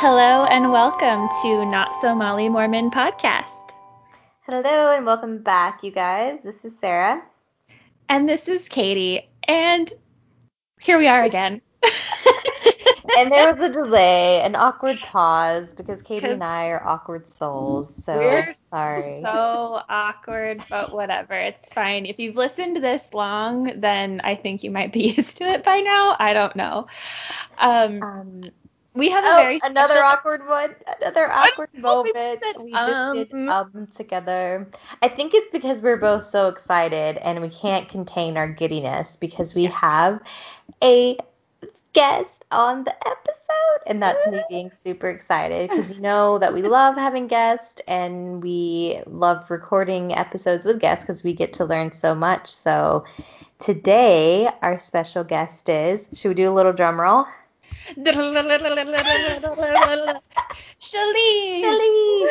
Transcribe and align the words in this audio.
Hello 0.00 0.46
and 0.46 0.72
welcome 0.72 1.28
to 1.42 1.66
Not 1.66 2.00
So 2.00 2.14
Molly 2.14 2.48
Mormon 2.48 2.90
podcast. 2.90 3.74
Hello 4.46 4.92
and 4.96 5.04
welcome 5.04 5.42
back, 5.42 5.84
you 5.84 5.90
guys. 5.90 6.40
This 6.40 6.64
is 6.64 6.78
Sarah. 6.78 7.22
And 8.08 8.26
this 8.26 8.48
is 8.48 8.66
Katie. 8.66 9.28
And 9.46 9.92
here 10.80 10.96
we 10.96 11.06
are 11.06 11.22
again. 11.22 11.60
and 13.18 13.30
there 13.30 13.52
was 13.52 13.60
a 13.60 13.70
delay, 13.70 14.40
an 14.40 14.56
awkward 14.56 14.98
pause 15.02 15.74
because 15.74 16.00
Katie 16.00 16.28
and 16.28 16.42
I 16.42 16.68
are 16.68 16.82
awkward 16.82 17.28
souls. 17.28 17.94
So 17.94 18.16
we're 18.16 18.54
sorry. 18.70 19.20
So 19.20 19.82
awkward, 19.86 20.64
but 20.70 20.92
whatever. 20.92 21.34
It's 21.34 21.74
fine. 21.74 22.06
If 22.06 22.18
you've 22.18 22.36
listened 22.36 22.78
this 22.78 23.12
long, 23.12 23.78
then 23.78 24.22
I 24.24 24.34
think 24.34 24.64
you 24.64 24.70
might 24.70 24.94
be 24.94 25.08
used 25.16 25.36
to 25.36 25.44
it 25.44 25.62
by 25.62 25.80
now. 25.80 26.16
I 26.18 26.32
don't 26.32 26.56
know. 26.56 26.86
Um, 27.58 28.02
Um, 28.02 28.50
we 28.94 29.08
have 29.10 29.24
a 29.24 29.28
oh, 29.28 29.36
very 29.36 29.60
another 29.62 29.94
special- 29.94 30.08
awkward 30.08 30.46
one. 30.46 30.74
Another 31.00 31.30
awkward 31.30 31.70
moment. 31.74 32.14
said 32.14 32.62
We 32.62 32.72
just 32.72 33.14
did 33.14 33.32
um. 33.34 33.48
um 33.48 33.88
together. 33.94 34.68
I 35.02 35.08
think 35.08 35.34
it's 35.34 35.50
because 35.50 35.82
we're 35.82 35.96
both 35.96 36.24
so 36.24 36.48
excited 36.48 37.16
and 37.18 37.40
we 37.40 37.50
can't 37.50 37.88
contain 37.88 38.36
our 38.36 38.48
giddiness 38.48 39.16
because 39.16 39.54
we 39.54 39.64
have 39.66 40.20
a 40.82 41.18
guest 41.92 42.44
on 42.52 42.84
the 42.84 42.94
episode 43.08 43.82
and 43.86 44.00
that's 44.00 44.24
me 44.28 44.40
being 44.48 44.70
super 44.70 45.08
excited 45.10 45.68
because 45.74 45.92
you 45.92 46.00
know 46.00 46.38
that 46.38 46.54
we 46.54 46.62
love 46.62 46.96
having 46.96 47.26
guests 47.26 47.80
and 47.88 48.42
we 48.42 49.00
love 49.06 49.50
recording 49.50 50.16
episodes 50.16 50.64
with 50.64 50.78
guests 50.80 51.04
because 51.04 51.24
we 51.24 51.32
get 51.32 51.52
to 51.52 51.64
learn 51.64 51.92
so 51.92 52.14
much. 52.14 52.48
So 52.48 53.04
today 53.60 54.48
our 54.62 54.78
special 54.78 55.22
guest 55.22 55.68
is 55.68 56.08
should 56.12 56.28
we 56.28 56.34
do 56.34 56.50
a 56.50 56.54
little 56.54 56.72
drum 56.72 57.00
roll? 57.00 57.26
Shalise. 60.80 62.30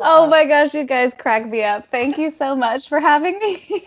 Oh 0.00 0.26
my 0.28 0.44
gosh, 0.44 0.74
you 0.74 0.84
guys 0.84 1.14
crack 1.14 1.46
me 1.46 1.62
up. 1.64 1.88
Thank 1.90 2.18
you 2.18 2.30
so 2.30 2.56
much 2.56 2.88
for 2.88 3.00
having 3.00 3.38
me. 3.38 3.84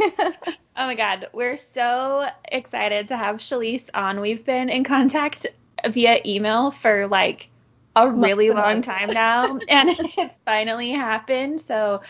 Oh 0.80 0.86
my 0.86 0.94
God, 0.94 1.28
we're 1.34 1.58
so 1.58 2.30
excited 2.52 3.08
to 3.08 3.18
have 3.18 3.38
Shalise 3.38 3.90
on. 3.96 4.20
We've 4.20 4.46
been 4.46 4.70
in 4.70 4.84
contact 4.84 5.48
via 5.88 6.22
email 6.24 6.70
for 6.70 7.08
like 7.08 7.50
a 7.96 8.08
really 8.08 8.52
long 8.52 8.76
months. 8.76 8.88
time 8.88 9.10
now, 9.10 9.60
and 9.68 9.90
it's 10.18 10.38
finally 10.46 10.92
happened. 10.92 11.62
So 11.62 12.02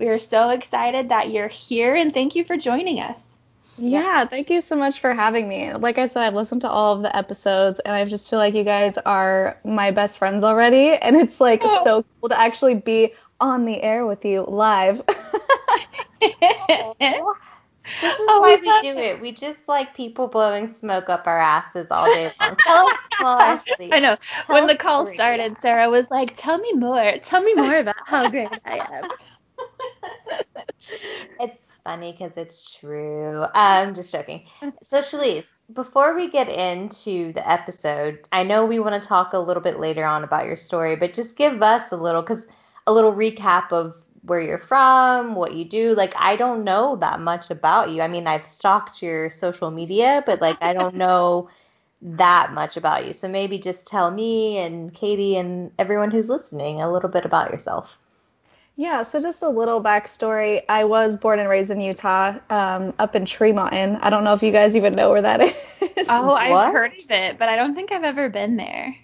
we 0.00 0.08
are 0.08 0.18
so 0.18 0.50
excited 0.50 1.10
that 1.10 1.30
you're 1.30 1.46
here, 1.46 1.94
and 1.94 2.12
thank 2.12 2.34
you 2.34 2.44
for 2.44 2.56
joining 2.56 2.98
us. 2.98 3.25
Yeah, 3.76 4.24
thank 4.26 4.50
you 4.50 4.60
so 4.60 4.76
much 4.76 5.00
for 5.00 5.12
having 5.14 5.48
me. 5.48 5.72
Like 5.74 5.98
I 5.98 6.06
said, 6.06 6.22
I've 6.22 6.34
listened 6.34 6.62
to 6.62 6.70
all 6.70 6.94
of 6.96 7.02
the 7.02 7.14
episodes 7.16 7.80
and 7.80 7.94
I 7.94 8.04
just 8.04 8.28
feel 8.30 8.38
like 8.38 8.54
you 8.54 8.64
guys 8.64 8.98
are 8.98 9.58
my 9.64 9.90
best 9.90 10.18
friends 10.18 10.44
already. 10.44 10.94
And 10.94 11.16
it's 11.16 11.40
like 11.40 11.64
Oh. 11.64 11.82
so 11.82 12.04
cool 12.20 12.28
to 12.30 12.38
actually 12.38 12.74
be 12.74 13.12
on 13.40 13.64
the 13.64 13.82
air 13.82 14.06
with 14.06 14.24
you 14.24 14.42
live. 14.42 15.02
This 18.00 18.18
is 18.18 18.32
Oh, 18.32 18.40
why 18.40 18.56
we 18.56 18.60
we 18.60 18.72
do 18.72 18.98
it. 18.98 19.20
We 19.20 19.32
just 19.32 19.68
like 19.68 19.94
people 19.94 20.28
blowing 20.28 20.68
smoke 20.68 21.08
up 21.08 21.26
our 21.26 21.38
asses 21.38 21.90
all 21.90 22.10
day 22.10 22.30
long. 22.40 22.56
Oh, 22.66 22.66
Tell 22.66 22.88
us 22.90 22.98
more, 23.18 23.42
Ashley. 23.42 23.90
I 23.90 24.00
know. 24.00 24.16
When 24.48 24.66
the 24.66 24.76
call 24.76 25.06
started. 25.06 25.56
Sarah 25.62 25.88
was 25.90 26.10
like, 26.10 26.32
"Tell 26.36 26.58
me 26.58 26.72
more. 26.74 27.18
Tell 27.22 27.42
me 27.42 27.54
more 27.54 27.76
about 27.78 27.96
how 28.06 28.26
great 28.28 28.60
I 28.64 28.78
am." 28.90 29.06
Funny 31.86 32.10
because 32.10 32.32
it's 32.36 32.74
true. 32.74 33.46
I'm 33.54 33.94
just 33.94 34.10
joking. 34.10 34.42
So, 34.82 34.98
Shalise, 34.98 35.46
before 35.72 36.16
we 36.16 36.28
get 36.28 36.48
into 36.48 37.32
the 37.32 37.48
episode, 37.48 38.26
I 38.32 38.42
know 38.42 38.64
we 38.64 38.80
want 38.80 39.00
to 39.00 39.08
talk 39.08 39.34
a 39.34 39.38
little 39.38 39.62
bit 39.62 39.78
later 39.78 40.04
on 40.04 40.24
about 40.24 40.46
your 40.46 40.56
story, 40.56 40.96
but 40.96 41.14
just 41.14 41.36
give 41.36 41.62
us 41.62 41.92
a 41.92 41.96
little, 41.96 42.22
because 42.22 42.48
a 42.88 42.92
little 42.92 43.12
recap 43.12 43.70
of 43.70 44.04
where 44.22 44.40
you're 44.40 44.58
from, 44.58 45.36
what 45.36 45.54
you 45.54 45.64
do. 45.64 45.94
Like, 45.94 46.12
I 46.16 46.34
don't 46.34 46.64
know 46.64 46.96
that 46.96 47.20
much 47.20 47.52
about 47.52 47.90
you. 47.90 48.02
I 48.02 48.08
mean, 48.08 48.26
I've 48.26 48.44
stalked 48.44 49.00
your 49.00 49.30
social 49.30 49.70
media, 49.70 50.24
but 50.26 50.40
like, 50.40 50.58
I 50.60 50.72
don't 50.72 50.96
know 50.96 51.48
that 52.02 52.52
much 52.52 52.76
about 52.76 53.06
you. 53.06 53.12
So 53.12 53.28
maybe 53.28 53.60
just 53.60 53.86
tell 53.86 54.10
me 54.10 54.58
and 54.58 54.92
Katie 54.92 55.36
and 55.36 55.70
everyone 55.78 56.10
who's 56.10 56.28
listening 56.28 56.82
a 56.82 56.90
little 56.92 57.10
bit 57.10 57.24
about 57.24 57.52
yourself. 57.52 58.00
Yeah, 58.76 59.02
so 59.04 59.20
just 59.20 59.42
a 59.42 59.48
little 59.48 59.82
backstory. 59.82 60.62
I 60.68 60.84
was 60.84 61.16
born 61.16 61.38
and 61.38 61.48
raised 61.48 61.70
in 61.70 61.80
Utah, 61.80 62.38
um, 62.50 62.94
up 62.98 63.16
in 63.16 63.24
Tremonton. 63.24 63.98
I 64.02 64.10
don't 64.10 64.24
know 64.24 64.34
if 64.34 64.42
you 64.42 64.52
guys 64.52 64.76
even 64.76 64.94
know 64.94 65.10
where 65.10 65.22
that 65.22 65.40
is. 65.96 66.08
Oh, 66.08 66.34
I've 66.34 66.62
What? 66.62 66.72
heard 66.72 66.92
of 66.98 67.10
it, 67.12 67.38
but 67.38 67.48
I 67.48 67.54
don't 67.56 67.74
think 67.76 67.92
I've 67.92 68.02
ever 68.04 68.28
been 68.28 68.56
there. 68.56 68.96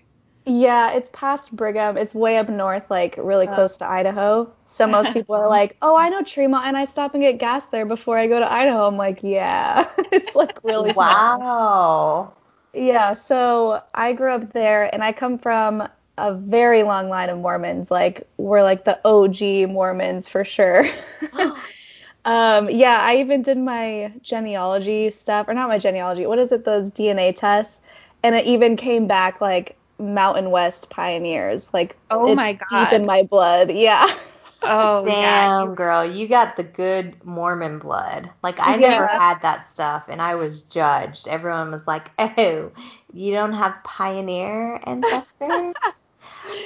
Yeah, 0.44 0.92
it's 0.92 1.08
past 1.12 1.54
Brigham. 1.54 1.96
It's 1.96 2.14
way 2.14 2.36
up 2.38 2.48
north, 2.48 2.90
like 2.90 3.16
really 3.16 3.46
Oh. 3.46 3.48
close 3.48 3.76
to 3.78 3.88
Idaho. 3.88 4.52
So 4.64 4.86
most 4.88 5.12
people 5.12 5.34
are 5.36 5.48
like, 5.48 5.76
"Oh, 5.82 5.94
I 5.96 6.08
know 6.08 6.22
Tremonton, 6.22 6.64
and 6.66 6.76
I 6.76 6.84
stop 6.84 7.14
and 7.14 7.22
get 7.22 7.38
gas 7.38 7.66
there 7.66 7.86
before 7.86 8.18
I 8.18 8.26
go 8.26 8.38
to 8.40 8.52
Idaho." 8.52 8.86
I'm 8.86 8.96
like, 8.96 9.20
"Yeah, 9.22 9.88
it's 10.12 10.34
like 10.34 10.58
really 10.64 10.92
small." 10.92 11.44
Wow. 11.44 12.34
Yeah, 12.72 13.12
so 13.14 13.82
I 13.94 14.12
grew 14.14 14.30
up 14.32 14.52
there, 14.52 14.92
and 14.92 15.02
I 15.04 15.12
come 15.12 15.38
from 15.38 15.86
a 16.18 16.34
very 16.34 16.82
long 16.82 17.08
line 17.08 17.28
of 17.30 17.38
Mormons. 17.38 17.90
Like 17.90 18.26
we're 18.36 18.62
like 18.62 18.84
the 18.84 19.00
OG 19.04 19.66
Mormons 19.66 20.28
for 20.28 20.44
sure. 20.44 20.84
um, 22.24 22.70
yeah, 22.70 22.98
I 23.00 23.16
even 23.16 23.42
did 23.42 23.58
my 23.58 24.12
genealogy 24.22 25.10
stuff, 25.10 25.48
or 25.48 25.54
not 25.54 25.68
my 25.68 25.78
genealogy. 25.78 26.26
What 26.26 26.38
is 26.38 26.52
it? 26.52 26.64
Those 26.64 26.90
DNA 26.90 27.32
tests, 27.32 27.80
and 28.22 28.34
it 28.34 28.46
even 28.46 28.76
came 28.76 29.06
back 29.06 29.40
like 29.40 29.76
Mountain 29.98 30.50
West 30.50 30.90
pioneers. 30.90 31.72
Like 31.74 31.98
Oh 32.10 32.28
it's 32.28 32.36
my 32.36 32.60
deep 32.68 32.92
in 32.92 33.06
my 33.06 33.22
blood. 33.24 33.70
Yeah. 33.70 34.06
Oh 34.64 35.06
yeah. 35.06 35.48
Damn, 35.50 35.74
girl, 35.74 36.04
you 36.04 36.28
got 36.28 36.56
the 36.56 36.62
good 36.62 37.24
Mormon 37.24 37.78
blood. 37.78 38.30
Like 38.42 38.58
I 38.60 38.76
never 38.76 39.06
had 39.08 39.40
that 39.42 39.66
stuff, 39.66 40.06
and 40.08 40.22
I 40.22 40.36
was 40.36 40.62
judged. 40.62 41.26
Everyone 41.28 41.70
was 41.72 41.86
like, 41.88 42.10
"Oh, 42.18 42.70
you 43.12 43.32
don't 43.32 43.52
have 43.54 43.82
pioneer 43.84 44.80
ancestors? 44.84 45.74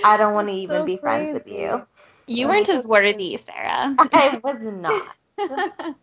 I 0.02 0.16
don't 0.16 0.34
want 0.34 0.48
to 0.48 0.54
even 0.54 0.84
so 0.84 0.84
be 0.84 0.96
friends 0.96 1.32
with 1.32 1.46
you." 1.46 1.86
You 2.26 2.48
weren't 2.48 2.68
as 2.68 2.86
worthy, 2.86 3.36
Sarah. 3.38 4.00
I 4.12 4.38
was 4.42 4.58
not. 4.60 5.16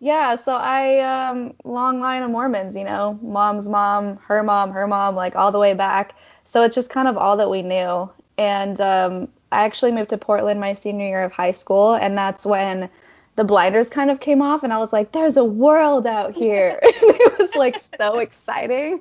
Yeah, 0.00 0.36
so 0.36 0.54
I 0.56 0.98
um 1.00 1.54
long 1.64 2.00
line 2.00 2.22
of 2.22 2.30
Mormons, 2.30 2.76
you 2.76 2.84
know, 2.84 3.18
mom's 3.22 3.68
mom, 3.68 4.16
her 4.18 4.42
mom, 4.42 4.70
her 4.72 4.86
mom, 4.86 5.14
like 5.16 5.36
all 5.36 5.52
the 5.52 5.58
way 5.58 5.74
back. 5.74 6.14
So 6.44 6.62
it's 6.62 6.74
just 6.74 6.90
kind 6.90 7.08
of 7.08 7.16
all 7.16 7.36
that 7.38 7.50
we 7.50 7.62
knew. 7.62 8.10
And 8.38 8.80
um 8.80 9.28
I 9.52 9.64
actually 9.64 9.92
moved 9.92 10.10
to 10.10 10.18
Portland 10.18 10.60
my 10.60 10.74
senior 10.74 11.06
year 11.06 11.22
of 11.24 11.32
high 11.32 11.52
school, 11.52 11.94
and 11.94 12.16
that's 12.18 12.44
when 12.44 12.90
the 13.36 13.44
blinders 13.44 13.90
kind 13.90 14.10
of 14.10 14.18
came 14.18 14.40
off 14.40 14.62
and 14.62 14.72
I 14.72 14.78
was 14.78 14.92
like, 14.92 15.12
there's 15.12 15.36
a 15.36 15.44
world 15.44 16.06
out 16.06 16.34
here. 16.34 16.80
it 16.82 17.38
was 17.38 17.54
like 17.54 17.78
so 17.78 18.18
exciting. 18.18 19.00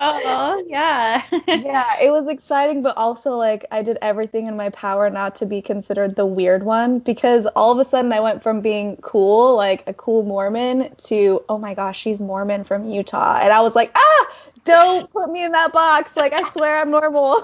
oh 0.00 0.64
yeah. 0.66 1.22
yeah, 1.46 1.86
it 2.02 2.10
was 2.10 2.26
exciting, 2.28 2.82
but 2.82 2.96
also 2.96 3.32
like 3.32 3.66
I 3.70 3.82
did 3.82 3.98
everything 4.00 4.46
in 4.46 4.56
my 4.56 4.70
power 4.70 5.10
not 5.10 5.36
to 5.36 5.46
be 5.46 5.60
considered 5.60 6.16
the 6.16 6.24
weird 6.24 6.62
one 6.62 6.98
because 6.98 7.46
all 7.54 7.70
of 7.70 7.78
a 7.78 7.84
sudden 7.84 8.10
I 8.12 8.20
went 8.20 8.42
from 8.42 8.62
being 8.62 8.96
cool, 8.96 9.54
like 9.54 9.84
a 9.86 9.92
cool 9.92 10.22
Mormon, 10.22 10.94
to 11.04 11.44
oh 11.50 11.58
my 11.58 11.74
gosh, 11.74 11.98
she's 11.98 12.20
Mormon 12.20 12.64
from 12.64 12.88
Utah, 12.88 13.38
and 13.42 13.52
I 13.52 13.60
was 13.60 13.76
like, 13.76 13.92
ah, 13.94 14.26
don't 14.64 15.12
put 15.12 15.30
me 15.30 15.44
in 15.44 15.52
that 15.52 15.72
box. 15.72 16.16
Like 16.16 16.32
I 16.32 16.48
swear 16.48 16.78
I'm 16.78 16.90
normal. 16.90 17.42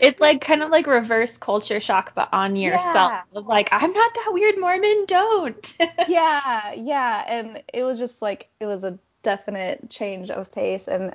It's 0.00 0.20
like 0.20 0.40
kind 0.40 0.62
of 0.62 0.70
like 0.70 0.86
reverse 0.86 1.36
culture 1.38 1.80
shock, 1.80 2.12
but 2.14 2.28
on 2.32 2.56
yourself. 2.56 3.12
Yeah. 3.12 3.22
Like 3.32 3.68
I'm 3.72 3.92
not 3.92 4.14
that 4.14 4.30
weird 4.32 4.58
Mormon. 4.58 5.04
Don't. 5.06 5.76
yeah, 6.08 6.72
yeah, 6.74 7.24
and 7.26 7.62
it 7.72 7.82
was 7.82 7.98
just 7.98 8.22
like 8.22 8.48
it 8.60 8.66
was 8.66 8.84
a 8.84 8.98
definite 9.22 9.90
change 9.90 10.30
of 10.30 10.52
pace 10.52 10.86
and 10.86 11.12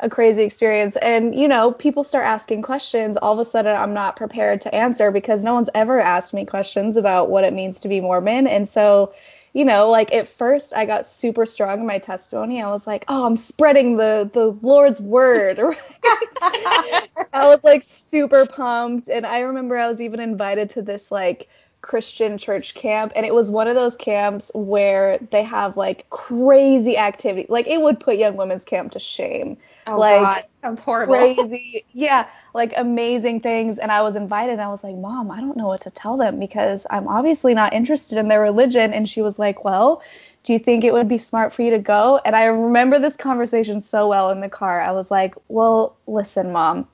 a 0.00 0.08
crazy 0.08 0.42
experience. 0.42 0.96
And 0.96 1.34
you 1.34 1.46
know, 1.46 1.72
people 1.72 2.04
start 2.04 2.24
asking 2.24 2.62
questions. 2.62 3.16
All 3.16 3.34
of 3.34 3.38
a 3.38 3.44
sudden, 3.44 3.76
I'm 3.76 3.94
not 3.94 4.16
prepared 4.16 4.60
to 4.62 4.74
answer 4.74 5.10
because 5.10 5.44
no 5.44 5.54
one's 5.54 5.70
ever 5.74 6.00
asked 6.00 6.32
me 6.32 6.44
questions 6.44 6.96
about 6.96 7.30
what 7.30 7.44
it 7.44 7.52
means 7.52 7.80
to 7.80 7.88
be 7.88 8.00
Mormon. 8.00 8.46
And 8.46 8.68
so, 8.68 9.14
you 9.52 9.64
know, 9.64 9.88
like 9.88 10.12
at 10.14 10.28
first, 10.28 10.72
I 10.74 10.86
got 10.86 11.06
super 11.06 11.44
strong 11.44 11.80
in 11.80 11.86
my 11.86 11.98
testimony. 11.98 12.62
I 12.62 12.70
was 12.70 12.86
like, 12.86 13.04
oh, 13.08 13.24
I'm 13.24 13.36
spreading 13.36 13.96
the 13.96 14.30
the 14.32 14.56
Lord's 14.62 15.00
word. 15.00 15.58
I 16.42 17.46
was 17.46 17.60
like 17.64 17.82
super 17.82 18.46
pumped. 18.46 19.08
And 19.08 19.26
I 19.26 19.40
remember 19.40 19.76
I 19.76 19.88
was 19.88 20.00
even 20.00 20.20
invited 20.20 20.70
to 20.70 20.82
this 20.82 21.10
like 21.10 21.48
Christian 21.82 22.38
church 22.38 22.74
camp. 22.74 23.12
And 23.16 23.26
it 23.26 23.34
was 23.34 23.50
one 23.50 23.66
of 23.66 23.74
those 23.74 23.96
camps 23.96 24.52
where 24.54 25.18
they 25.30 25.42
have 25.42 25.76
like 25.76 26.08
crazy 26.10 26.96
activity. 26.96 27.46
Like 27.48 27.66
it 27.66 27.80
would 27.80 27.98
put 27.98 28.18
young 28.18 28.36
women's 28.36 28.64
camp 28.64 28.92
to 28.92 29.00
shame. 29.00 29.56
Oh 29.86 29.98
Like, 29.98 30.20
God, 30.20 30.44
sounds 30.62 30.82
horrible. 30.82 31.14
Crazy. 31.16 31.84
Yeah. 31.92 32.28
Like 32.54 32.72
amazing 32.76 33.40
things. 33.40 33.78
And 33.78 33.90
I 33.92 34.02
was 34.02 34.16
invited 34.16 34.52
and 34.52 34.62
I 34.62 34.68
was 34.68 34.84
like, 34.84 34.96
Mom, 34.96 35.30
I 35.30 35.40
don't 35.40 35.56
know 35.56 35.68
what 35.68 35.82
to 35.82 35.90
tell 35.90 36.16
them 36.16 36.38
because 36.38 36.86
I'm 36.90 37.08
obviously 37.08 37.54
not 37.54 37.72
interested 37.72 38.18
in 38.18 38.28
their 38.28 38.40
religion. 38.40 38.92
And 38.92 39.08
she 39.08 39.22
was 39.22 39.38
like, 39.38 39.64
Well, 39.64 40.02
do 40.42 40.52
you 40.52 40.58
think 40.58 40.84
it 40.84 40.92
would 40.92 41.08
be 41.08 41.18
smart 41.18 41.52
for 41.52 41.62
you 41.62 41.70
to 41.70 41.78
go? 41.78 42.20
And 42.24 42.34
I 42.36 42.44
remember 42.46 42.98
this 42.98 43.16
conversation 43.16 43.82
so 43.82 44.08
well 44.08 44.30
in 44.30 44.40
the 44.40 44.48
car. 44.48 44.80
I 44.80 44.92
was 44.92 45.10
like, 45.10 45.34
Well, 45.48 45.96
listen, 46.06 46.52
Mom, 46.52 46.86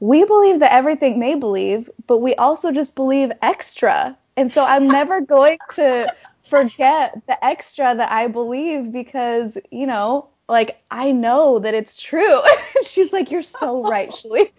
we 0.00 0.24
believe 0.24 0.60
that 0.60 0.72
everything 0.72 1.20
they 1.20 1.34
believe, 1.34 1.90
but 2.06 2.18
we 2.18 2.34
also 2.36 2.72
just 2.72 2.96
believe 2.96 3.32
extra. 3.42 4.16
And 4.36 4.52
so 4.52 4.64
I'm 4.64 4.90
never 4.90 5.20
going 5.20 5.58
to 5.70 6.12
forget 6.48 7.20
the 7.26 7.42
extra 7.44 7.94
that 7.96 8.10
I 8.10 8.26
believe 8.28 8.92
because, 8.92 9.56
you 9.70 9.86
know, 9.86 10.28
like 10.48 10.82
I 10.90 11.12
know 11.12 11.58
that 11.60 11.74
it's 11.74 12.00
true. 12.00 12.40
She's 12.84 13.12
like, 13.12 13.30
You're 13.30 13.42
so 13.42 13.82
right, 13.88 14.10
Shalise. 14.12 14.50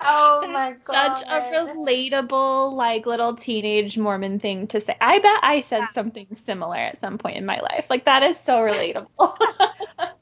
Oh 0.00 0.48
my 0.50 0.74
god. 0.84 1.14
Such 1.14 1.26
a 1.28 1.54
relatable, 1.54 2.72
like 2.72 3.04
little 3.06 3.34
teenage 3.34 3.98
Mormon 3.98 4.38
thing 4.38 4.66
to 4.68 4.80
say. 4.80 4.96
I 5.00 5.18
bet 5.18 5.40
I 5.42 5.60
said 5.60 5.84
something 5.94 6.26
similar 6.44 6.76
at 6.76 7.00
some 7.00 7.18
point 7.18 7.36
in 7.36 7.44
my 7.46 7.60
life. 7.60 7.86
Like 7.90 8.04
that 8.06 8.22
is 8.22 8.38
so 8.38 8.58
relatable. 8.60 9.36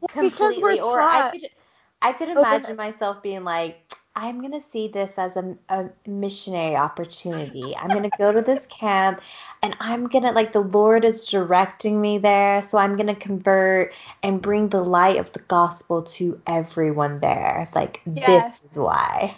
completely. 0.09 0.63
we're 0.81 0.83
Or 0.83 1.01
I 1.01 1.21
taught- 1.21 1.33
could 1.33 1.49
I 2.05 2.13
could 2.13 2.29
Oh, 2.31 2.41
imagine 2.41 2.65
ahead. 2.65 2.77
myself 2.77 3.23
being 3.23 3.45
like, 3.45 3.79
I'm 4.17 4.43
gonna 4.43 4.61
see 4.61 4.89
this 4.89 5.19
as 5.19 5.37
a, 5.37 5.57
a 5.69 5.89
missionary 6.07 6.75
opportunity. 6.77 7.77
I'm 7.77 7.89
gonna 7.89 8.11
go 8.19 8.33
to 8.33 8.43
this 8.43 8.67
camp 8.67 9.21
and 9.63 9.77
I'm 9.81 10.09
gonna 10.09 10.33
like 10.33 10.53
the 10.53 10.61
Lord 10.61 11.05
is 11.05 11.27
directing 11.27 12.01
me 12.01 12.19
there, 12.19 12.63
so 12.63 12.79
I'm 12.79 12.97
gonna 12.97 13.15
convert 13.15 13.93
and 14.23 14.43
bring 14.43 14.69
the 14.69 14.83
light 14.83 15.19
of 15.19 15.33
the 15.33 15.39
gospel 15.41 16.03
to 16.03 16.41
everyone 16.47 17.21
there. 17.21 17.69
Like 17.75 18.03
Yes. 18.15 18.61
this 18.61 18.73
is 18.73 18.79
why. 18.79 19.37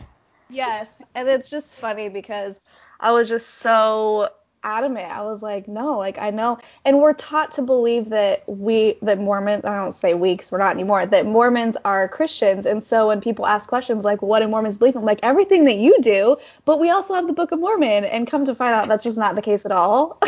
Yes, 0.49 1.03
and 1.15 1.29
it's 1.29 1.51
just 1.51 1.77
funny 1.77 2.09
because 2.09 2.61
I 3.01 3.13
was 3.13 3.29
just 3.29 3.49
so 3.49 4.31
adamant. 4.65 5.11
I 5.11 5.23
was 5.23 5.43
like, 5.43 5.69
no, 5.69 5.99
like 5.99 6.19
I 6.19 6.31
know, 6.31 6.59
and 6.85 7.01
we're 7.01 7.13
taught 7.13 7.53
to 7.53 7.63
believe 7.63 8.09
that 8.11 8.43
we, 8.49 8.97
that 9.03 9.19
Mormons, 9.19 9.65
I 9.65 9.77
don't 9.77 9.93
say 9.93 10.15
we 10.15 10.35
because 10.35 10.51
we're 10.51 10.59
not 10.59 10.75
anymore, 10.75 11.07
that 11.07 11.27
Mormons 11.27 11.77
are 11.85 12.09
Christians, 12.09 12.67
and 12.67 12.83
so 12.83 13.09
when 13.09 13.21
people 13.21 13.47
ask 13.47 13.69
questions 13.69 14.05
like, 14.05 14.23
what 14.23 14.41
do 14.41 14.49
Mormons 14.49 14.79
believe? 14.79 14.97
I'm 14.97 15.05
like 15.05 15.21
everything 15.23 15.65
that 15.67 15.77
you 15.77 16.01
do, 16.01 16.37
but 16.65 16.81
we 16.81 16.91
also 16.91 17.15
have 17.15 17.27
the 17.27 17.33
Book 17.33 17.53
of 17.53 17.61
Mormon, 17.61 18.05
and 18.05 18.27
come 18.27 18.45
to 18.47 18.55
find 18.55 18.75
out 18.75 18.89
that's 18.89 19.05
just 19.05 19.19
not 19.19 19.35
the 19.35 19.43
case 19.43 19.65
at 19.65 19.73
all. 19.73 20.19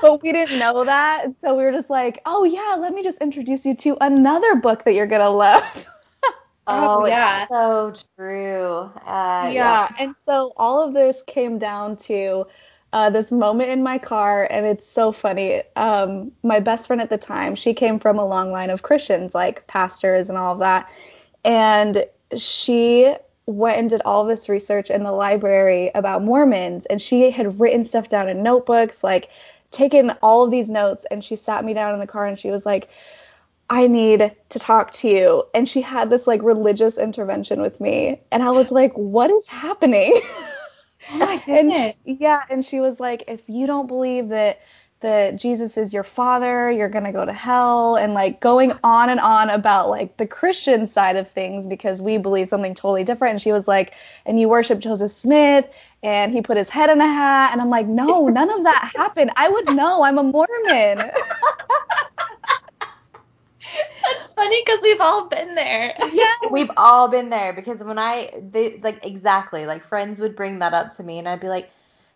but 0.00 0.22
we 0.22 0.32
didn't 0.32 0.58
know 0.58 0.84
that, 0.84 1.26
so 1.40 1.54
we 1.54 1.64
were 1.64 1.72
just 1.72 1.90
like, 1.90 2.20
oh 2.26 2.44
yeah, 2.44 2.76
let 2.78 2.92
me 2.94 3.02
just 3.02 3.20
introduce 3.20 3.66
you 3.66 3.74
to 3.74 3.96
another 4.00 4.56
book 4.56 4.84
that 4.84 4.94
you're 4.94 5.06
gonna 5.06 5.30
love. 5.30 5.88
Oh, 6.66 7.06
yeah. 7.06 7.46
so 7.48 7.92
true. 8.16 8.90
Uh, 9.06 9.50
yeah. 9.52 9.88
And 9.98 10.14
so 10.24 10.52
all 10.56 10.82
of 10.82 10.94
this 10.94 11.22
came 11.26 11.58
down 11.58 11.96
to 11.98 12.46
uh, 12.92 13.10
this 13.10 13.32
moment 13.32 13.70
in 13.70 13.82
my 13.82 13.98
car, 13.98 14.46
and 14.50 14.64
it's 14.64 14.86
so 14.86 15.12
funny. 15.12 15.62
Um, 15.76 16.32
my 16.42 16.60
best 16.60 16.86
friend 16.86 17.02
at 17.02 17.10
the 17.10 17.18
time, 17.18 17.54
she 17.56 17.74
came 17.74 17.98
from 17.98 18.18
a 18.18 18.26
long 18.26 18.52
line 18.52 18.70
of 18.70 18.82
Christians, 18.82 19.34
like 19.34 19.66
pastors 19.66 20.28
and 20.28 20.38
all 20.38 20.52
of 20.52 20.60
that. 20.60 20.88
And 21.44 22.06
she 22.36 23.14
went 23.46 23.78
and 23.78 23.90
did 23.90 24.00
all 24.04 24.24
this 24.24 24.48
research 24.48 24.90
in 24.90 25.02
the 25.02 25.12
library 25.12 25.90
about 25.94 26.22
Mormons, 26.22 26.86
and 26.86 27.02
she 27.02 27.30
had 27.30 27.60
written 27.60 27.84
stuff 27.84 28.08
down 28.08 28.28
in 28.28 28.42
notebooks, 28.42 29.04
like 29.04 29.28
taken 29.70 30.10
all 30.22 30.44
of 30.44 30.50
these 30.50 30.70
notes, 30.70 31.04
and 31.10 31.22
she 31.22 31.36
sat 31.36 31.64
me 31.64 31.74
down 31.74 31.92
in 31.94 32.00
the 32.00 32.06
car 32.06 32.26
and 32.26 32.38
she 32.38 32.50
was 32.50 32.64
like, 32.64 32.88
I 33.70 33.86
need 33.86 34.34
to 34.50 34.58
talk 34.58 34.92
to 34.92 35.08
you. 35.08 35.44
And 35.54 35.68
she 35.68 35.80
had 35.80 36.10
this 36.10 36.26
like 36.26 36.42
religious 36.42 36.98
intervention 36.98 37.60
with 37.60 37.80
me. 37.80 38.20
And 38.30 38.42
I 38.42 38.50
was 38.50 38.70
like, 38.70 38.92
what 38.94 39.30
is 39.30 39.48
happening? 39.48 40.12
oh 41.10 41.18
my 41.18 41.42
and 41.46 41.74
she, 41.74 41.92
yeah, 42.04 42.42
and 42.50 42.64
she 42.64 42.80
was 42.80 43.00
like, 43.00 43.24
if 43.28 43.42
you 43.48 43.66
don't 43.66 43.86
believe 43.86 44.28
that 44.28 44.60
that 45.00 45.36
Jesus 45.36 45.76
is 45.76 45.92
your 45.92 46.02
father, 46.02 46.70
you're 46.70 46.88
gonna 46.88 47.12
go 47.12 47.26
to 47.26 47.32
hell, 47.32 47.96
and 47.96 48.14
like 48.14 48.40
going 48.40 48.72
on 48.82 49.10
and 49.10 49.20
on 49.20 49.50
about 49.50 49.90
like 49.90 50.16
the 50.16 50.26
Christian 50.26 50.86
side 50.86 51.16
of 51.16 51.28
things 51.28 51.66
because 51.66 52.00
we 52.00 52.16
believe 52.16 52.48
something 52.48 52.74
totally 52.74 53.04
different. 53.04 53.32
And 53.32 53.42
she 53.42 53.52
was 53.52 53.68
like, 53.68 53.92
and 54.24 54.40
you 54.40 54.48
worship 54.48 54.78
Joseph 54.78 55.10
Smith, 55.10 55.66
and 56.02 56.32
he 56.32 56.40
put 56.40 56.56
his 56.56 56.70
head 56.70 56.88
in 56.88 57.02
a 57.02 57.06
hat, 57.06 57.50
and 57.52 57.60
I'm 57.60 57.68
like, 57.68 57.86
no, 57.86 58.28
none 58.28 58.50
of 58.50 58.64
that 58.64 58.92
happened. 58.96 59.30
I 59.36 59.48
would 59.48 59.76
know. 59.76 60.02
I'm 60.02 60.16
a 60.16 60.22
Mormon. 60.22 61.10
That's 64.44 64.54
funny 64.54 64.62
because 64.64 64.82
we've 64.82 65.00
all 65.00 65.28
been 65.28 65.54
there. 65.54 65.94
yeah. 66.12 66.50
We've 66.50 66.70
all 66.76 67.08
been 67.08 67.30
there 67.30 67.52
because 67.52 67.82
when 67.82 67.98
I 67.98 68.30
they 68.50 68.78
like 68.78 69.04
exactly 69.04 69.66
like 69.66 69.84
friends 69.84 70.20
would 70.20 70.36
bring 70.36 70.58
that 70.60 70.74
up 70.74 70.96
to 70.96 71.02
me 71.02 71.18
and 71.18 71.28
I'd 71.28 71.40
be 71.40 71.48
like, 71.48 71.70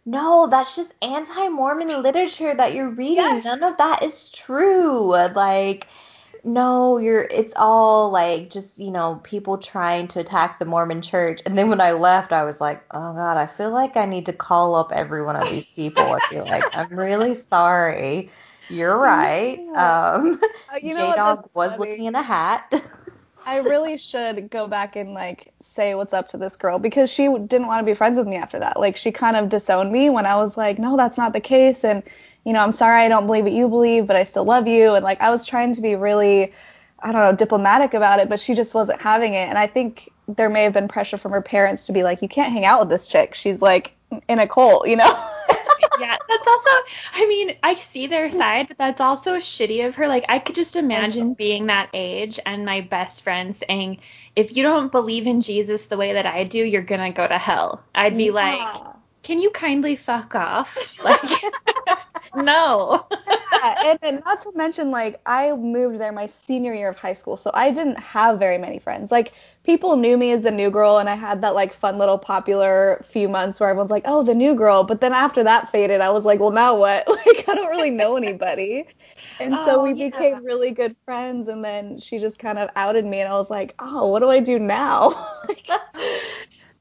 "No, 0.04 0.46
that's 0.48 0.76
just 0.76 0.94
anti-Mormon 1.02 2.02
literature 2.02 2.54
that 2.54 2.74
you're 2.74 2.90
reading. 2.90 3.16
Yes. 3.16 3.44
None 3.44 3.62
of 3.62 3.78
that 3.78 4.02
is 4.02 4.30
true." 4.30 5.14
Like 5.34 5.86
no, 6.44 6.98
you're 6.98 7.22
it's 7.22 7.52
all 7.56 8.10
like 8.10 8.50
just, 8.50 8.78
you 8.78 8.90
know, 8.90 9.20
people 9.24 9.58
trying 9.58 10.08
to 10.08 10.20
attack 10.20 10.58
the 10.58 10.64
Mormon 10.64 11.02
church. 11.02 11.40
And 11.46 11.56
then 11.58 11.68
when 11.68 11.80
I 11.80 11.92
left, 11.92 12.32
I 12.32 12.44
was 12.44 12.60
like, 12.60 12.82
"Oh 12.90 13.14
god, 13.14 13.36
I 13.36 13.46
feel 13.46 13.70
like 13.70 13.96
I 13.96 14.06
need 14.06 14.26
to 14.26 14.32
call 14.32 14.74
up 14.74 14.92
every 14.92 15.22
one 15.22 15.36
of 15.36 15.48
these 15.50 15.66
people 15.66 16.14
and 16.14 16.22
be 16.30 16.40
like, 16.40 16.64
"I'm 16.72 16.96
really 16.96 17.34
sorry. 17.34 18.30
You're 18.68 18.96
right." 18.96 19.60
Yeah. 19.62 20.12
Um 20.12 20.40
Uh, 20.72 20.78
you? 20.82 20.92
J-Dog 20.92 21.48
was 21.54 21.72
funny. 21.72 21.90
looking 21.90 22.04
in 22.06 22.14
a 22.14 22.22
hat. 22.22 22.72
I 23.46 23.60
really 23.60 23.96
should 23.98 24.50
go 24.50 24.66
back 24.66 24.96
and 24.96 25.14
like 25.14 25.52
say 25.60 25.94
what's 25.94 26.12
up 26.12 26.28
to 26.28 26.36
this 26.36 26.56
girl 26.56 26.78
because 26.78 27.10
she 27.10 27.28
didn't 27.28 27.66
want 27.66 27.80
to 27.80 27.84
be 27.84 27.94
friends 27.94 28.18
with 28.18 28.26
me 28.26 28.36
after 28.36 28.58
that. 28.58 28.78
Like 28.78 28.96
she 28.96 29.12
kind 29.12 29.36
of 29.36 29.48
disowned 29.48 29.92
me 29.92 30.10
when 30.10 30.26
I 30.26 30.36
was 30.36 30.56
like, 30.56 30.78
no, 30.78 30.96
that's 30.96 31.16
not 31.16 31.32
the 31.32 31.40
case, 31.40 31.84
and 31.84 32.02
you 32.44 32.52
know, 32.52 32.60
I'm 32.60 32.72
sorry, 32.72 33.02
I 33.02 33.08
don't 33.08 33.26
believe 33.26 33.44
what 33.44 33.52
you 33.52 33.68
believe, 33.68 34.06
but 34.06 34.16
I 34.16 34.24
still 34.24 34.44
love 34.44 34.66
you, 34.66 34.94
and 34.94 35.04
like 35.04 35.20
I 35.20 35.30
was 35.30 35.46
trying 35.46 35.72
to 35.74 35.80
be 35.80 35.94
really, 35.94 36.52
I 36.98 37.12
don't 37.12 37.22
know, 37.22 37.32
diplomatic 37.32 37.94
about 37.94 38.18
it, 38.20 38.28
but 38.28 38.40
she 38.40 38.54
just 38.54 38.74
wasn't 38.74 39.00
having 39.00 39.34
it, 39.34 39.48
and 39.48 39.56
I 39.58 39.66
think 39.66 40.10
there 40.26 40.50
may 40.50 40.64
have 40.64 40.72
been 40.72 40.88
pressure 40.88 41.16
from 41.16 41.32
her 41.32 41.42
parents 41.42 41.86
to 41.86 41.92
be 41.92 42.02
like, 42.02 42.22
you 42.22 42.28
can't 42.28 42.52
hang 42.52 42.64
out 42.64 42.80
with 42.80 42.88
this 42.90 43.06
chick, 43.06 43.34
she's 43.34 43.62
like 43.62 43.94
in 44.28 44.38
a 44.40 44.46
cult, 44.48 44.88
you 44.88 44.96
know. 44.96 45.24
yeah, 45.98 46.16
that's 46.28 46.46
also, 46.46 46.70
I 47.14 47.26
mean, 47.28 47.56
I 47.62 47.74
see 47.74 48.06
their 48.06 48.30
side, 48.30 48.68
but 48.68 48.78
that's 48.78 49.00
also 49.00 49.36
shitty 49.36 49.86
of 49.86 49.94
her. 49.96 50.08
Like, 50.08 50.24
I 50.28 50.38
could 50.38 50.54
just 50.54 50.76
imagine 50.76 51.34
being 51.34 51.66
that 51.66 51.90
age 51.92 52.38
and 52.44 52.64
my 52.64 52.80
best 52.80 53.22
friend 53.22 53.54
saying, 53.54 53.98
if 54.36 54.56
you 54.56 54.62
don't 54.62 54.92
believe 54.92 55.26
in 55.26 55.40
Jesus 55.40 55.86
the 55.86 55.96
way 55.96 56.12
that 56.14 56.26
I 56.26 56.44
do, 56.44 56.58
you're 56.58 56.82
going 56.82 57.00
to 57.00 57.10
go 57.10 57.26
to 57.26 57.38
hell. 57.38 57.84
I'd 57.94 58.16
be 58.16 58.30
like, 58.30 58.76
can 59.22 59.40
you 59.40 59.50
kindly 59.50 59.96
fuck 59.96 60.34
off? 60.34 60.76
Like, 61.04 61.20
no. 62.34 63.06
yeah, 63.52 63.90
and, 63.90 63.98
and 64.02 64.22
not 64.24 64.40
to 64.42 64.52
mention 64.54 64.90
like 64.90 65.20
I 65.24 65.52
moved 65.52 66.00
there 66.00 66.12
my 66.12 66.26
senior 66.26 66.74
year 66.74 66.88
of 66.88 66.98
high 66.98 67.12
school, 67.12 67.36
so 67.36 67.50
I 67.54 67.70
didn't 67.70 67.98
have 67.98 68.38
very 68.38 68.58
many 68.58 68.78
friends. 68.78 69.10
Like 69.10 69.32
people 69.68 69.96
knew 69.96 70.16
me 70.16 70.32
as 70.32 70.42
the 70.42 70.50
new 70.50 70.70
girl, 70.70 70.98
and 70.98 71.10
I 71.10 71.14
had 71.14 71.42
that 71.42 71.54
like 71.54 71.72
fun 71.74 71.98
little 71.98 72.18
popular 72.18 73.04
few 73.06 73.28
months 73.28 73.60
where 73.60 73.68
everyone's 73.70 73.90
like, 73.90 74.04
"Oh, 74.06 74.22
the 74.24 74.34
new 74.34 74.54
girl," 74.54 74.84
but 74.84 75.00
then 75.02 75.12
after 75.12 75.44
that 75.44 75.70
faded, 75.70 76.00
I 76.00 76.10
was 76.10 76.24
like, 76.24 76.40
"Well, 76.40 76.50
now 76.52 76.76
what?" 76.76 77.06
Like 77.26 77.48
I 77.48 77.54
don't 77.54 77.68
really 77.70 77.90
know 77.90 78.16
anybody. 78.16 78.86
And 79.40 79.60
so 79.60 79.78
Oh, 79.78 79.82
we 79.82 79.94
yeah. 79.94 80.08
became 80.10 80.42
really 80.44 80.70
good 80.72 80.96
friends, 81.04 81.48
and 81.48 81.64
then 81.64 81.98
she 81.98 82.18
just 82.18 82.38
kind 82.38 82.58
of 82.58 82.70
outed 82.76 83.04
me, 83.06 83.20
and 83.20 83.28
I 83.32 83.36
was 83.36 83.50
like, 83.50 83.74
"Oh, 83.80 84.08
what 84.08 84.20
do 84.20 84.30
I 84.30 84.40
do 84.40 84.58
now?" 84.58 85.10
Like, 85.48 85.70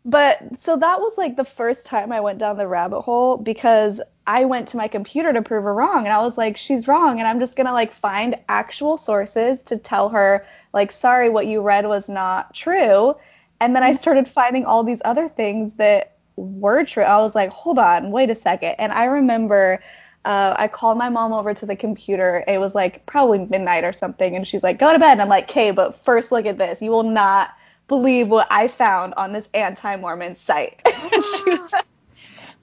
but 0.07 0.39
so 0.57 0.77
that 0.77 1.01
was 1.01 1.17
like 1.17 1.35
the 1.35 1.43
first 1.43 1.85
time 1.85 2.13
I 2.13 2.21
went 2.21 2.39
down 2.39 2.57
the 2.57 2.65
rabbit 2.65 3.01
hole 3.01 3.35
because 3.35 3.99
I 4.25 4.45
went 4.45 4.69
to 4.69 4.77
my 4.77 4.87
computer 4.87 5.33
to 5.33 5.41
prove 5.41 5.65
her 5.65 5.73
wrong 5.73 6.05
and 6.05 6.13
I 6.13 6.21
was 6.21 6.37
like, 6.37 6.55
she's 6.55 6.87
wrong 6.87 7.19
and 7.19 7.27
I'm 7.27 7.41
just 7.41 7.57
going 7.57 7.67
to 7.67 7.73
like 7.73 7.91
find 7.91 8.35
actual 8.47 8.97
sources 8.97 9.61
to 9.63 9.77
tell 9.77 10.07
her 10.07 10.45
like, 10.71 10.93
sorry, 10.93 11.29
what 11.29 11.45
you 11.47 11.61
read 11.61 11.85
was 11.85 12.07
not 12.07 12.55
true. 12.55 13.15
And 13.59 13.75
then 13.75 13.83
I 13.83 13.91
started 13.91 14.29
finding 14.29 14.63
all 14.63 14.81
these 14.81 15.01
other 15.03 15.27
things 15.27 15.73
that 15.73 16.15
were 16.37 16.85
true. 16.85 17.03
I 17.03 17.17
was 17.17 17.35
like, 17.35 17.51
hold 17.51 17.77
on, 17.77 18.09
wait 18.11 18.29
a 18.29 18.35
second. 18.35 18.75
And 18.79 18.93
I 18.93 19.05
remember 19.05 19.81
uh, 20.23 20.55
I 20.57 20.69
called 20.69 20.97
my 20.97 21.09
mom 21.09 21.33
over 21.33 21.53
to 21.53 21.65
the 21.65 21.75
computer. 21.75 22.45
It 22.47 22.59
was 22.59 22.73
like 22.73 23.05
probably 23.07 23.39
midnight 23.39 23.83
or 23.83 23.91
something. 23.91 24.37
And 24.37 24.47
she's 24.47 24.63
like, 24.63 24.79
go 24.79 24.93
to 24.93 24.99
bed. 24.99 25.11
And 25.11 25.21
I'm 25.21 25.27
like, 25.27 25.49
okay, 25.49 25.71
but 25.71 26.01
first 26.05 26.31
look 26.31 26.45
at 26.45 26.57
this. 26.57 26.81
You 26.81 26.91
will 26.91 27.03
not 27.03 27.49
believe 27.87 28.27
what 28.27 28.47
I 28.49 28.67
found 28.67 29.13
on 29.15 29.33
this 29.33 29.49
anti-Mormon 29.53 30.35
site. 30.35 30.81
and 30.85 31.23
she 31.23 31.49
was 31.49 31.73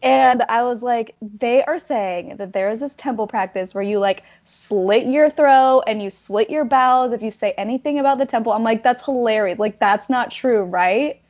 and 0.04 0.42
I 0.50 0.64
was 0.64 0.82
like, 0.82 1.16
they 1.22 1.64
are 1.64 1.78
saying 1.78 2.36
that 2.36 2.52
there 2.52 2.70
is 2.70 2.80
this 2.80 2.94
temple 2.94 3.26
practice 3.26 3.74
where 3.74 3.82
you 3.82 3.98
like 3.98 4.22
slit 4.44 5.06
your 5.06 5.30
throat 5.30 5.84
and 5.86 6.02
you 6.02 6.10
slit 6.10 6.50
your 6.50 6.66
bowels 6.66 7.14
if 7.14 7.22
you 7.22 7.30
say 7.30 7.52
anything 7.52 7.98
about 7.98 8.18
the 8.18 8.26
temple. 8.26 8.52
I'm 8.52 8.62
like, 8.62 8.82
that's 8.82 9.02
hilarious. 9.02 9.58
Like, 9.58 9.80
that's 9.80 10.10
not 10.10 10.30
true, 10.30 10.62
right? 10.62 11.22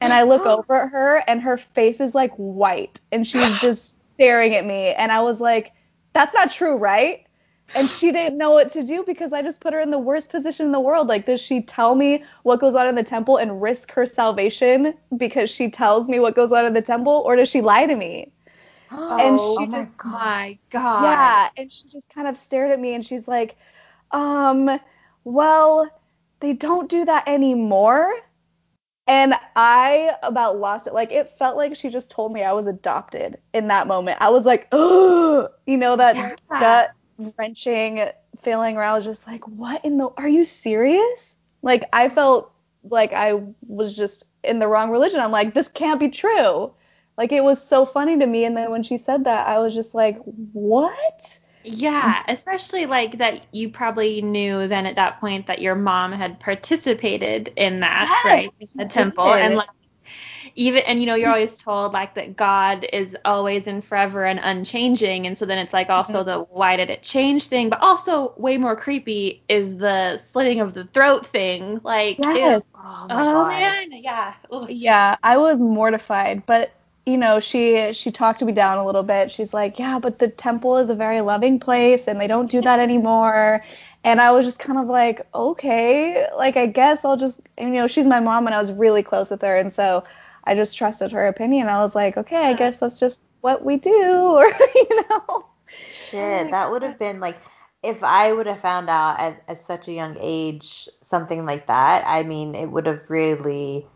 And 0.00 0.10
I 0.10 0.22
look 0.22 0.46
over 0.46 0.84
at 0.84 0.90
her 0.90 1.22
and 1.28 1.42
her 1.42 1.58
face 1.58 2.00
is 2.00 2.14
like 2.14 2.32
white 2.36 2.98
and 3.12 3.26
she's 3.26 3.60
just 3.60 4.00
staring 4.14 4.54
at 4.54 4.64
me. 4.64 4.94
And 4.94 5.12
I 5.12 5.20
was 5.20 5.38
like, 5.38 5.72
that's 6.14 6.32
not 6.32 6.50
true, 6.50 6.78
right? 6.78 7.26
And 7.76 7.90
she 7.90 8.12
didn't 8.12 8.38
know 8.38 8.50
what 8.52 8.70
to 8.72 8.84
do 8.84 9.02
because 9.04 9.32
I 9.32 9.42
just 9.42 9.60
put 9.60 9.72
her 9.72 9.80
in 9.80 9.90
the 9.90 9.98
worst 9.98 10.30
position 10.30 10.66
in 10.66 10.72
the 10.72 10.80
world. 10.80 11.08
Like, 11.08 11.26
does 11.26 11.40
she 11.40 11.60
tell 11.62 11.94
me 11.94 12.22
what 12.44 12.60
goes 12.60 12.74
on 12.74 12.86
in 12.86 12.94
the 12.94 13.02
temple 13.02 13.36
and 13.36 13.60
risk 13.60 13.90
her 13.92 14.06
salvation 14.06 14.94
because 15.16 15.50
she 15.50 15.70
tells 15.70 16.08
me 16.08 16.20
what 16.20 16.36
goes 16.36 16.52
on 16.52 16.64
in 16.66 16.72
the 16.72 16.82
temple, 16.82 17.22
or 17.26 17.34
does 17.36 17.48
she 17.48 17.60
lie 17.60 17.86
to 17.86 17.96
me? 17.96 18.30
And 18.90 19.40
oh, 19.40 19.56
she 19.58 19.66
my 19.66 19.78
just- 19.82 19.96
god. 19.98 20.12
My 20.12 20.58
God. 20.70 21.02
Yeah, 21.02 21.48
and 21.56 21.72
she 21.72 21.88
just 21.88 22.08
kind 22.10 22.28
of 22.28 22.36
stared 22.36 22.70
at 22.70 22.78
me 22.78 22.94
and 22.94 23.04
she's 23.04 23.26
like, 23.26 23.56
um, 24.12 24.78
well, 25.24 25.88
they 26.40 26.52
don't 26.52 26.88
do 26.88 27.04
that 27.04 27.26
anymore. 27.26 28.14
And 29.06 29.34
I 29.56 30.12
about 30.22 30.58
lost 30.58 30.86
it. 30.86 30.94
Like 30.94 31.10
it 31.12 31.28
felt 31.28 31.56
like 31.56 31.74
she 31.76 31.90
just 31.90 32.10
told 32.10 32.32
me 32.32 32.42
I 32.42 32.52
was 32.52 32.66
adopted 32.66 33.38
in 33.52 33.68
that 33.68 33.86
moment. 33.86 34.18
I 34.20 34.30
was 34.30 34.44
like, 34.44 34.68
oh, 34.72 35.48
you 35.66 35.76
know 35.76 35.96
that 35.96 36.14
Yeah. 36.14 36.36
gut 36.60 36.90
wrenching 37.38 38.08
feeling 38.42 38.74
where 38.74 38.84
I 38.84 38.94
was 38.94 39.04
just 39.04 39.26
like, 39.26 39.46
what 39.46 39.84
in 39.84 39.98
the? 39.98 40.08
Are 40.16 40.28
you 40.28 40.44
serious? 40.44 41.36
Like 41.62 41.84
I 41.92 42.08
felt 42.08 42.52
like 42.82 43.12
I 43.12 43.40
was 43.66 43.96
just 43.96 44.24
in 44.42 44.58
the 44.58 44.68
wrong 44.68 44.90
religion. 44.90 45.20
I'm 45.20 45.30
like, 45.30 45.54
this 45.54 45.68
can't 45.68 46.00
be 46.00 46.10
true. 46.10 46.72
Like 47.16 47.32
it 47.32 47.42
was 47.42 47.66
so 47.66 47.86
funny 47.86 48.18
to 48.18 48.26
me. 48.26 48.44
And 48.44 48.56
then 48.56 48.70
when 48.70 48.82
she 48.82 48.98
said 48.98 49.24
that, 49.24 49.46
I 49.46 49.58
was 49.58 49.74
just 49.74 49.94
like, 49.94 50.18
what? 50.24 51.38
Yeah, 51.62 52.22
especially 52.28 52.84
like 52.86 53.18
that 53.18 53.46
you 53.52 53.70
probably 53.70 54.20
knew 54.20 54.68
then 54.68 54.84
at 54.84 54.96
that 54.96 55.18
point 55.20 55.46
that 55.46 55.62
your 55.62 55.74
mom 55.74 56.12
had 56.12 56.38
participated 56.38 57.52
in 57.56 57.80
that, 57.80 58.06
Yes, 58.10 58.24
right? 58.24 58.50
In 58.60 58.68
the 58.76 58.84
temple. 58.92 59.32
did. 59.32 59.42
And 59.42 59.54
like 59.54 59.70
even 60.54 60.82
and 60.86 61.00
you 61.00 61.06
know, 61.06 61.14
you're 61.14 61.30
always 61.30 61.60
told 61.62 61.92
like 61.92 62.14
that 62.14 62.36
God 62.36 62.86
is 62.92 63.16
always 63.24 63.66
and 63.66 63.84
forever 63.84 64.24
and 64.24 64.40
unchanging. 64.42 65.26
And 65.26 65.36
so 65.36 65.44
then 65.46 65.58
it's 65.58 65.72
like 65.72 65.90
also 65.90 66.22
Mm-hmm. 66.22 66.24
the 66.24 66.40
why 66.40 66.76
did 66.76 66.90
it 66.90 67.02
change 67.02 67.46
thing, 67.48 67.68
but 67.70 67.80
also 67.82 68.34
way 68.36 68.56
more 68.58 68.76
creepy 68.76 69.42
is 69.48 69.76
the 69.78 70.18
slitting 70.18 70.60
of 70.60 70.74
the 70.74 70.84
throat 70.84 71.26
thing. 71.26 71.80
Like 71.84 72.28
Yes. 72.34 72.34
ew. 72.34 72.62
Oh 72.74 73.08
oh, 73.10 73.44
god. 73.44 73.46
man, 73.46 73.92
yeah. 73.92 74.34
Ugh. 74.50 74.68
Yeah, 74.68 75.16
I 75.22 75.36
was 75.38 75.60
mortified, 75.60 76.46
but 76.46 76.72
you 77.06 77.16
know, 77.18 77.40
she 77.40 77.92
she 77.92 78.10
talked 78.10 78.42
me 78.42 78.52
down 78.52 78.78
a 78.78 78.84
little 78.86 79.02
bit. 79.02 79.30
She's 79.30 79.52
like, 79.54 79.78
"Yeah, 79.78 79.98
but 79.98 80.18
the 80.18 80.28
temple 80.28 80.76
is 80.78 80.90
a 80.90 80.94
very 80.94 81.20
loving 81.20 81.58
place 81.60 82.06
and 82.08 82.20
they 82.20 82.26
don't 82.26 82.50
do 82.50 82.62
that 82.62 82.78
anymore." 82.80 83.62
And 84.04 84.20
I 84.20 84.32
was 84.32 84.44
just 84.46 84.58
kind 84.58 84.78
of 84.78 84.86
like, 84.86 85.26
"Okay, 85.34 86.26
like 86.36 86.56
I 86.56 86.66
guess 86.66 87.04
I'll 87.04 87.16
just 87.16 87.40
you 87.58 87.68
know, 87.70 87.86
she's 87.86 88.06
my 88.06 88.20
mom 88.20 88.46
and 88.46 88.54
I 88.54 88.60
was 88.60 88.72
really 88.72 89.02
close 89.02 89.30
with 89.30 89.42
her 89.42 89.56
and 89.56 89.72
so 89.72 90.04
I 90.44 90.54
just 90.54 90.76
trusted 90.76 91.12
her 91.12 91.26
opinion. 91.26 91.68
I 91.68 91.78
was 91.78 91.94
like, 91.94 92.16
"Okay, 92.16 92.44
I 92.44 92.54
guess 92.54 92.78
that's 92.78 93.00
just 93.00 93.22
what 93.40 93.64
we 93.64 93.76
do." 93.76 93.92
Or 94.34 94.46
you 94.46 95.02
know. 95.08 95.46
Shit, 95.90 96.50
that 96.50 96.70
would 96.70 96.82
have 96.82 96.98
been 96.98 97.20
like 97.20 97.36
if 97.84 98.02
I 98.02 98.32
would 98.32 98.46
have 98.46 98.60
found 98.60 98.88
out 98.88 99.20
at, 99.20 99.42
at 99.46 99.58
such 99.58 99.88
a 99.88 99.92
young 99.92 100.16
age 100.18 100.88
something 101.02 101.44
like 101.44 101.66
that. 101.66 102.02
I 102.06 102.22
mean, 102.22 102.54
it 102.54 102.66
would 102.66 102.86
have 102.86 103.10
really, 103.10 103.86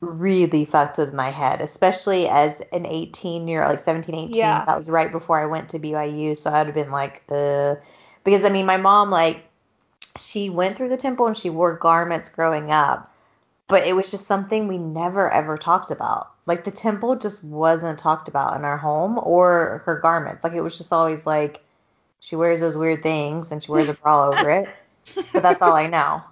really 0.00 0.64
fucked 0.64 0.96
with 0.96 1.12
my 1.12 1.30
head, 1.30 1.60
especially 1.60 2.28
as 2.28 2.62
an 2.72 2.86
18 2.86 3.46
year, 3.46 3.62
like 3.66 3.78
17, 3.78 4.14
18. 4.14 4.34
Yeah. 4.34 4.64
That 4.64 4.76
was 4.76 4.88
right 4.88 5.12
before 5.12 5.38
I 5.38 5.46
went 5.46 5.68
to 5.70 5.78
BYU, 5.78 6.34
so 6.34 6.50
I'd 6.50 6.66
have 6.66 6.74
been 6.74 6.90
like, 6.90 7.22
uh, 7.28 7.74
because 8.24 8.42
I 8.44 8.48
mean, 8.48 8.64
my 8.64 8.78
mom 8.78 9.10
like 9.10 9.44
she 10.16 10.48
went 10.48 10.78
through 10.78 10.88
the 10.88 10.96
temple 10.96 11.26
and 11.26 11.36
she 11.36 11.50
wore 11.50 11.76
garments 11.76 12.30
growing 12.30 12.72
up, 12.72 13.12
but 13.70 13.86
it 13.86 13.94
was 13.94 14.10
just 14.10 14.26
something 14.26 14.68
we 14.68 14.78
never 14.78 15.30
ever 15.32 15.58
talked 15.58 15.90
about. 15.92 16.30
Like 16.46 16.64
the 16.64 16.72
temple 16.72 17.16
just 17.16 17.44
wasn't 17.44 17.98
talked 17.98 18.28
about 18.28 18.56
in 18.56 18.64
our 18.64 18.78
home 18.78 19.18
or 19.22 19.82
her 19.86 19.96
garments. 20.00 20.44
Like 20.44 20.54
it 20.54 20.62
was 20.62 20.76
just 20.78 20.92
always 20.92 21.26
like 21.26 21.62
she 22.20 22.36
wears 22.36 22.60
those 22.60 22.76
weird 22.78 23.02
things 23.02 23.52
and 23.52 23.62
she 23.62 23.72
wears 23.72 23.88
a 23.88 23.94
bra 23.94 24.30
over 24.30 24.50
it, 24.50 24.70
but 25.32 25.42
that's 25.42 25.62
all 25.62 25.74
I 25.76 25.86
know. 25.88 26.22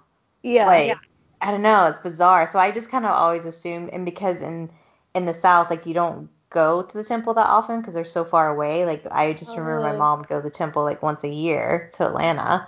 Yeah. 0.42 0.66
like 0.66 0.88
yeah. 0.88 0.94
I 1.40 1.50
don't 1.52 1.62
know, 1.62 1.86
it's 1.86 2.00
bizarre. 2.00 2.46
So 2.46 2.58
I 2.58 2.70
just 2.72 2.90
kind 2.90 3.04
of 3.06 3.12
always 3.12 3.44
assumed, 3.46 3.90
and 3.90 4.04
because 4.04 4.42
in 4.42 4.70
in 5.14 5.26
the 5.26 5.34
South, 5.34 5.70
like 5.70 5.86
you 5.86 5.94
don't 5.94 6.30
go 6.50 6.82
to 6.82 6.96
the 6.96 7.04
temple 7.04 7.34
that 7.34 7.46
often 7.48 7.80
because 7.80 7.94
they're 7.94 8.04
so 8.04 8.24
far 8.24 8.48
away. 8.48 8.84
Like 8.84 9.06
I 9.10 9.32
just 9.34 9.56
remember 9.56 9.80
my 9.82 9.92
Oh. 9.92 9.98
mom 9.98 10.20
would 10.20 10.28
go 10.28 10.36
to 10.38 10.42
the 10.42 10.50
temple 10.50 10.84
like 10.84 11.02
once 11.02 11.24
a 11.24 11.28
year 11.28 11.90
to 11.94 12.06
Atlanta, 12.06 12.66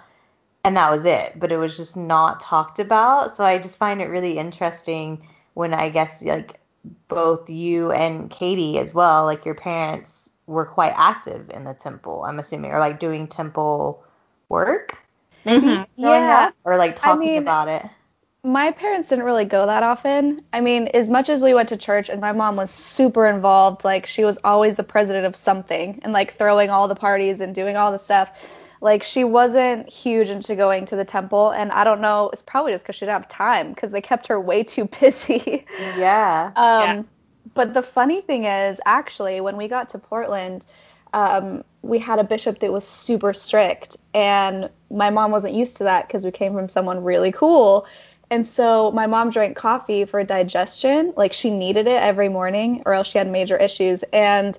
and 0.64 0.76
that 0.76 0.90
was 0.90 1.06
it. 1.06 1.38
But 1.38 1.52
it 1.52 1.56
was 1.56 1.76
just 1.76 1.96
not 1.96 2.40
talked 2.40 2.78
about. 2.78 3.36
So 3.36 3.44
I 3.44 3.58
just 3.58 3.78
find 3.78 4.00
it 4.00 4.06
really 4.06 4.38
interesting 4.38 5.26
when 5.54 5.74
I 5.74 5.90
guess 5.90 6.22
like 6.22 6.60
both 7.08 7.50
you 7.50 7.92
and 7.92 8.30
Katie 8.30 8.78
as 8.78 8.94
well, 8.94 9.24
like 9.24 9.44
your 9.44 9.54
parents 9.54 10.30
were 10.46 10.66
quite 10.66 10.94
active 10.96 11.50
in 11.50 11.64
the 11.64 11.74
temple. 11.74 12.24
I'm 12.24 12.38
assuming, 12.38 12.72
or 12.72 12.78
like 12.78 12.98
doing 12.98 13.28
temple 13.28 14.02
work 14.48 14.98
maybe 15.44 15.66
Mhm. 15.66 15.86
growing 16.00 16.24
Yeah. 16.24 16.48
up, 16.48 16.54
or 16.64 16.76
like 16.76 16.96
talking 16.96 17.20
mean, 17.20 17.38
about 17.38 17.68
it. 17.68 17.86
my 18.42 18.70
parents 18.72 19.08
didn't 19.08 19.24
really 19.24 19.44
go 19.44 19.66
that 19.66 19.82
often. 19.82 20.42
I 20.52 20.60
mean, 20.60 20.88
as 20.88 21.10
much 21.10 21.28
as 21.28 21.42
we 21.42 21.54
went 21.54 21.70
to 21.70 21.76
church 21.76 22.08
and 22.08 22.20
my 22.20 22.32
mom 22.32 22.56
was 22.56 22.70
super 22.70 23.26
involved, 23.26 23.84
like 23.84 24.06
she 24.06 24.24
was 24.24 24.38
always 24.44 24.76
the 24.76 24.82
president 24.84 25.26
of 25.26 25.36
something 25.36 26.00
and 26.02 26.12
like 26.12 26.34
throwing 26.34 26.70
all 26.70 26.88
the 26.88 26.94
parties 26.94 27.40
and 27.40 27.54
doing 27.54 27.76
all 27.76 27.92
the 27.92 27.98
stuff. 27.98 28.30
Like 28.80 29.02
she 29.02 29.24
wasn't 29.24 29.88
huge 29.88 30.30
into 30.30 30.56
going 30.56 30.86
to 30.86 30.96
the 30.96 31.04
temple 31.04 31.50
and 31.50 31.70
I 31.70 31.84
don't 31.84 32.00
know, 32.00 32.30
it's 32.32 32.42
probably 32.42 32.72
just 32.72 32.84
cuz 32.84 32.96
she 32.96 33.00
didn't 33.00 33.20
have 33.20 33.28
time 33.28 33.74
cuz 33.74 33.90
they 33.90 34.00
kept 34.00 34.28
her 34.28 34.40
way 34.40 34.62
too 34.62 34.86
busy. 35.00 35.66
Yeah. 35.96 36.52
Um, 36.56 36.80
Yeah. 36.80 37.02
But 37.54 37.74
the 37.74 37.82
funny 37.82 38.20
thing 38.20 38.44
is, 38.44 38.80
actually, 38.84 39.40
when 39.40 39.56
we 39.56 39.66
got 39.66 39.88
to 39.90 39.98
Portland, 39.98 40.66
um, 41.12 41.64
we 41.82 41.98
had 41.98 42.18
a 42.18 42.24
bishop 42.24 42.60
that 42.60 42.72
was 42.72 42.86
super 42.86 43.32
strict, 43.32 43.96
and 44.14 44.70
my 44.90 45.10
mom 45.10 45.30
wasn't 45.30 45.54
used 45.54 45.78
to 45.78 45.84
that 45.84 46.06
because 46.06 46.24
we 46.24 46.30
came 46.30 46.54
from 46.54 46.68
someone 46.68 47.02
really 47.02 47.32
cool. 47.32 47.86
And 48.30 48.46
so 48.46 48.92
my 48.92 49.06
mom 49.06 49.30
drank 49.30 49.56
coffee 49.56 50.04
for 50.04 50.22
digestion, 50.22 51.12
like 51.16 51.32
she 51.32 51.50
needed 51.50 51.88
it 51.88 52.00
every 52.00 52.28
morning, 52.28 52.82
or 52.86 52.94
else 52.94 53.08
she 53.08 53.18
had 53.18 53.28
major 53.28 53.56
issues. 53.56 54.04
And 54.12 54.56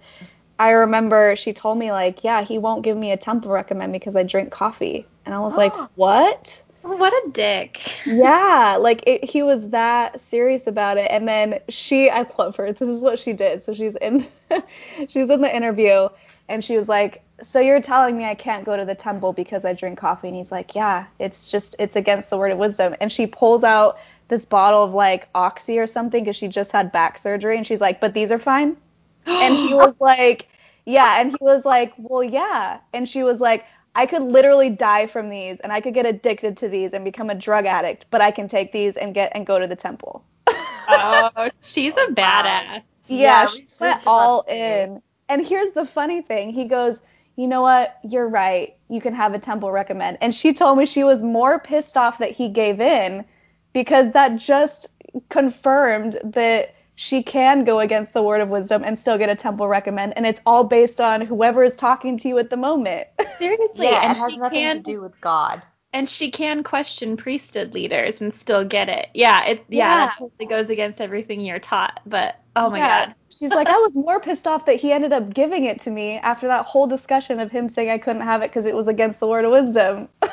I 0.59 0.71
remember 0.71 1.35
she 1.35 1.53
told 1.53 1.77
me 1.77 1.91
like, 1.91 2.23
yeah, 2.23 2.43
he 2.43 2.57
won't 2.57 2.83
give 2.83 2.97
me 2.97 3.11
a 3.11 3.17
temple 3.17 3.51
recommend 3.51 3.93
because 3.93 4.15
I 4.15 4.23
drink 4.23 4.51
coffee. 4.51 5.07
And 5.25 5.33
I 5.33 5.39
was 5.39 5.55
like, 5.55 5.73
what? 5.95 6.63
What 6.83 7.13
a 7.13 7.31
dick. 7.31 8.05
yeah, 8.05 8.77
like 8.79 9.03
it, 9.05 9.23
he 9.23 9.43
was 9.43 9.69
that 9.69 10.19
serious 10.19 10.67
about 10.67 10.97
it. 10.97 11.09
And 11.11 11.27
then 11.27 11.59
she, 11.69 12.09
I 12.09 12.25
love 12.37 12.55
her. 12.55 12.73
This 12.73 12.89
is 12.89 13.01
what 13.01 13.19
she 13.19 13.33
did. 13.33 13.63
So 13.63 13.73
she's 13.73 13.95
in, 13.95 14.25
she's 15.07 15.29
in 15.29 15.41
the 15.41 15.55
interview, 15.55 16.09
and 16.49 16.63
she 16.63 16.75
was 16.75 16.89
like, 16.89 17.23
"So 17.41 17.59
you're 17.59 17.81
telling 17.81 18.17
me 18.17 18.25
I 18.25 18.33
can't 18.35 18.65
go 18.65 18.75
to 18.75 18.83
the 18.83 18.95
temple 18.95 19.31
because 19.31 19.63
I 19.63 19.73
drink 19.73 19.99
coffee?" 19.99 20.27
And 20.27 20.35
he's 20.35 20.51
like, 20.51 20.73
"Yeah, 20.73 21.05
it's 21.19 21.51
just 21.51 21.75
it's 21.77 21.95
against 21.95 22.29
the 22.31 22.37
word 22.37 22.51
of 22.51 22.57
wisdom." 22.57 22.95
And 22.99 23.11
she 23.11 23.27
pulls 23.27 23.63
out 23.63 23.99
this 24.27 24.45
bottle 24.45 24.83
of 24.83 24.93
like 24.93 25.27
oxy 25.35 25.77
or 25.77 25.85
something 25.87 26.23
because 26.23 26.35
she 26.35 26.47
just 26.47 26.71
had 26.71 26.91
back 26.91 27.19
surgery, 27.19 27.57
and 27.57 27.65
she's 27.65 27.81
like, 27.81 27.99
"But 27.99 28.13
these 28.15 28.31
are 28.31 28.39
fine." 28.39 28.75
And 29.25 29.55
he 29.55 29.73
was 29.73 29.93
like, 29.99 30.47
"Yeah," 30.85 31.19
and 31.19 31.31
he 31.31 31.37
was 31.39 31.65
like, 31.65 31.93
"Well, 31.97 32.23
yeah," 32.23 32.79
and 32.93 33.07
she 33.07 33.23
was 33.23 33.39
like. 33.39 33.65
I 33.93 34.05
could 34.05 34.23
literally 34.23 34.69
die 34.69 35.05
from 35.05 35.27
these 35.27 35.59
and 35.59 35.73
I 35.73 35.81
could 35.81 35.93
get 35.93 36.05
addicted 36.05 36.55
to 36.55 36.69
these 36.69 36.93
and 36.93 37.03
become 37.03 37.29
a 37.29 37.35
drug 37.35 37.65
addict, 37.65 38.05
but 38.09 38.21
I 38.21 38.31
can 38.31 38.47
take 38.47 38.71
these 38.71 38.95
and 38.95 39.13
get 39.13 39.33
and 39.35 39.45
go 39.45 39.59
to 39.59 39.67
the 39.67 39.75
temple. 39.75 40.23
oh, 40.47 41.49
she's 41.59 41.93
a 41.97 42.07
badass. 42.07 42.83
yeah, 43.07 43.43
I 43.43 43.45
she 43.47 43.65
went 43.81 44.07
all 44.07 44.43
to 44.43 44.49
say. 44.49 44.83
in. 44.83 45.01
And 45.29 45.45
here's 45.45 45.71
the 45.71 45.85
funny 45.85 46.21
thing. 46.21 46.51
He 46.51 46.65
goes, 46.65 47.01
"You 47.35 47.47
know 47.47 47.61
what? 47.61 47.97
You're 48.03 48.27
right. 48.27 48.75
You 48.89 49.01
can 49.01 49.13
have 49.13 49.33
a 49.33 49.39
temple 49.39 49.71
recommend." 49.71 50.17
And 50.21 50.33
she 50.33 50.53
told 50.53 50.77
me 50.77 50.85
she 50.85 51.03
was 51.03 51.23
more 51.23 51.59
pissed 51.59 51.97
off 51.97 52.17
that 52.19 52.31
he 52.31 52.49
gave 52.49 52.79
in 52.79 53.25
because 53.73 54.11
that 54.11 54.37
just 54.37 54.87
confirmed 55.29 56.19
that 56.23 56.75
she 57.01 57.23
can 57.23 57.63
go 57.63 57.79
against 57.79 58.13
the 58.13 58.21
word 58.21 58.41
of 58.41 58.49
wisdom 58.49 58.83
and 58.83 58.99
still 58.99 59.17
get 59.17 59.27
a 59.27 59.35
temple 59.35 59.67
recommend 59.67 60.13
and 60.15 60.23
it's 60.27 60.39
all 60.45 60.63
based 60.63 61.01
on 61.01 61.19
whoever 61.19 61.63
is 61.63 61.75
talking 61.75 62.15
to 62.15 62.27
you 62.27 62.37
at 62.37 62.51
the 62.51 62.57
moment. 62.57 63.07
Seriously, 63.39 63.87
Yeah, 63.87 64.03
and 64.03 64.11
it 64.11 64.17
has 64.19 64.33
she 64.33 64.37
nothing 64.37 64.59
can 64.59 64.75
to 64.75 64.81
do 64.83 65.01
with 65.01 65.19
God. 65.19 65.63
and 65.93 66.07
she 66.07 66.29
can 66.29 66.61
question 66.61 67.17
priesthood 67.17 67.73
leaders 67.73 68.21
and 68.21 68.31
still 68.31 68.63
get 68.63 68.87
it. 68.87 69.07
Yeah, 69.15 69.43
it 69.47 69.65
yeah, 69.67 69.87
Yeah. 69.89 70.05
that 70.05 70.17
totally 70.19 70.45
goes 70.47 70.69
against 70.69 71.01
everything 71.01 71.41
you're 71.41 71.57
taught. 71.57 71.99
But 72.05 72.39
oh 72.55 72.69
my 72.69 72.77
Yeah. 72.77 73.05
god. 73.07 73.15
She's 73.31 73.55
like, 73.55 73.69
I 73.69 73.77
was 73.77 73.95
more 73.95 74.19
pissed 74.19 74.45
off 74.45 74.67
that 74.67 74.75
he 74.75 74.91
ended 74.91 75.11
up 75.11 75.33
giving 75.33 75.65
it 75.65 75.79
to 75.81 75.89
me 75.89 76.17
after 76.19 76.45
that 76.49 76.65
whole 76.65 76.85
discussion 76.85 77.39
of 77.39 77.49
him 77.51 77.67
saying 77.67 77.89
I 77.89 77.97
couldn't 77.97 78.21
have 78.21 78.43
it 78.43 78.51
because 78.51 78.67
it 78.67 78.75
was 78.75 78.87
against 78.87 79.19
the 79.19 79.27
word 79.27 79.45
of 79.45 79.51
wisdom. 79.51 80.07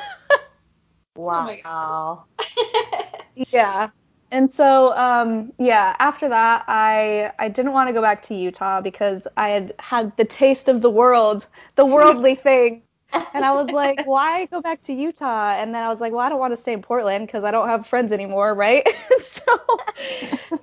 Wow. 1.17 1.41
Oh 1.41 1.45
my 1.45 1.61
God. 1.63 2.25
yeah. 3.53 3.89
And 4.31 4.51
so, 4.51 4.95
um, 4.97 5.53
yeah, 5.59 5.97
after 5.99 6.29
that, 6.29 6.65
I 6.69 7.33
I 7.39 7.49
didn't 7.49 7.73
want 7.73 7.89
to 7.89 7.95
go 7.95 8.03
back 8.03 8.23
to 8.23 8.35
Utah 8.35 8.81
because 8.81 9.27
I 9.37 9.49
had 9.51 9.75
had 9.79 10.17
the 10.17 10.25
taste 10.25 10.69
of 10.69 10.83
the 10.83 10.91
world, 10.91 11.47
the 11.77 11.87
worldly 11.87 12.35
thing, 12.49 12.83
and 13.13 13.45
I 13.45 13.53
was 13.53 13.71
like, 13.71 14.01
why 14.05 14.47
go 14.47 14.61
back 14.61 14.83
to 14.83 14.93
Utah? 14.93 15.53
And 15.53 15.75
then 15.75 15.83
I 15.83 15.89
was 15.89 16.01
like, 16.01 16.13
well, 16.13 16.21
I 16.21 16.29
don't 16.29 16.39
want 16.39 16.53
to 16.53 16.57
stay 16.59 16.75
in 16.75 16.83
Portland 16.83 17.27
because 17.27 17.45
I 17.45 17.51
don't 17.51 17.69
have 17.69 17.87
friends 17.87 18.13
anymore, 18.13 18.55
right? 18.55 18.87
so, 19.23 19.59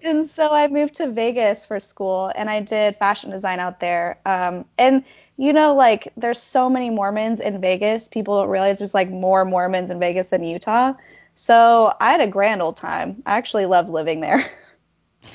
and 0.04 0.28
so 0.28 0.50
I 0.52 0.68
moved 0.68 0.96
to 0.96 1.12
Vegas 1.12 1.66
for 1.66 1.80
school, 1.80 2.32
and 2.36 2.50
I 2.50 2.62
did 2.62 2.98
fashion 2.98 3.32
design 3.32 3.60
out 3.60 3.80
there. 3.80 4.20
Um, 4.26 4.66
and 4.78 5.04
you 5.38 5.54
know, 5.54 5.74
like 5.74 6.08
there's 6.16 6.42
so 6.42 6.70
many 6.70 6.90
Mormons 6.90 7.40
in 7.40 7.60
Vegas. 7.60 8.08
People 8.08 8.40
don't 8.40 8.50
realize 8.50 8.78
there's 8.78 8.94
like 8.94 9.10
more 9.10 9.44
Mormons 9.44 9.90
in 9.90 10.00
Vegas 10.00 10.30
than 10.30 10.44
Utah. 10.44 10.94
So 11.36 11.94
I 12.00 12.12
had 12.12 12.22
a 12.22 12.27
grand 12.27 12.62
old 12.62 12.77
time. 12.77 13.22
I 13.25 13.38
actually 13.38 13.65
loved 13.65 13.89
living 13.89 14.22
there. 14.22 14.51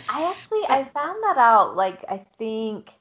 I 0.08 0.30
actually 0.30 0.62
I 0.68 0.82
found 0.84 1.22
that 1.22 1.36
out 1.38 1.76
like 1.76 2.04
I 2.08 2.24
think 2.38 2.92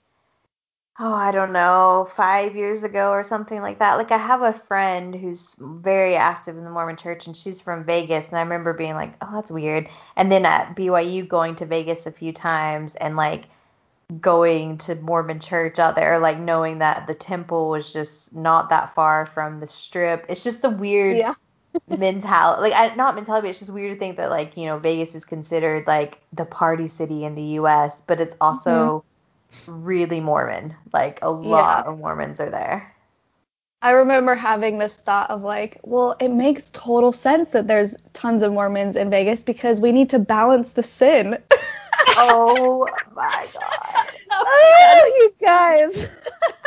oh, 1.02 1.14
I 1.14 1.32
don't 1.32 1.54
know, 1.54 2.10
five 2.14 2.58
years 2.58 2.84
ago 2.84 3.12
or 3.12 3.24
something 3.24 3.62
like 3.62 3.80
that. 3.80 3.96
Like 3.96 4.12
I 4.12 4.18
have 4.18 4.42
a 4.42 4.52
friend 4.52 5.16
who's 5.16 5.56
very 5.58 6.18
active 6.18 6.58
in 6.58 6.66
the 6.66 6.70
Mormon 6.70 6.98
church 6.98 7.26
and 7.26 7.38
she's 7.38 7.62
from 7.62 7.86
Vegas 7.86 8.30
and 8.30 8.38
I 8.38 8.42
remember 8.42 8.74
being 8.74 8.96
like, 8.96 9.14
Oh, 9.22 9.34
that's 9.34 9.50
weird. 9.50 9.88
And 10.18 10.30
then 10.30 10.46
at 10.46 10.76
BYU 10.76 11.26
going 11.26 11.56
to 11.56 11.66
Vegas 11.66 12.06
a 12.06 12.12
few 12.12 12.34
times 12.34 12.96
and 12.96 13.16
like 13.16 13.46
going 14.20 14.78
to 14.80 14.96
Mormon 14.96 15.40
church 15.40 15.80
out 15.80 15.96
there, 15.96 16.20
like 16.20 16.38
knowing 16.38 16.80
that 16.80 17.08
the 17.08 17.16
temple 17.16 17.70
was 17.70 17.94
just 17.94 18.36
not 18.36 18.70
that 18.70 18.94
far 18.94 19.26
from 19.26 19.62
the 19.62 19.68
strip. 19.68 20.26
It's 20.28 20.44
just 20.44 20.66
a 20.66 20.70
weird 20.70 21.16
Yeah. 21.16 21.36
Mentality. 21.88 22.62
Like 22.62 22.74
I, 22.74 22.96
not 22.96 23.16
mentality, 23.16 23.46
but 23.46 23.50
it's 23.50 23.60
just 23.60 23.72
weird 23.72 23.94
to 23.94 24.00
think 24.00 24.18
that 24.18 24.30
like, 24.30 24.58
you 24.58 24.66
know, 24.66 24.78
Vegas 24.78 25.16
is 25.16 25.26
considered 25.26 25.88
like 25.88 26.20
the 26.34 26.46
party 26.46 26.88
city 26.88 27.26
in 27.26 27.36
the 27.36 27.44
US, 27.60 28.02
but 28.02 28.22
it's 28.22 28.36
also 28.40 29.04
mm-hmm. 29.66 29.84
really 29.84 30.20
Mormon. 30.20 30.76
Like 30.94 31.20
a 31.22 31.32
lot 31.32 31.86
of 31.86 32.00
Mormons 32.00 32.40
are 32.40 32.50
there. 32.50 32.96
I 33.82 33.92
remember 33.92 34.36
having 34.36 34.78
this 34.78 34.94
thought 34.94 35.30
of 35.30 35.42
like, 35.42 35.80
well, 35.84 36.18
it 36.20 36.30
makes 36.30 36.70
total 36.72 37.14
sense 37.14 37.52
that 37.52 37.68
there's 37.68 37.96
tons 38.12 38.44
of 38.44 38.52
Mormons 38.52 38.98
in 38.98 39.10
Vegas 39.10 39.44
because 39.44 39.80
we 39.80 39.94
need 39.94 40.10
to 40.10 40.20
balance 40.20 40.70
the 40.70 40.84
sin. 40.84 41.38
Oh 42.18 42.86
my 43.16 43.48
god. 43.54 44.10
oh, 44.32 45.14
you 45.18 45.46
guys. 45.46 46.10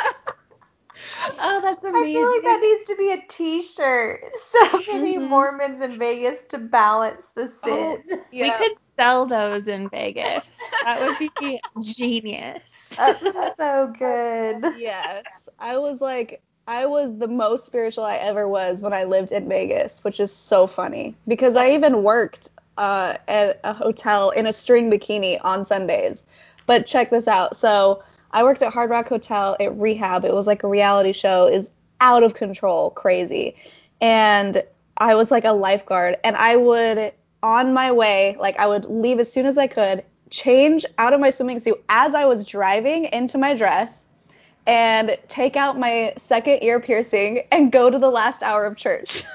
Oh, 1.38 1.60
that's 1.62 1.84
amazing. 1.84 1.92
I 1.94 2.04
feel 2.12 2.28
like 2.28 2.44
that 2.44 2.60
needs 2.60 2.82
to 2.88 2.96
be 2.96 3.12
a 3.12 3.26
t-shirt. 3.28 4.20
So 4.38 4.84
many 4.88 5.16
Mhm. 5.16 5.18
Mormons 5.18 5.80
in 5.80 5.98
Vegas 5.98 6.42
to 6.50 6.58
balance 6.58 7.30
the 7.34 7.48
Oh, 7.62 7.98
sin. 7.98 8.02
We 8.38 8.52
could 8.52 8.72
sell 8.98 9.26
those 9.26 9.66
in 9.66 9.88
Vegas. 9.88 10.74
That 10.82 11.00
would 11.00 11.16
be 11.18 11.32
genius. 11.80 12.62
That's 12.96 13.56
so 13.58 13.92
good. 13.98 14.64
yes. 14.72 15.48
I 15.58 15.78
was 15.78 16.00
like, 16.00 16.42
I 16.66 16.86
was 16.86 17.16
the 17.18 17.28
most 17.28 17.66
spiritual 17.66 18.04
I 18.04 18.16
ever 18.16 18.48
was 18.48 18.82
when 18.82 18.92
I 18.92 19.04
lived 19.04 19.32
in 19.32 19.48
Vegas, 19.48 20.04
which 20.04 20.20
is 20.20 20.32
so 20.32 20.66
funny 20.66 21.16
because 21.26 21.56
I 21.56 21.70
even 21.72 22.02
worked 22.02 22.50
uh, 22.78 23.16
at 23.28 23.60
a 23.64 23.72
hotel 23.72 24.30
in 24.30 24.46
a 24.46 24.52
string 24.52 24.90
bikini 24.90 25.38
on 25.42 25.64
Sundays. 25.64 26.24
But 26.66 26.86
check 26.86 27.10
this 27.10 27.28
out. 27.28 27.56
So 27.56 28.02
I 28.32 28.42
worked 28.42 28.62
at 28.62 28.72
Hard 28.72 28.90
Rock 28.90 29.08
Hotel 29.08 29.56
at 29.60 29.78
Rehab. 29.78 30.24
It 30.24 30.34
was 30.34 30.46
like 30.46 30.62
a 30.62 30.68
reality 30.68 31.12
show. 31.12 31.46
is 31.46 31.70
out 32.00 32.22
of 32.22 32.34
control, 32.34 32.90
crazy. 32.90 33.56
And 34.00 34.64
I 34.96 35.14
was 35.14 35.30
like 35.30 35.44
a 35.44 35.52
lifeguard, 35.52 36.18
and 36.24 36.36
I 36.36 36.56
would 36.56 37.12
on 37.42 37.72
my 37.74 37.92
way, 37.92 38.36
like 38.38 38.58
I 38.58 38.66
would 38.66 38.84
leave 38.84 39.18
as 39.18 39.32
soon 39.32 39.46
as 39.46 39.58
I 39.58 39.66
could, 39.66 40.04
change 40.30 40.86
out 40.98 41.12
of 41.12 41.20
my 41.20 41.30
swimming 41.30 41.58
suit 41.58 41.82
as 41.88 42.14
I 42.14 42.24
was 42.24 42.46
driving 42.46 43.04
into 43.06 43.38
my 43.38 43.54
dress, 43.54 44.08
and 44.66 45.16
take 45.28 45.56
out 45.56 45.78
my 45.78 46.14
second 46.16 46.62
ear 46.62 46.80
piercing 46.80 47.42
and 47.50 47.72
go 47.72 47.90
to 47.90 47.98
the 47.98 48.10
last 48.10 48.42
hour 48.42 48.64
of 48.64 48.76
church. 48.76 49.24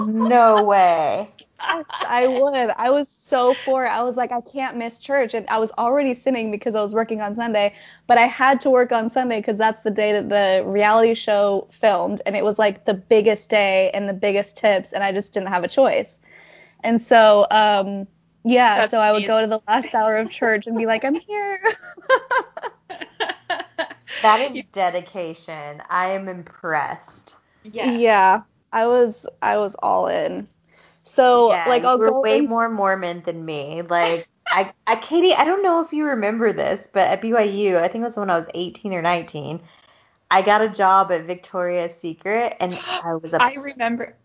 No 0.00 0.62
way. 0.62 1.28
I 1.64 2.26
would. 2.26 2.70
I 2.76 2.90
was 2.90 3.08
so 3.08 3.54
for 3.54 3.84
it. 3.86 3.88
I 3.88 4.02
was 4.02 4.16
like, 4.16 4.32
I 4.32 4.40
can't 4.40 4.76
miss 4.76 4.98
church. 5.00 5.34
And 5.34 5.46
I 5.48 5.58
was 5.58 5.70
already 5.78 6.14
sinning 6.14 6.50
because 6.50 6.74
I 6.74 6.82
was 6.82 6.94
working 6.94 7.20
on 7.20 7.34
Sunday, 7.36 7.74
but 8.06 8.18
I 8.18 8.26
had 8.26 8.60
to 8.62 8.70
work 8.70 8.92
on 8.92 9.10
Sunday 9.10 9.38
because 9.40 9.58
that's 9.58 9.82
the 9.82 9.90
day 9.90 10.12
that 10.12 10.28
the 10.28 10.64
reality 10.66 11.14
show 11.14 11.68
filmed. 11.70 12.20
And 12.26 12.36
it 12.36 12.44
was 12.44 12.58
like 12.58 12.84
the 12.84 12.94
biggest 12.94 13.48
day 13.50 13.90
and 13.94 14.08
the 14.08 14.12
biggest 14.14 14.56
tips. 14.56 14.92
And 14.92 15.02
I 15.04 15.12
just 15.12 15.32
didn't 15.32 15.48
have 15.48 15.64
a 15.64 15.68
choice. 15.68 16.18
And 16.82 17.00
so, 17.00 17.46
um, 17.50 18.06
yeah, 18.44 18.80
That's 18.80 18.90
so 18.90 18.98
I 18.98 19.12
would 19.12 19.18
amazing. 19.18 19.26
go 19.26 19.40
to 19.40 19.46
the 19.46 19.60
last 19.68 19.94
hour 19.94 20.16
of 20.16 20.30
church 20.30 20.66
and 20.66 20.76
be 20.76 20.86
like, 20.86 21.04
I'm 21.04 21.14
here. 21.14 21.62
That 24.20 24.40
is 24.40 24.64
dedication. 24.66 25.82
I 25.90 26.08
am 26.12 26.28
impressed. 26.28 27.36
yeah. 27.64 27.98
Yeah, 27.98 28.42
I 28.72 28.86
was, 28.86 29.26
I 29.42 29.58
was 29.58 29.74
all 29.82 30.06
in. 30.08 30.46
So, 31.12 31.50
yeah, 31.50 31.68
like, 31.68 31.84
I'll 31.84 31.98
go 31.98 32.20
way 32.20 32.38
into- 32.38 32.48
more 32.48 32.70
Mormon 32.70 33.22
than 33.26 33.44
me. 33.44 33.82
Like, 33.82 34.26
I, 34.46 34.72
I, 34.86 34.96
Katie, 34.96 35.34
I 35.34 35.44
don't 35.44 35.62
know 35.62 35.80
if 35.80 35.92
you 35.92 36.06
remember 36.06 36.54
this, 36.54 36.88
but 36.90 37.06
at 37.06 37.20
BYU, 37.20 37.76
I 37.76 37.88
think 37.88 38.00
it 38.02 38.06
was 38.06 38.16
when 38.16 38.30
I 38.30 38.38
was 38.38 38.48
18 38.54 38.94
or 38.94 39.02
19, 39.02 39.60
I 40.30 40.40
got 40.40 40.62
a 40.62 40.70
job 40.70 41.12
at 41.12 41.26
Victoria's 41.26 41.94
Secret, 41.94 42.56
and 42.60 42.78
I 43.04 43.16
was 43.16 43.34
I 43.38 43.54
remember. 43.62 44.16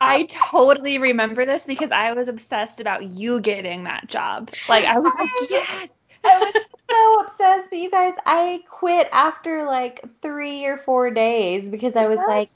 I 0.00 0.24
totally 0.24 0.98
remember 0.98 1.44
this 1.46 1.64
because 1.64 1.92
I 1.92 2.12
was 2.14 2.26
obsessed 2.26 2.80
about 2.80 3.04
you 3.04 3.40
getting 3.40 3.84
that 3.84 4.08
job. 4.08 4.50
Like 4.68 4.84
I 4.84 4.98
was 4.98 5.12
like, 5.16 5.30
yes. 5.50 5.88
I 6.24 6.38
was 6.40 6.64
so 6.90 7.20
obsessed, 7.20 7.70
but 7.70 7.78
you 7.78 7.90
guys, 7.90 8.14
I 8.26 8.64
quit 8.68 9.08
after 9.12 9.64
like 9.64 10.04
three 10.20 10.64
or 10.64 10.78
four 10.78 11.10
days 11.10 11.70
because 11.70 11.94
I 11.94 12.08
was 12.08 12.18
like, 12.26 12.48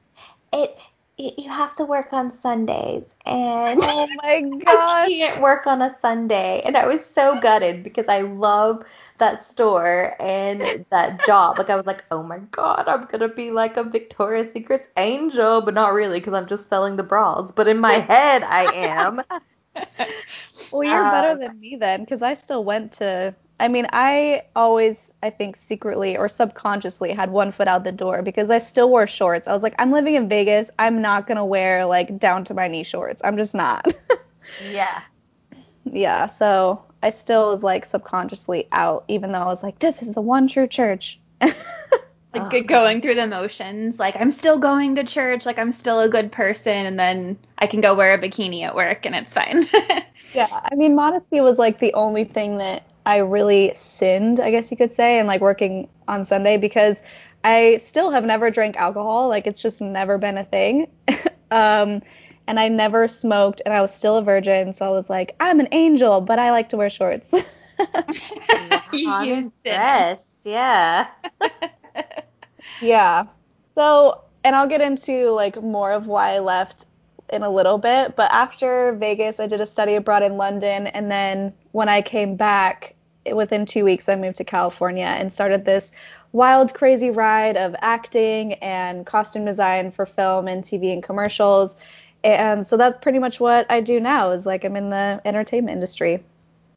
it, 0.53 0.77
you 1.17 1.51
have 1.51 1.75
to 1.77 1.85
work 1.85 2.13
on 2.13 2.31
Sundays, 2.31 3.05
and 3.25 3.83
Oh 3.83 4.07
my 4.23 4.43
I 4.67 4.77
gosh. 4.87 5.27
can't 5.27 5.41
work 5.41 5.67
on 5.67 5.83
a 5.83 5.91
Sunday. 6.01 6.63
And 6.65 6.77
I 6.77 6.87
was 6.87 7.05
so 7.05 7.37
gutted 7.39 7.83
because 7.83 8.09
I 8.09 8.21
love 8.23 8.85
that 9.19 9.45
store 9.45 10.17
and 10.21 10.85
that 10.91 11.23
job. 11.23 11.59
Like 11.59 11.71
I 11.71 11.77
was 11.77 11.87
like, 11.87 12.05
oh 12.11 12.23
my 12.23 12.39
god, 12.51 12.85
I'm 12.89 13.03
gonna 13.03 13.29
be 13.29 13.51
like 13.51 13.77
a 13.77 13.85
Victoria's 13.85 14.53
Secret's 14.53 14.89
angel, 14.97 15.61
but 15.63 15.75
not 15.75 15.93
really 15.95 16.21
because 16.21 16.35
I'm 16.35 16.47
just 16.47 16.69
selling 16.69 16.97
the 16.97 17.03
bras. 17.05 17.53
But 17.53 17.69
in 17.69 17.79
my 17.79 17.95
head, 17.99 18.43
I 18.45 18.65
am. 18.65 19.23
Well, 20.71 20.85
you're 20.85 21.05
better 21.07 21.35
Um, 21.35 21.39
than 21.39 21.59
me 21.61 21.77
then, 21.77 22.01
because 22.03 22.23
I 22.23 22.35
still 22.35 22.65
went 22.65 22.93
to. 22.95 23.35
I 23.59 23.69
mean, 23.69 23.87
I 23.93 24.43
always, 24.55 25.13
I 25.23 25.31
think, 25.31 25.57
secretly 25.57 26.17
or 26.17 26.29
subconsciously 26.29 27.13
had 27.13 27.31
one 27.31 27.53
foot 27.53 27.69
out 27.69 27.85
the 27.85 27.93
door 27.93 28.23
because 28.23 28.51
I 28.51 28.59
still 28.59 28.91
wore 28.91 29.07
shorts. 29.07 29.49
I 29.49 29.53
was 29.53 29.63
like, 29.63 29.75
I'm 29.79 29.93
living 29.93 30.15
in 30.15 30.29
Vegas. 30.29 30.71
I'm 30.79 31.01
not 31.01 31.27
gonna 31.27 31.45
wear 31.45 31.87
like 31.87 32.19
down 32.19 32.45
to 32.45 32.55
my 32.55 32.69
knee 32.69 32.85
shorts. 32.85 33.23
I'm 33.25 33.37
just 33.37 33.55
not. 33.55 33.87
Yeah. 34.71 35.03
yeah. 35.85 36.27
So 36.27 36.85
I 37.03 37.11
still 37.11 37.51
was 37.51 37.65
like 37.65 37.85
subconsciously 37.85 38.69
out, 38.71 39.05
even 39.09 39.33
though 39.33 39.41
I 39.41 39.47
was 39.47 39.61
like, 39.61 39.81
this 39.81 40.03
is 40.03 40.13
the 40.13 40.21
one 40.21 40.47
true 40.47 40.69
church. 40.69 41.19
Like 42.37 42.67
going 42.67 43.01
through 43.01 43.15
the 43.15 43.27
motions. 43.27 43.99
Like 43.99 44.17
I'm 44.17 44.33
still 44.33 44.59
going 44.59 44.97
to 44.97 45.05
church. 45.05 45.47
Like 45.47 45.59
I'm 45.59 45.73
still 45.73 46.01
a 46.01 46.09
good 46.09 46.33
person, 46.33 46.87
and 46.87 46.99
then 46.99 47.39
I 47.59 47.67
can 47.67 47.81
go 47.81 47.95
wear 47.95 48.15
a 48.15 48.19
bikini 48.19 48.63
at 48.63 48.75
work, 48.75 49.07
and 49.07 49.15
it's 49.15 49.33
fine. 49.33 49.69
Yeah, 50.33 50.49
I 50.51 50.75
mean, 50.75 50.95
modesty 50.95 51.41
was 51.41 51.57
like 51.57 51.79
the 51.79 51.95
only 51.95 52.25
thing 52.25 52.59
that 52.59 52.83
I 53.07 53.19
really 53.19 53.73
sinned, 53.77 54.41
I 54.41 54.51
guess 54.51 54.71
you 54.71 54.77
could 54.77 54.93
say, 54.93 55.19
and 55.21 55.29
like 55.29 55.41
working 55.41 55.89
on 56.09 56.25
Sunday 56.25 56.57
because 56.57 57.03
I 57.45 57.77
still 57.77 58.11
have 58.11 58.25
never 58.25 58.51
drank 58.51 58.77
alcohol. 58.77 59.29
Like 59.29 59.47
it's 59.47 59.63
just 59.63 59.81
never 59.81 60.19
been 60.19 60.37
a 60.37 60.45
thing. 60.45 60.91
um, 61.53 62.03
and 62.49 62.61
I 62.61 62.69
never 62.69 63.09
smoked, 63.09 63.63
and 63.65 63.73
I 63.73 63.81
was 63.81 63.95
still 63.95 64.17
a 64.19 64.23
virgin, 64.23 64.73
so 64.73 64.87
I 64.87 64.91
was 64.91 65.09
like, 65.09 65.35
I'm 65.41 65.59
an 65.61 65.69
angel, 65.73 66.21
but 66.21 66.39
I 66.39 66.51
like 66.51 66.69
to 66.71 66.77
wear 66.77 66.91
shorts. 66.91 67.33
You 68.93 69.09
I'm 69.09 69.53
Yeah. 70.45 71.09
Yeah. 72.81 73.27
So, 73.75 74.23
and 74.45 74.57
I'll 74.57 74.67
get 74.69 74.81
into 74.81 75.31
like 75.31 75.61
more 75.63 75.93
of 75.93 76.07
why 76.07 76.35
I 76.35 76.39
left 76.41 76.87
in 77.31 77.43
a 77.43 77.51
little 77.51 77.79
bit, 77.79 78.17
but 78.17 78.31
after 78.33 78.93
Vegas, 78.93 79.41
I 79.41 79.47
did 79.47 79.61
a 79.61 79.67
study 79.67 79.95
abroad 79.95 80.23
in 80.23 80.35
London, 80.35 80.87
and 80.87 81.11
then 81.11 81.53
when 81.73 81.89
I 81.89 82.03
came 82.03 82.37
back, 82.37 82.96
within 83.35 83.67
two 83.67 83.85
weeks, 83.85 84.09
I 84.09 84.17
moved 84.17 84.37
to 84.37 84.45
California 84.45 85.05
and 85.05 85.33
started 85.33 85.65
this 85.65 85.93
wild, 86.33 86.75
crazy 86.75 87.11
ride 87.11 87.57
of 87.57 87.75
acting 87.81 88.55
and 88.55 89.07
costume 89.07 89.45
design 89.45 89.91
for 89.91 90.07
film 90.07 90.49
and 90.49 90.63
TV 90.63 90.93
and 90.93 91.03
commercials. 91.03 91.77
And 92.25 92.67
so 92.67 92.77
that's 92.77 92.99
pretty 92.99 93.19
much 93.19 93.41
what 93.41 93.67
I 93.71 93.81
do 93.81 94.01
now. 94.01 94.33
Is 94.33 94.47
like 94.47 94.65
I'm 94.65 94.77
in 94.77 94.91
the 94.91 95.21
entertainment 95.25 95.75
industry. 95.75 96.23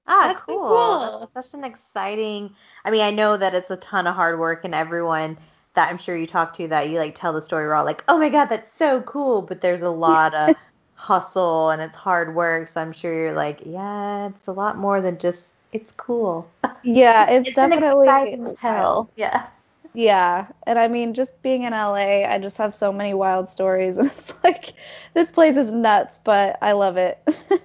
Ah, 0.07 0.27
That's 0.27 0.43
cool. 0.43 0.67
cool. 0.67 1.29
That's 1.33 1.51
such 1.51 1.59
an 1.59 1.63
exciting. 1.63 2.49
I 2.83 2.89
mean, 2.89 3.01
I 3.01 3.11
know 3.11 3.37
that 3.37 3.53
it's 3.53 3.69
a 3.69 3.77
ton 3.77 4.07
of 4.07 4.15
hard 4.15 4.39
work, 4.39 4.63
and 4.63 4.73
everyone 4.73 5.37
that 5.75 5.89
I'm 5.89 5.97
sure 5.97 6.17
you 6.17 6.25
talk 6.25 6.53
to 6.53 6.67
that 6.69 6.89
you 6.89 6.97
like 6.97 7.13
tell 7.15 7.31
the 7.31 7.41
story, 7.41 7.67
we're 7.67 7.75
all 7.75 7.85
like, 7.85 8.03
oh 8.07 8.17
my 8.17 8.29
god, 8.29 8.45
that's 8.45 8.71
so 8.71 9.01
cool. 9.01 9.41
But 9.41 9.61
there's 9.61 9.81
a 9.81 9.89
lot 9.89 10.33
of 10.33 10.55
hustle 10.95 11.69
and 11.69 11.81
it's 11.81 11.95
hard 11.95 12.35
work, 12.35 12.67
so 12.67 12.81
I'm 12.81 12.91
sure 12.91 13.13
you're 13.13 13.33
like, 13.33 13.61
yeah, 13.65 14.29
it's 14.29 14.47
a 14.47 14.51
lot 14.51 14.77
more 14.77 14.99
than 14.99 15.17
just 15.17 15.53
it's 15.71 15.91
cool. 15.91 16.49
Yeah, 16.83 17.29
it's, 17.29 17.49
It's 17.49 17.55
definitely 17.55 18.09
an 18.09 18.15
exciting 18.15 18.43
wild. 18.43 18.55
tell. 18.55 19.09
Yeah. 19.15 19.47
Yeah, 19.93 20.47
and 20.65 20.77
I 20.79 20.87
mean, 20.87 21.13
just 21.13 21.41
being 21.41 21.63
in 21.63 21.73
LA, 21.73 22.23
I 22.23 22.39
just 22.39 22.57
have 22.57 22.73
so 22.73 22.91
many 22.93 23.13
wild 23.13 23.49
stories, 23.49 23.97
and 23.99 24.07
it's 24.07 24.33
like 24.43 24.73
this 25.13 25.31
place 25.31 25.57
is 25.57 25.73
nuts, 25.73 26.19
but 26.23 26.57
I 26.61 26.73
love 26.73 26.97
it. 26.97 27.19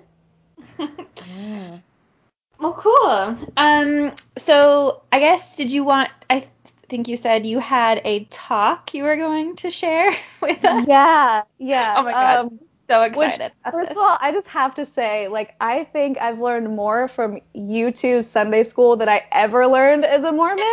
Well, 2.59 2.73
cool. 2.75 3.37
Um, 3.57 4.13
so 4.39 5.03
I 5.13 5.19
guess 5.19 5.57
did 5.57 5.71
you 5.71 5.85
want? 5.85 6.11
I 6.31 6.47
think 6.89 7.09
you 7.09 7.17
said 7.17 7.47
you 7.47 7.59
had 7.59 8.01
a 8.05 8.25
talk 8.31 8.95
you 8.95 9.05
were 9.05 9.17
going 9.17 9.57
to 9.57 9.71
share 9.71 10.11
with 10.41 10.65
us. 10.65 10.87
yeah, 10.89 11.43
yeah. 11.59 11.99
Oh 11.99 12.03
my 12.05 12.15
God. 12.15 12.41
Um, 12.41 12.61
So 12.89 13.03
excited. 13.03 13.53
about 13.65 13.73
first 13.73 13.91
of 13.91 13.99
all, 13.99 14.19
I 14.21 14.33
just 14.33 14.49
have 14.49 14.75
to 14.75 14.85
say, 14.85 15.29
like, 15.29 15.55
I 15.61 15.85
think 15.85 16.19
I've 16.19 16.39
learned 16.39 16.75
more 16.75 17.09
from 17.09 17.39
you 17.55 17.91
two 17.91 18.21
Sunday 18.21 18.63
school 18.63 18.97
than 18.97 19.09
I 19.09 19.23
ever 19.33 19.67
learned 19.67 20.05
as 20.05 20.25
a 20.25 20.33
Mormon. 20.33 20.59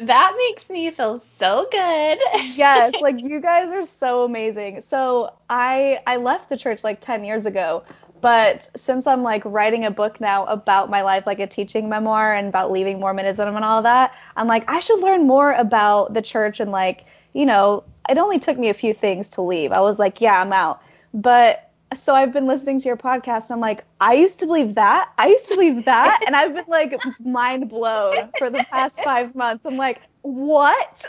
that 0.00 0.34
makes 0.36 0.68
me 0.68 0.90
feel 0.90 1.20
so 1.20 1.66
good. 1.70 2.18
yes, 2.56 2.94
like 3.00 3.16
you 3.18 3.40
guys 3.40 3.72
are 3.72 3.84
so 3.84 4.24
amazing. 4.24 4.80
So 4.80 5.34
I 5.48 6.00
I 6.06 6.16
left 6.16 6.48
the 6.48 6.56
church 6.56 6.84
like 6.84 7.00
10 7.00 7.24
years 7.24 7.46
ago, 7.46 7.84
but 8.20 8.68
since 8.76 9.06
I'm 9.06 9.22
like 9.22 9.42
writing 9.44 9.84
a 9.84 9.90
book 9.90 10.20
now 10.20 10.44
about 10.46 10.90
my 10.90 11.02
life, 11.02 11.26
like 11.26 11.40
a 11.40 11.46
teaching 11.46 11.88
memoir 11.88 12.34
and 12.34 12.48
about 12.48 12.70
leaving 12.70 13.00
Mormonism 13.00 13.54
and 13.54 13.64
all 13.64 13.82
that, 13.82 14.14
I'm 14.36 14.46
like 14.46 14.68
I 14.68 14.80
should 14.80 15.00
learn 15.00 15.26
more 15.26 15.52
about 15.52 16.14
the 16.14 16.22
church 16.22 16.60
and 16.60 16.70
like, 16.70 17.04
you 17.32 17.46
know, 17.46 17.84
it 18.08 18.18
only 18.18 18.38
took 18.38 18.58
me 18.58 18.68
a 18.68 18.74
few 18.74 18.94
things 18.94 19.28
to 19.30 19.42
leave. 19.42 19.72
I 19.72 19.80
was 19.80 19.98
like, 19.98 20.20
yeah, 20.20 20.40
I'm 20.40 20.52
out. 20.52 20.82
But 21.12 21.70
so 21.94 22.14
I've 22.14 22.32
been 22.32 22.46
listening 22.46 22.80
to 22.80 22.88
your 22.88 22.96
podcast. 22.96 23.44
And 23.44 23.52
I'm 23.52 23.60
like, 23.60 23.84
I 24.00 24.14
used 24.14 24.38
to 24.40 24.46
believe 24.46 24.74
that. 24.74 25.10
I 25.18 25.28
used 25.28 25.46
to 25.48 25.54
believe 25.54 25.84
that. 25.84 26.22
And 26.26 26.34
I've 26.34 26.54
been 26.54 26.64
like 26.68 26.98
mind 27.20 27.68
blown 27.68 28.30
for 28.38 28.50
the 28.50 28.64
past 28.70 29.00
five 29.02 29.34
months. 29.34 29.64
I'm 29.64 29.76
like, 29.76 30.02
what? 30.22 31.06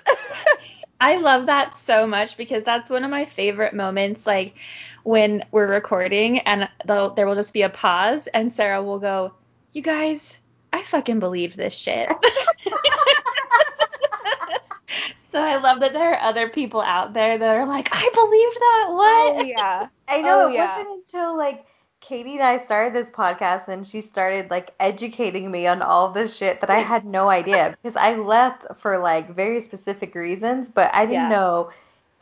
I 1.01 1.17
love 1.17 1.45
that 1.47 1.75
so 1.77 2.07
much 2.07 2.37
because 2.37 2.63
that's 2.63 2.89
one 2.89 3.03
of 3.03 3.11
my 3.11 3.25
favorite 3.25 3.73
moments. 3.73 4.25
Like 4.25 4.55
when 5.03 5.43
we're 5.51 5.67
recording 5.67 6.39
and 6.39 6.69
there 6.85 7.27
will 7.27 7.35
just 7.35 7.53
be 7.53 7.63
a 7.63 7.69
pause 7.69 8.27
and 8.27 8.51
Sarah 8.51 8.81
will 8.81 8.99
go, 8.99 9.33
You 9.73 9.81
guys, 9.81 10.37
I 10.73 10.81
fucking 10.83 11.19
believe 11.19 11.55
this 11.55 11.73
shit. 11.73 12.09
So 15.35 15.41
I 15.41 15.57
love 15.57 15.81
that 15.81 15.91
there 15.91 16.13
are 16.13 16.21
other 16.21 16.47
people 16.47 16.79
out 16.79 17.11
there 17.11 17.37
that 17.37 17.55
are 17.57 17.65
like, 17.65 17.89
I 17.91 18.09
believe 18.13 18.53
that. 18.53 18.85
What? 18.93 19.35
Oh, 19.35 19.43
yeah. 19.45 19.87
I 20.07 20.21
know 20.21 20.45
oh, 20.45 20.47
it 20.47 20.53
yeah. 20.53 20.77
wasn't 20.77 20.93
until 20.95 21.37
like 21.37 21.65
Katie 21.99 22.35
and 22.35 22.43
I 22.43 22.57
started 22.57 22.93
this 22.93 23.09
podcast 23.09 23.67
and 23.67 23.85
she 23.85 23.99
started 23.99 24.49
like 24.49 24.73
educating 24.79 25.51
me 25.51 25.67
on 25.67 25.81
all 25.81 26.07
this 26.07 26.33
shit 26.37 26.61
that 26.61 26.69
I 26.69 26.79
had 26.79 27.03
no 27.03 27.29
idea 27.29 27.75
because 27.83 27.97
I 27.97 28.15
left 28.15 28.63
for 28.79 28.97
like 28.97 29.35
very 29.35 29.59
specific 29.59 30.15
reasons, 30.15 30.69
but 30.69 30.89
I 30.93 31.05
didn't 31.05 31.23
Yeah. 31.23 31.27
know 31.27 31.69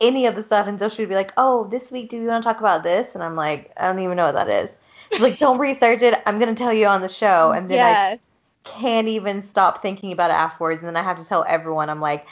any 0.00 0.26
of 0.26 0.34
the 0.34 0.42
stuff 0.42 0.66
until 0.66 0.88
she'd 0.88 1.08
be 1.08 1.14
like, 1.14 1.32
"Oh, 1.36 1.68
this 1.68 1.92
week 1.92 2.08
do 2.08 2.16
you 2.16 2.26
want 2.26 2.42
to 2.42 2.48
talk 2.48 2.58
about 2.58 2.82
this?" 2.82 3.14
And 3.14 3.22
I'm 3.22 3.36
like, 3.36 3.70
"I 3.76 3.86
don't 3.86 4.00
even 4.00 4.16
know 4.16 4.24
what 4.24 4.34
that 4.34 4.48
is." 4.48 4.76
She's 5.12 5.20
like, 5.20 5.38
"Don't 5.38 5.58
research 5.58 6.02
it. 6.02 6.20
I'm 6.26 6.40
gonna 6.40 6.56
tell 6.56 6.72
you 6.72 6.86
on 6.88 7.00
the 7.00 7.08
show." 7.08 7.52
And 7.52 7.70
then 7.70 7.80
I 7.80 8.18
can't 8.64 9.06
even 9.06 9.44
stop 9.44 9.82
thinking 9.82 10.10
about 10.10 10.32
it 10.32 10.34
afterwards. 10.34 10.80
And 10.80 10.88
then 10.88 10.96
I 10.96 11.04
have 11.04 11.18
to 11.18 11.24
tell 11.24 11.44
everyone, 11.46 11.88
I'm 11.90 12.00
like, 12.00 12.26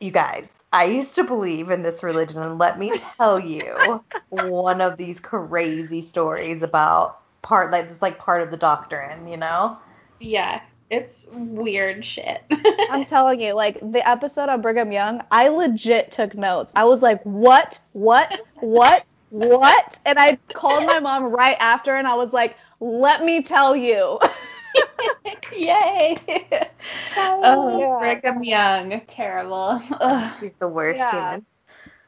you 0.00 0.10
guys, 0.10 0.62
I 0.72 0.84
used 0.84 1.14
to 1.16 1.24
believe 1.24 1.70
in 1.70 1.82
this 1.82 2.02
religion, 2.02 2.42
and 2.42 2.58
let 2.58 2.78
me 2.78 2.90
tell 3.16 3.38
you 3.38 4.02
one 4.30 4.80
of 4.80 4.96
these 4.96 5.20
crazy 5.20 6.02
stories 6.02 6.62
about 6.62 7.20
part 7.42 7.70
like 7.70 7.88
this 7.88 8.02
like 8.02 8.18
part 8.18 8.42
of 8.42 8.50
the 8.50 8.56
doctrine, 8.56 9.28
you 9.28 9.36
know? 9.36 9.76
Yeah, 10.18 10.62
it's 10.90 11.28
weird 11.32 12.04
shit. 12.04 12.42
I'm 12.90 13.04
telling 13.04 13.40
you, 13.40 13.52
like 13.52 13.78
the 13.92 14.06
episode 14.08 14.48
on 14.48 14.62
Brigham 14.62 14.90
Young, 14.90 15.22
I 15.30 15.48
legit 15.48 16.10
took 16.10 16.34
notes. 16.34 16.72
I 16.74 16.84
was 16.84 17.02
like, 17.02 17.22
what, 17.24 17.78
what, 17.92 18.40
what, 18.56 19.04
what? 19.28 19.98
And 20.06 20.18
I 20.18 20.38
called 20.54 20.86
my 20.86 20.98
mom 20.98 21.24
right 21.24 21.56
after 21.60 21.96
and 21.96 22.08
I 22.08 22.14
was 22.14 22.32
like, 22.32 22.56
let 22.80 23.22
me 23.24 23.42
tell 23.42 23.76
you. 23.76 24.18
Yay. 25.56 26.16
Oh, 27.16 27.78
Yeah. 27.78 27.98
Brigham 27.98 28.42
Young, 28.42 29.00
terrible. 29.06 29.80
Ugh. 30.00 30.34
She's 30.40 30.52
the 30.54 30.68
worst 30.68 30.98
Yeah. 30.98 31.10
human. 31.10 31.46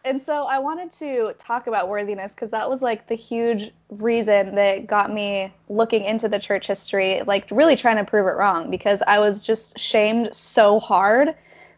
And 0.05 0.21
so 0.21 0.45
I 0.47 0.59
wanted 0.59 0.91
to 0.93 1.35
talk 1.39 1.67
about 1.69 1.89
worthiness 1.89 2.35
because 2.35 2.51
that 2.51 2.69
was 2.69 2.83
like 2.83 3.07
the 3.07 3.15
huge 3.15 3.71
reason 3.89 4.57
that 4.57 4.87
got 4.87 5.13
me 5.13 5.53
looking 5.69 6.05
into 6.05 6.29
the 6.29 6.41
church 6.41 6.67
history, 6.67 7.23
like 7.27 7.49
really 7.51 7.77
trying 7.77 7.97
to 7.97 8.05
prove 8.05 8.27
it 8.27 8.33
wrong 8.37 8.71
because 8.71 9.03
I 9.07 9.21
was 9.21 9.43
just 9.45 9.79
shamed 9.79 10.35
so 10.35 10.81
hard 10.81 11.35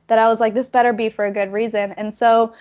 that 0.06 0.18
I 0.18 0.28
was 0.28 0.40
like, 0.40 0.54
this 0.54 0.70
better 0.70 0.92
be 0.92 1.10
for 1.10 1.24
a 1.26 1.30
good 1.32 1.52
reason. 1.52 1.92
And 1.92 2.14
so 2.14 2.54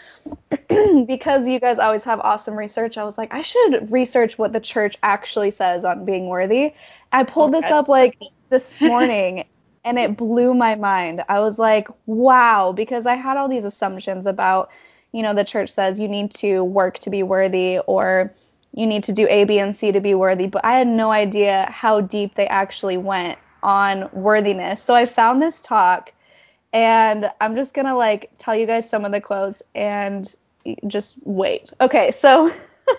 because 1.08 1.48
you 1.48 1.60
guys 1.60 1.80
always 1.80 2.04
have 2.04 2.20
awesome 2.20 2.56
research, 2.58 2.98
I 2.98 3.04
was 3.06 3.18
like, 3.18 3.34
I 3.34 3.42
should 3.42 3.92
research 3.92 4.38
what 4.38 4.52
the 4.54 4.60
church 4.60 4.98
actually 5.04 5.52
says 5.52 5.86
on 5.86 6.06
being 6.06 6.28
worthy. 6.28 6.74
I 7.12 7.24
pulled 7.24 7.54
Oh, 7.54 7.54
this 7.54 7.70
up 7.70 7.88
like 7.88 8.18
this 8.50 8.82
morning 8.82 9.46
and 9.84 10.00
it 10.00 10.18
blew 10.18 10.54
my 10.54 10.76
mind. 10.76 11.24
I 11.28 11.40
was 11.40 11.60
like, 11.60 11.88
wow, 12.06 12.72
because 12.72 13.06
I 13.06 13.16
had 13.16 13.38
all 13.38 13.50
these 13.50 13.66
assumptions 13.66 14.26
about, 14.26 14.72
you 15.12 15.22
know, 15.22 15.34
the 15.34 15.44
church 15.44 15.70
says 15.70 16.00
you 16.00 16.08
need 16.08 16.32
to 16.36 16.64
work 16.64 17.00
to 17.00 17.10
be 17.10 17.24
worthy 17.24 17.80
or 17.86 18.34
you 18.74 18.88
need 18.88 19.04
to 19.04 19.14
do 19.14 19.28
A, 19.30 19.44
B, 19.44 19.60
and 19.60 19.76
C 19.76 19.92
to 19.92 20.00
be 20.00 20.16
worthy, 20.16 20.48
but 20.48 20.66
I 20.66 20.78
had 20.78 20.88
no 20.88 21.12
idea 21.12 21.68
how 21.70 22.02
deep 22.02 22.36
they 22.36 22.48
actually 22.48 22.98
went 22.98 23.38
on 23.62 24.10
worthiness. 24.14 24.82
So 24.82 24.96
I 24.96 25.06
found 25.06 25.42
this 25.42 25.62
talk 25.62 26.14
and 26.72 27.32
I'm 27.40 27.56
just 27.56 27.74
going 27.74 27.86
to 27.86 27.96
like 27.96 28.32
tell 28.38 28.56
you 28.56 28.66
guys 28.66 28.90
some 28.90 29.06
of 29.06 29.12
the 29.12 29.22
quotes 29.22 29.62
and 29.76 30.34
just 30.88 31.18
wait. 31.24 31.72
Okay, 31.80 32.12
so 32.12 32.52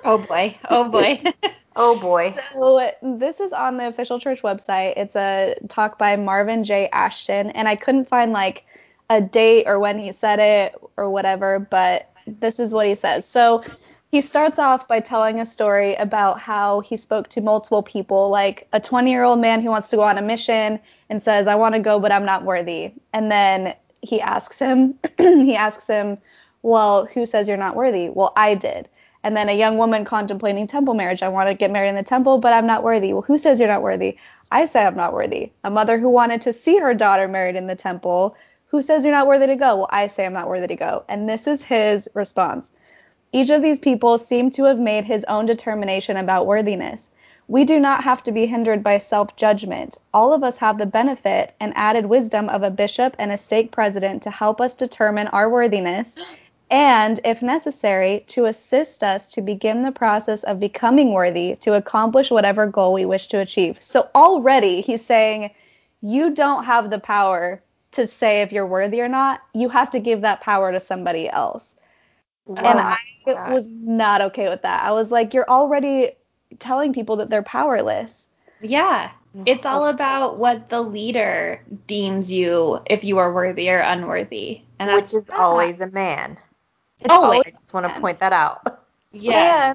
Oh 0.05 0.18
boy. 0.18 0.57
Oh 0.68 0.88
boy. 0.88 1.23
Oh 1.76 1.98
boy. 1.98 2.34
So 2.52 2.90
this 3.02 3.40
is 3.40 3.52
on 3.52 3.76
the 3.76 3.88
official 3.88 4.18
church 4.18 4.42
website. 4.42 4.94
It's 4.96 5.16
a 5.16 5.56
talk 5.68 5.98
by 5.98 6.16
Marvin 6.16 6.64
J. 6.64 6.88
Ashton, 6.92 7.50
and 7.50 7.68
I 7.68 7.76
couldn't 7.76 8.08
find 8.08 8.32
like 8.32 8.64
a 9.10 9.20
date 9.20 9.64
or 9.66 9.78
when 9.78 9.98
he 9.98 10.12
said 10.12 10.38
it 10.38 10.74
or 10.96 11.10
whatever, 11.10 11.58
but 11.58 12.10
this 12.26 12.58
is 12.58 12.72
what 12.72 12.87
he 12.87 12.94
says. 12.94 13.26
So 13.26 13.64
he 14.10 14.20
starts 14.20 14.58
off 14.60 14.87
by 14.87 15.00
telling 15.00 15.40
a 15.40 15.44
story 15.44 15.96
about 15.96 16.38
how 16.38 16.80
he 16.80 16.96
spoke 16.96 17.28
to 17.30 17.40
multiple 17.40 17.82
people, 17.82 18.28
like 18.28 18.68
a 18.72 18.78
20 18.80 19.10
year 19.10 19.24
old 19.24 19.40
man 19.40 19.60
who 19.60 19.70
wants 19.70 19.88
to 19.88 19.96
go 19.96 20.02
on 20.02 20.18
a 20.18 20.22
mission 20.22 20.78
and 21.10 21.20
says, 21.20 21.48
I 21.48 21.56
want 21.56 21.74
to 21.74 21.80
go, 21.80 21.98
but 21.98 22.12
I'm 22.12 22.24
not 22.24 22.44
worthy. 22.44 22.92
And 23.12 23.30
then 23.30 23.74
he 24.02 24.20
asks 24.20 24.58
him, 24.58 24.98
he 25.18 25.56
asks 25.56 25.88
him, 25.88 26.18
Well, 26.62 27.06
who 27.06 27.26
says 27.26 27.48
you're 27.48 27.56
not 27.56 27.74
worthy? 27.74 28.08
Well, 28.08 28.32
I 28.37 28.54
did. 28.54 28.88
And 29.24 29.34
then 29.34 29.48
a 29.48 29.56
young 29.56 29.78
woman 29.78 30.04
contemplating 30.04 30.66
temple 30.66 30.92
marriage. 30.92 31.22
I 31.22 31.30
want 31.30 31.48
to 31.48 31.54
get 31.54 31.70
married 31.70 31.88
in 31.88 31.94
the 31.94 32.02
temple, 32.02 32.38
but 32.38 32.52
I'm 32.52 32.66
not 32.66 32.84
worthy. 32.84 33.14
Well, 33.14 33.22
who 33.22 33.38
says 33.38 33.58
you're 33.58 33.70
not 33.70 33.82
worthy? 33.82 34.18
I 34.52 34.66
say 34.66 34.84
I'm 34.84 34.96
not 34.96 35.14
worthy. 35.14 35.50
A 35.64 35.70
mother 35.70 35.98
who 35.98 36.10
wanted 36.10 36.42
to 36.42 36.52
see 36.52 36.76
her 36.76 36.92
daughter 36.92 37.26
married 37.26 37.56
in 37.56 37.66
the 37.66 37.74
temple. 37.74 38.37
Who 38.66 38.82
says 38.82 39.02
you're 39.02 39.14
not 39.14 39.26
worthy 39.26 39.46
to 39.46 39.56
go? 39.56 39.76
Well, 39.76 39.88
I 39.90 40.08
say 40.08 40.26
I'm 40.26 40.34
not 40.34 40.48
worthy 40.48 40.66
to 40.66 40.76
go. 40.76 41.04
And 41.08 41.26
this 41.26 41.46
is 41.46 41.62
his 41.62 42.06
response. 42.12 42.70
Each 43.32 43.48
of 43.48 43.62
these 43.62 43.80
people 43.80 44.18
seem 44.18 44.50
to 44.50 44.64
have 44.64 44.78
made 44.78 45.04
his 45.04 45.24
own 45.24 45.46
determination 45.46 46.18
about 46.18 46.46
worthiness. 46.46 47.10
We 47.48 47.64
do 47.64 47.80
not 47.80 48.04
have 48.04 48.22
to 48.24 48.32
be 48.32 48.44
hindered 48.44 48.82
by 48.82 48.98
self 48.98 49.37
judgment. 49.37 49.96
All 50.12 50.34
of 50.34 50.44
us 50.44 50.58
have 50.58 50.76
the 50.76 50.87
benefit 50.87 51.54
and 51.60 51.72
added 51.76 52.06
wisdom 52.06 52.50
of 52.50 52.62
a 52.62 52.70
bishop 52.70 53.16
and 53.18 53.32
a 53.32 53.38
stake 53.38 53.72
president 53.72 54.22
to 54.24 54.30
help 54.30 54.60
us 54.60 54.74
determine 54.74 55.28
our 55.28 55.48
worthiness 55.48 56.18
and, 56.70 57.20
if 57.24 57.42
necessary, 57.42 58.24
to 58.29 58.46
assist 58.46 59.03
us 59.03 59.29
to 59.29 59.42
begin 59.42 59.83
the 59.83 59.92
process 59.92 60.42
of 60.44 60.61
becoming 60.61 61.12
worthy 61.12 61.57
to 61.57 61.74
accomplish 61.74 62.31
whatever 62.31 62.66
goal 62.66 62.92
we 62.92 63.05
wish 63.05 63.29
to 63.29 63.38
achieve. 63.38 63.79
So, 63.83 64.09
already 64.14 64.81
he's 64.81 65.05
saying 65.05 65.50
you 66.00 66.35
don't 66.35 66.64
have 66.64 66.90
the 66.90 66.98
power 66.98 67.62
to 67.92 68.07
say 68.07 68.42
if 68.42 68.53
you're 68.53 68.66
worthy 68.66 69.00
or 69.00 69.09
not. 69.09 69.40
You 69.55 69.68
have 69.68 69.90
to 69.90 70.00
give 70.00 70.22
that 70.22 70.40
power 70.40 70.72
to 70.72 70.81
somebody 70.81 71.29
else. 71.29 71.77
And 72.46 72.59
Oh 72.59 72.70
I 72.70 72.96
my 73.27 73.33
God. 73.33 73.53
was 73.53 73.68
not 73.68 74.20
okay 74.20 74.48
with 74.48 74.62
that. 74.62 74.83
I 74.83 74.92
was 74.92 75.11
like, 75.11 75.33
you're 75.33 75.48
already 75.48 76.12
telling 76.59 76.92
people 76.92 77.16
that 77.16 77.31
they're 77.31 77.42
powerless. 77.42 78.29
yeah. 78.61 79.11
It's 79.46 79.66
all 79.66 79.87
about 79.88 80.38
what 80.38 80.68
the 80.68 80.81
leader 80.81 81.61
deems 81.87 82.31
you 82.31 82.81
if 82.87 83.03
you 83.03 83.18
are 83.18 83.33
worthy 83.33 83.68
or 83.68 83.79
unworthy. 83.79 84.62
And 84.79 84.94
Which 84.94 85.12
is 85.14 85.29
always 85.31 85.81
a 85.81 85.88
man. 85.88 86.38
It's 87.04 87.12
oh, 87.12 87.24
Always. 87.24 87.42
I 87.46 87.50
just 87.50 87.72
want 87.72 87.86
to 87.86 88.00
point 88.00 88.18
that 88.20 88.32
out. 88.32 88.82
yeah. 89.12 89.74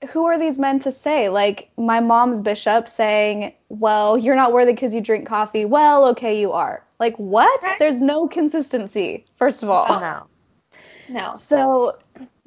And 0.00 0.10
who 0.10 0.26
are 0.26 0.38
these 0.38 0.58
men 0.58 0.78
to 0.80 0.90
say? 0.90 1.28
Like 1.28 1.70
my 1.76 2.00
mom's 2.00 2.40
bishop 2.40 2.88
saying, 2.88 3.52
"Well, 3.68 4.16
you're 4.16 4.36
not 4.36 4.52
worthy 4.52 4.72
because 4.72 4.94
you 4.94 5.00
drink 5.00 5.26
coffee." 5.26 5.64
Well, 5.64 6.06
okay, 6.08 6.40
you 6.40 6.52
are. 6.52 6.82
Like 6.98 7.16
what? 7.16 7.62
Right. 7.62 7.78
There's 7.78 8.00
no 8.00 8.26
consistency. 8.26 9.26
First 9.36 9.62
of 9.62 9.70
all. 9.70 9.86
Oh 9.88 10.00
no. 10.00 10.26
No. 11.10 11.34
So, 11.34 11.98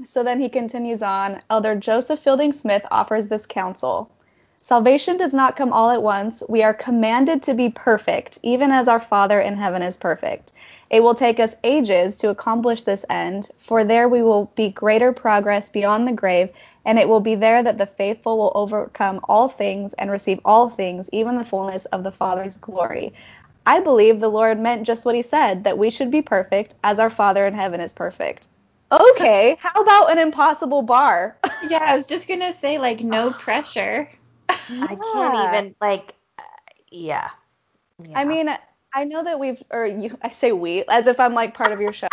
so 0.03 0.23
then 0.23 0.39
he 0.39 0.49
continues 0.49 1.03
on. 1.03 1.41
Elder 1.49 1.75
Joseph 1.75 2.19
Fielding 2.19 2.53
Smith 2.53 2.85
offers 2.89 3.27
this 3.27 3.45
counsel. 3.45 4.09
Salvation 4.57 5.17
does 5.17 5.33
not 5.33 5.57
come 5.57 5.73
all 5.73 5.89
at 5.89 6.01
once. 6.01 6.41
We 6.47 6.63
are 6.63 6.73
commanded 6.73 7.43
to 7.43 7.53
be 7.53 7.69
perfect, 7.69 8.39
even 8.43 8.71
as 8.71 8.87
our 8.87 9.01
Father 9.01 9.41
in 9.41 9.57
heaven 9.57 9.81
is 9.81 9.97
perfect. 9.97 10.53
It 10.89 11.01
will 11.01 11.15
take 11.15 11.39
us 11.39 11.55
ages 11.63 12.17
to 12.17 12.29
accomplish 12.29 12.83
this 12.83 13.05
end, 13.09 13.49
for 13.57 13.83
there 13.83 14.07
we 14.07 14.21
will 14.21 14.51
be 14.55 14.69
greater 14.69 15.11
progress 15.11 15.69
beyond 15.69 16.07
the 16.07 16.11
grave, 16.13 16.49
and 16.85 16.99
it 16.99 17.07
will 17.07 17.19
be 17.19 17.35
there 17.35 17.63
that 17.63 17.77
the 17.77 17.85
faithful 17.85 18.37
will 18.37 18.51
overcome 18.55 19.19
all 19.23 19.47
things 19.47 19.93
and 19.93 20.11
receive 20.11 20.39
all 20.45 20.69
things, 20.69 21.09
even 21.11 21.37
the 21.37 21.45
fullness 21.45 21.85
of 21.85 22.03
the 22.03 22.11
Father's 22.11 22.57
glory. 22.57 23.13
I 23.65 23.79
believe 23.79 24.19
the 24.19 24.29
Lord 24.29 24.59
meant 24.59 24.85
just 24.85 25.05
what 25.05 25.15
he 25.15 25.21
said, 25.21 25.63
that 25.63 25.77
we 25.77 25.89
should 25.89 26.11
be 26.11 26.21
perfect 26.21 26.75
as 26.83 26.99
our 26.99 27.09
Father 27.09 27.45
in 27.45 27.53
heaven 27.53 27.79
is 27.79 27.93
perfect. 27.93 28.47
Okay, 28.91 29.57
how 29.61 29.81
about 29.81 30.11
an 30.11 30.19
impossible 30.19 30.81
bar? 30.81 31.37
Yeah, 31.69 31.79
I 31.81 31.95
was 31.95 32.07
just 32.07 32.27
gonna 32.27 32.51
say 32.51 32.77
like 32.77 32.99
no 32.99 33.31
pressure. 33.39 34.09
I 34.49 34.97
can't 35.13 35.35
even 35.35 35.75
like. 35.79 36.13
Uh, 36.37 36.43
yeah. 36.91 37.29
yeah. 38.03 38.19
I 38.19 38.25
mean, 38.25 38.49
I 38.95 39.05
know 39.05 39.23
that 39.23 39.39
we've, 39.39 39.61
or 39.71 39.85
you, 39.85 40.17
I 40.21 40.29
say 40.29 40.51
we, 40.51 40.83
as 40.87 41.07
if 41.07 41.19
I'm 41.19 41.33
like 41.33 41.53
part 41.53 41.71
of 41.71 41.81
your 41.81 41.93
show. 41.93 42.07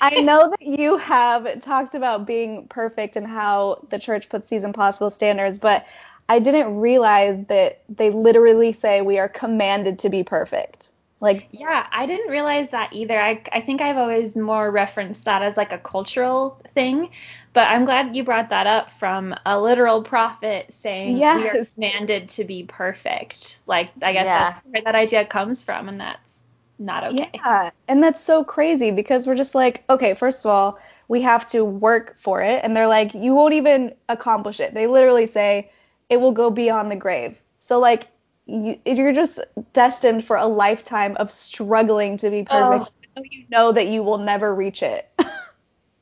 I 0.00 0.10
know 0.20 0.50
that 0.50 0.62
you 0.62 0.96
have 0.98 1.60
talked 1.62 1.94
about 1.94 2.26
being 2.26 2.66
perfect 2.68 3.16
and 3.16 3.26
how 3.26 3.86
the 3.90 3.98
church 3.98 4.28
puts 4.28 4.50
these 4.50 4.64
impossible 4.64 5.10
standards, 5.10 5.58
but 5.58 5.86
I 6.28 6.38
didn't 6.38 6.76
realize 6.76 7.44
that 7.48 7.82
they 7.88 8.10
literally 8.10 8.72
say 8.72 9.00
we 9.00 9.18
are 9.18 9.28
commanded 9.28 9.98
to 10.00 10.10
be 10.10 10.22
perfect. 10.22 10.90
Like, 11.22 11.48
yeah, 11.52 11.86
I 11.92 12.06
didn't 12.06 12.30
realize 12.30 12.70
that 12.70 12.92
either. 12.92 13.18
I, 13.20 13.42
I 13.52 13.62
think 13.62 13.80
I've 13.80 13.96
always 13.96 14.36
more 14.36 14.70
referenced 14.70 15.24
that 15.26 15.42
as 15.42 15.56
like 15.56 15.72
a 15.72 15.78
cultural 15.78 16.60
thing, 16.74 17.10
but 17.54 17.68
I'm 17.68 17.86
glad 17.86 18.16
you 18.16 18.24
brought 18.24 18.50
that 18.50 18.66
up 18.66 18.90
from 18.90 19.34
a 19.46 19.60
literal 19.60 20.02
prophet 20.02 20.74
saying 20.74 21.16
Yes. 21.18 21.36
we 21.36 21.48
are 21.48 21.64
commanded 21.74 22.28
to 22.30 22.44
be 22.44 22.64
perfect. 22.64 23.60
Like, 23.66 23.90
I 24.02 24.12
guess 24.12 24.26
Yeah. 24.26 24.54
that's 24.54 24.66
where 24.66 24.82
that 24.84 24.96
idea 24.96 25.24
comes 25.24 25.62
from, 25.62 25.88
and 25.88 26.00
that's 26.00 26.38
not 26.78 27.04
okay. 27.04 27.30
Yeah, 27.34 27.70
and 27.88 28.02
that's 28.02 28.20
so 28.22 28.44
crazy 28.44 28.90
because 28.90 29.26
we're 29.26 29.36
just 29.36 29.54
like, 29.54 29.84
okay, 29.90 30.14
first 30.14 30.44
of 30.44 30.50
all, 30.50 30.78
we 31.08 31.22
have 31.22 31.46
to 31.48 31.64
work 31.64 32.16
for 32.18 32.42
it, 32.42 32.64
and 32.64 32.76
they're 32.76 32.88
like, 32.88 33.14
you 33.14 33.34
won't 33.34 33.54
even 33.54 33.94
accomplish 34.08 34.60
it. 34.60 34.74
They 34.74 34.88
literally 34.88 35.26
say 35.26 35.70
it 36.08 36.20
will 36.20 36.32
go 36.32 36.50
beyond 36.50 36.90
the 36.90 36.96
grave. 36.96 37.40
So 37.60 37.78
like, 37.78 38.08
you're 38.46 39.12
just 39.12 39.40
destined 39.72 40.24
for 40.24 40.36
a 40.36 40.46
lifetime 40.46 41.16
of 41.16 41.30
struggling 41.30 42.16
to 42.18 42.30
be 42.30 42.46
oh. 42.50 42.68
perfect. 42.70 42.90
even 42.92 43.10
though 43.16 43.22
You 43.30 43.44
know 43.50 43.72
that 43.72 43.88
you 43.88 44.02
will 44.02 44.18
never 44.18 44.54
reach 44.54 44.82
it. 44.82 45.08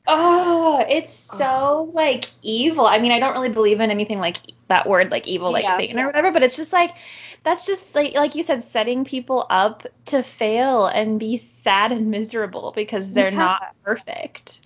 Oh, 0.07 0.85
it's 0.89 1.29
ah. 1.31 1.35
so 1.37 1.91
like 1.93 2.25
evil. 2.41 2.85
I 2.85 2.99
mean, 2.99 3.11
I 3.11 3.19
don't 3.19 3.33
really 3.33 3.49
believe 3.49 3.79
in 3.79 3.91
anything 3.91 4.19
like 4.19 4.37
that 4.67 4.87
word, 4.87 5.11
like 5.11 5.27
evil, 5.27 5.51
like 5.51 5.63
Yeah. 5.63 5.77
Satan 5.77 5.99
or 5.99 6.07
whatever, 6.07 6.31
but 6.31 6.43
it's 6.43 6.57
just 6.57 6.73
like 6.73 6.91
that's 7.43 7.65
just 7.65 7.93
like 7.95 8.13
like 8.15 8.35
you 8.35 8.43
said, 8.43 8.63
setting 8.63 9.05
people 9.05 9.45
up 9.49 9.85
to 10.07 10.23
fail 10.23 10.87
and 10.87 11.19
be 11.19 11.37
sad 11.37 11.91
and 11.91 12.09
miserable 12.11 12.73
because 12.75 13.11
they're 13.13 13.31
Yeah. 13.31 13.37
not 13.37 13.75
perfect. 13.83 14.59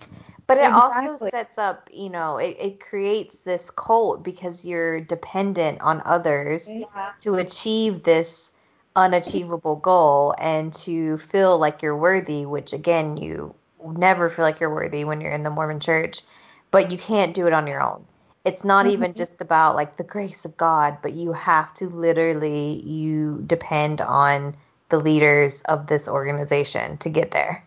But 0.46 0.58
it 0.58 0.70
also 0.72 1.16
sets 1.16 1.58
up, 1.58 1.90
you 1.92 2.08
know, 2.10 2.38
it, 2.38 2.56
it 2.60 2.80
creates 2.80 3.38
this 3.38 3.70
cult 3.70 4.22
because 4.22 4.64
you're 4.64 5.00
dependent 5.00 5.80
on 5.80 6.02
others 6.04 6.68
Yeah. 6.68 7.12
to 7.22 7.36
achieve 7.36 8.04
this 8.04 8.52
unachievable 8.94 9.76
goal 9.76 10.34
and 10.38 10.72
to 10.72 11.18
feel 11.18 11.58
like 11.58 11.82
you're 11.82 11.96
worthy, 11.96 12.46
which 12.46 12.72
again, 12.72 13.16
you 13.16 13.54
never 13.84 14.30
feel 14.30 14.44
like 14.44 14.60
you're 14.60 14.74
worthy 14.74 15.04
when 15.04 15.20
you're 15.20 15.32
in 15.32 15.42
the 15.42 15.50
Mormon 15.50 15.80
church, 15.80 16.22
but 16.70 16.92
you 16.92 16.98
can't 16.98 17.34
do 17.34 17.46
it 17.46 17.52
on 17.52 17.66
your 17.66 17.82
own. 17.82 18.06
It's 18.44 18.64
not 18.64 18.86
even 18.86 19.12
Mhm. 19.12 19.16
just 19.16 19.40
about 19.40 19.74
like 19.74 19.96
the 19.96 20.04
grace 20.04 20.44
of 20.44 20.56
God, 20.56 20.98
but 21.02 21.12
you 21.14 21.32
have 21.32 21.74
to 21.74 21.88
literally 21.88 22.80
you 22.82 23.42
depend 23.46 24.00
on 24.00 24.56
the 24.90 24.98
leaders 24.98 25.62
of 25.62 25.88
this 25.88 26.08
organization 26.08 26.98
to 26.98 27.10
get 27.10 27.32
there. 27.32 27.65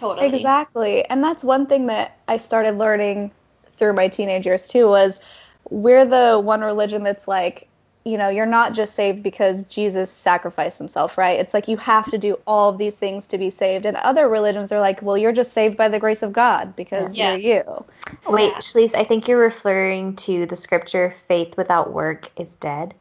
Totally. 0.00 0.28
Exactly. 0.28 1.04
And 1.04 1.22
that's 1.22 1.44
one 1.44 1.66
thing 1.66 1.86
that 1.86 2.16
I 2.26 2.38
started 2.38 2.78
learning 2.78 3.30
through 3.76 3.92
my 3.92 4.08
teenage 4.08 4.46
years 4.46 4.66
too 4.66 4.88
was 4.88 5.20
we're 5.68 6.06
the 6.06 6.40
one 6.42 6.62
religion 6.62 7.02
that's 7.02 7.28
like, 7.28 7.68
you 8.04 8.16
know, 8.16 8.30
you're 8.30 8.46
not 8.46 8.72
just 8.72 8.94
saved 8.94 9.22
because 9.22 9.64
Jesus 9.64 10.10
sacrificed 10.10 10.78
himself, 10.78 11.18
right? 11.18 11.38
It's 11.38 11.52
like 11.52 11.68
you 11.68 11.76
have 11.76 12.10
to 12.10 12.18
do 12.18 12.38
all 12.46 12.70
of 12.70 12.78
these 12.78 12.94
things 12.94 13.26
to 13.28 13.38
be 13.38 13.50
saved. 13.50 13.84
And 13.84 13.94
other 13.98 14.26
religions 14.26 14.72
are 14.72 14.80
like, 14.80 15.02
well, 15.02 15.18
you're 15.18 15.32
just 15.32 15.52
saved 15.52 15.76
by 15.76 15.88
the 15.88 15.98
grace 15.98 16.22
of 16.22 16.32
God 16.32 16.74
because 16.76 17.16
Yeah. 17.16 17.36
you're 17.36 17.56
you. 17.58 17.84
Wait, 18.26 18.52
Yeah. 18.52 18.58
Shalise, 18.58 18.94
I 18.94 19.04
think 19.04 19.28
you're 19.28 19.38
referring 19.38 20.16
to 20.16 20.46
the 20.46 20.56
scripture 20.56 21.10
faith 21.28 21.58
without 21.58 21.92
work 21.92 22.30
is 22.38 22.54
dead. 22.54 22.94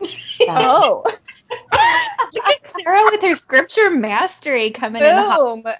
Oh, 0.48 1.04
Look 1.04 2.44
at 2.46 2.56
Sarah 2.84 3.02
with 3.10 3.22
her 3.22 3.34
scripture 3.34 3.90
mastery 3.90 4.70
coming 4.70 5.04
in 5.04 5.16
hot. 5.18 5.44
boom. 5.44 5.64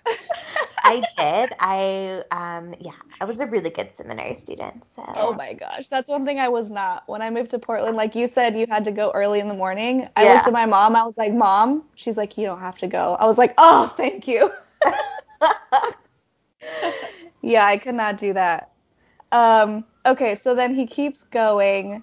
I 0.82 1.06
did. 1.16 1.52
I 1.60 2.22
um 2.30 2.74
yeah, 2.80 2.92
I 3.20 3.24
was 3.26 3.40
a 3.40 3.46
really 3.46 3.70
good 3.70 3.90
seminary 3.96 4.34
student. 4.34 4.84
So 4.96 5.04
Oh 5.16 5.34
my 5.34 5.52
gosh, 5.54 5.88
that's 5.88 6.08
one 6.08 6.24
thing 6.24 6.38
I 6.38 6.48
was 6.48 6.70
not. 6.70 7.02
When 7.06 7.20
I 7.22 7.30
moved 7.30 7.50
to 7.50 7.58
Portland, 7.58 7.96
like 7.96 8.14
you 8.14 8.26
said, 8.26 8.58
you 8.58 8.66
had 8.68 8.84
to 8.84 8.92
go 8.92 9.10
early 9.12 9.40
in 9.40 9.48
the 9.48 9.54
morning. 9.54 10.08
I 10.16 10.24
Yeah. 10.24 10.34
looked 10.34 10.46
at 10.46 10.52
my 10.52 10.66
mom. 10.66 10.96
I 10.96 11.02
was 11.04 11.16
like, 11.18 11.32
"Mom," 11.32 11.84
she's 11.94 12.16
like, 12.16 12.38
"You 12.38 12.46
don't 12.46 12.60
have 12.60 12.78
to 12.78 12.86
go." 12.86 13.16
I 13.20 13.26
was 13.26 13.36
like, 13.38 13.54
"Oh, 13.58 13.92
thank 13.96 14.26
you." 14.28 14.50
yeah, 17.42 17.64
I 17.66 17.76
could 17.78 17.94
not 17.94 18.18
do 18.18 18.32
that. 18.34 18.70
Um, 19.32 19.84
okay, 20.06 20.34
so 20.34 20.54
then 20.54 20.74
he 20.74 20.86
keeps 20.86 21.24
going. 21.24 22.02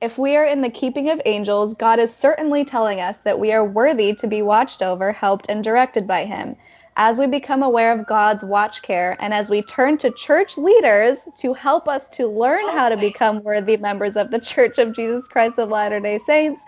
If 0.00 0.16
we 0.16 0.36
are 0.36 0.44
in 0.44 0.62
the 0.62 0.70
keeping 0.70 1.10
of 1.10 1.20
angels, 1.24 1.74
God 1.74 1.98
is 1.98 2.14
certainly 2.14 2.64
telling 2.64 3.00
us 3.00 3.16
that 3.24 3.40
we 3.40 3.52
are 3.52 3.64
worthy 3.64 4.14
to 4.14 4.28
be 4.28 4.42
watched 4.42 4.80
over, 4.80 5.10
helped, 5.10 5.46
and 5.48 5.64
directed 5.64 6.06
by 6.06 6.24
Him. 6.24 6.54
As 6.96 7.18
we 7.18 7.26
become 7.26 7.64
aware 7.64 7.92
of 7.92 8.06
God's 8.06 8.44
watch 8.44 8.82
care, 8.82 9.16
and 9.18 9.34
as 9.34 9.50
we 9.50 9.60
turn 9.62 9.98
to 9.98 10.12
church 10.12 10.56
leaders 10.56 11.28
to 11.38 11.52
help 11.52 11.88
us 11.88 12.08
to 12.10 12.28
learn 12.28 12.68
how 12.68 12.88
to 12.88 12.96
become 12.96 13.42
worthy 13.42 13.76
members 13.76 14.16
of 14.16 14.30
the 14.30 14.38
Church 14.40 14.78
of 14.78 14.92
Jesus 14.92 15.26
Christ 15.26 15.58
of 15.58 15.68
Latter 15.68 15.98
day 15.98 16.18
Saints, 16.20 16.64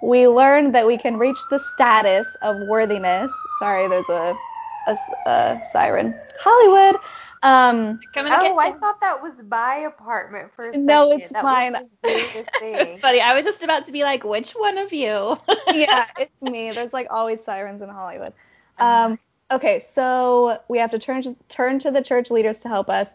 we 0.00 0.26
learn 0.26 0.72
that 0.72 0.86
we 0.86 0.98
can 0.98 1.16
reach 1.16 1.38
the 1.50 1.60
status 1.60 2.36
of 2.42 2.56
worthiness. 2.68 3.30
Sorry, 3.60 3.86
there's 3.86 4.08
a 4.08 5.60
siren. 5.62 6.20
Hollywood. 6.40 7.00
Um, 7.42 8.00
Coming 8.14 8.32
to 8.32 8.38
Oh, 8.38 8.56
get 8.56 8.66
I 8.66 8.70
you. 8.70 8.78
thought 8.78 9.00
that 9.00 9.22
was 9.22 9.34
my 9.48 9.76
apartment 9.76 10.52
for 10.54 10.66
a 10.66 10.72
second. 10.72 10.86
No, 10.86 11.10
it's 11.12 11.32
that 11.32 11.42
mine. 11.42 11.72
Was 11.72 11.88
the 12.02 12.08
weirdest 12.08 12.50
It's 12.62 12.96
funny. 13.00 13.20
I 13.20 13.34
was 13.34 13.44
just 13.44 13.62
about 13.62 13.84
to 13.86 13.92
be 13.92 14.04
like, 14.04 14.24
which 14.24 14.52
one 14.52 14.78
of 14.78 14.92
you? 14.92 15.38
yeah, 15.72 16.06
it's 16.18 16.42
me. 16.42 16.72
There's 16.72 16.92
like 16.92 17.08
always 17.10 17.42
sirens 17.42 17.82
in 17.82 17.88
Hollywood. 17.88 18.32
Um, 18.78 19.18
okay, 19.50 19.78
so 19.80 20.58
we 20.68 20.78
have 20.78 20.90
to 20.92 20.98
turn 20.98 21.22
to, 21.22 21.36
turn 21.48 21.78
to 21.80 21.90
the 21.90 22.02
church 22.02 22.30
leaders 22.30 22.60
to 22.60 22.68
help 22.68 22.88
us. 22.88 23.14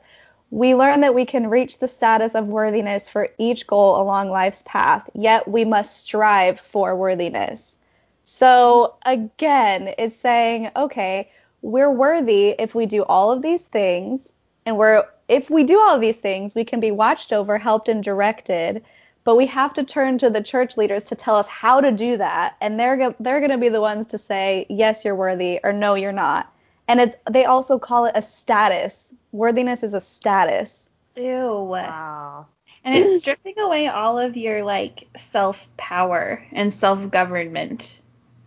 We 0.49 0.75
learn 0.75 1.01
that 1.01 1.13
we 1.13 1.25
can 1.25 1.49
reach 1.49 1.79
the 1.79 1.87
status 1.87 2.35
of 2.35 2.47
worthiness 2.47 3.09
for 3.09 3.29
each 3.37 3.67
goal 3.67 4.01
along 4.01 4.29
life's 4.29 4.63
path, 4.65 5.09
yet 5.13 5.47
we 5.47 5.65
must 5.65 6.05
strive 6.05 6.59
for 6.71 6.95
worthiness. 6.95 7.77
So 8.23 8.95
again, 9.05 9.93
it's 9.97 10.17
saying, 10.17 10.71
okay, 10.75 11.29
we're 11.67 11.91
worthy 11.91 12.55
if 12.57 12.73
we 12.73 12.85
do 12.85 13.03
all 13.03 13.31
of 13.31 13.41
these 13.41 13.63
things, 13.63 14.33
and 14.65 14.77
we're 14.77 15.03
if 15.27 15.49
we 15.49 15.63
do 15.63 15.79
all 15.79 15.95
of 15.95 16.01
these 16.01 16.17
things, 16.17 16.55
we 16.55 16.63
can 16.63 16.79
be 16.79 16.91
watched 16.91 17.33
over, 17.33 17.57
helped, 17.57 17.89
and 17.89 18.03
directed 18.03 18.83
but 19.27 19.35
we 19.35 19.45
have 19.45 19.73
to 19.73 19.83
turn 19.83 20.17
to 20.17 20.29
the 20.29 20.41
church 20.41 20.77
leaders 20.77 21.03
to 21.03 21.15
tell 21.15 21.35
us 21.35 21.49
how 21.49 21.81
to 21.81 21.91
do 21.91 22.15
that 22.15 22.55
and 22.61 22.79
they're 22.79 22.95
go- 22.95 23.15
they're 23.19 23.41
going 23.41 23.51
to 23.51 23.57
be 23.57 23.67
the 23.67 23.81
ones 23.81 24.07
to 24.07 24.17
say 24.17 24.65
yes 24.69 25.03
you're 25.03 25.17
worthy 25.17 25.59
or 25.65 25.73
no 25.73 25.95
you're 25.95 26.13
not 26.13 26.49
and 26.87 27.01
it's 27.01 27.15
they 27.29 27.43
also 27.43 27.77
call 27.77 28.05
it 28.05 28.13
a 28.15 28.21
status 28.21 29.13
worthiness 29.33 29.83
is 29.83 29.93
a 29.93 29.99
status 29.99 30.89
Ew. 31.17 31.63
Wow. 31.63 32.45
And 32.83 32.95
it's 32.95 33.21
stripping 33.21 33.59
away 33.59 33.87
all 33.87 34.19
of 34.19 34.37
your 34.37 34.63
like 34.63 35.09
self 35.17 35.67
power 35.75 36.45
and 36.53 36.73
self 36.73 37.09
government. 37.11 37.99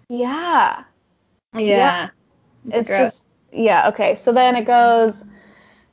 yeah 0.08 0.84
Yeah. 1.52 2.10
It's 2.70 2.88
gross. 2.88 2.98
just 2.98 3.26
yeah 3.52 3.88
okay 3.88 4.14
so 4.14 4.32
then 4.32 4.56
it 4.56 4.64
goes 4.64 5.24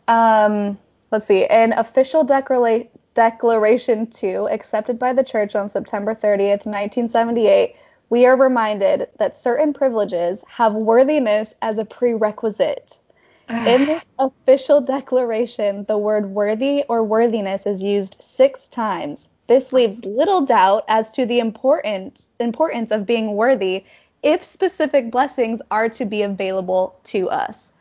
um 0.07 0.77
let's 1.11 1.25
see 1.25 1.45
an 1.45 1.73
official 1.73 2.25
declara- 2.25 2.87
declaration 3.13 4.07
2 4.07 4.47
accepted 4.51 4.99
by 4.99 5.13
the 5.13 5.23
church 5.23 5.55
on 5.55 5.69
september 5.69 6.13
30th 6.13 6.65
1978 6.65 7.75
we 8.09 8.25
are 8.25 8.37
reminded 8.37 9.07
that 9.17 9.35
certain 9.35 9.73
privileges 9.73 10.43
have 10.47 10.73
worthiness 10.73 11.53
as 11.61 11.77
a 11.77 11.85
prerequisite 11.85 12.99
In 13.49 13.85
this 13.85 14.03
official 14.19 14.81
declaration, 14.81 15.85
the 15.87 15.97
word 15.97 16.31
worthy 16.31 16.83
or 16.89 17.01
worthiness 17.01 17.65
is 17.65 17.81
used 17.81 18.17
six 18.19 18.67
times. 18.67 19.29
This 19.47 19.71
leaves 19.71 20.03
little 20.03 20.41
doubt 20.41 20.83
as 20.89 21.09
to 21.11 21.25
the 21.25 21.39
importance 21.39 22.29
importance 22.41 22.91
of 22.91 23.05
being 23.05 23.35
worthy 23.35 23.85
if 24.27 24.43
specific 24.43 25.09
blessings 25.09 25.61
are 25.71 25.87
to 25.87 26.05
be 26.05 26.21
available 26.23 26.99
to 27.05 27.29
us. 27.29 27.71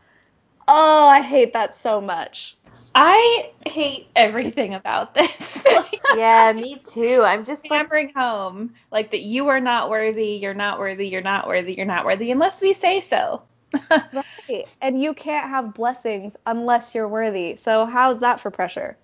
Oh, 0.69 1.07
I 1.09 1.21
hate 1.21 1.53
that 1.55 1.75
so 1.75 2.01
much. 2.01 2.57
I 2.95 3.51
hate 3.67 4.09
everything 4.15 4.75
about 4.75 5.15
this. 5.15 5.65
like, 5.71 6.01
Yeah, 6.17 6.53
me 6.53 6.81
too. 6.87 7.23
I'm 7.23 7.45
just 7.45 7.69
like 7.69 7.81
hammering 7.81 8.13
home 8.15 8.75
like 8.93 9.11
that 9.11 9.23
you 9.23 9.49
are 9.49 9.61
not 9.61 9.91
worthy, 9.91 10.35
you're 10.35 10.55
not 10.55 10.79
worthy, 10.79 11.09
you're 11.09 11.21
not 11.21 11.49
worthy, 11.49 11.75
you're 11.75 11.85
not 11.85 12.07
worthy 12.07 12.31
unless 12.31 12.61
we 12.61 12.73
say 12.73 13.01
so. 13.01 13.43
Right. 14.49 14.69
And 14.81 15.03
you 15.03 15.13
can't 15.13 15.49
have 15.49 15.75
blessings 15.75 16.37
unless 16.47 16.95
you're 16.95 17.09
worthy. 17.09 17.57
So 17.57 17.85
how's 17.85 18.21
that 18.21 18.39
for 18.39 18.53
pressure? 18.53 18.97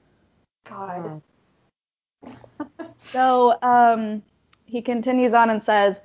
God. 0.65 1.21
So 2.97 3.61
um, 3.61 4.23
he 4.65 4.81
continues 4.81 5.35
on 5.35 5.51
and 5.51 5.61
says, 5.61 6.01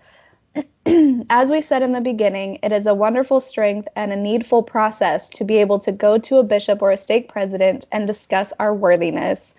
As 1.30 1.52
we 1.52 1.62
said 1.62 1.84
in 1.84 1.92
the 1.92 2.02
beginning, 2.02 2.60
it 2.64 2.72
is 2.72 2.88
a 2.88 2.94
wonderful 2.94 3.40
strength 3.40 3.88
and 3.96 4.12
a 4.12 4.16
needful 4.16 4.64
process 4.64 5.30
to 5.32 5.44
be 5.44 5.58
able 5.58 5.80
to 5.80 5.92
go 5.92 6.18
to 6.18 6.38
a 6.38 6.44
bishop 6.44 6.82
or 6.82 6.92
a 6.92 6.98
stake 6.98 7.30
president 7.30 7.86
and 7.92 8.08
discuss 8.08 8.54
our 8.60 8.74
worthiness. 8.74 9.54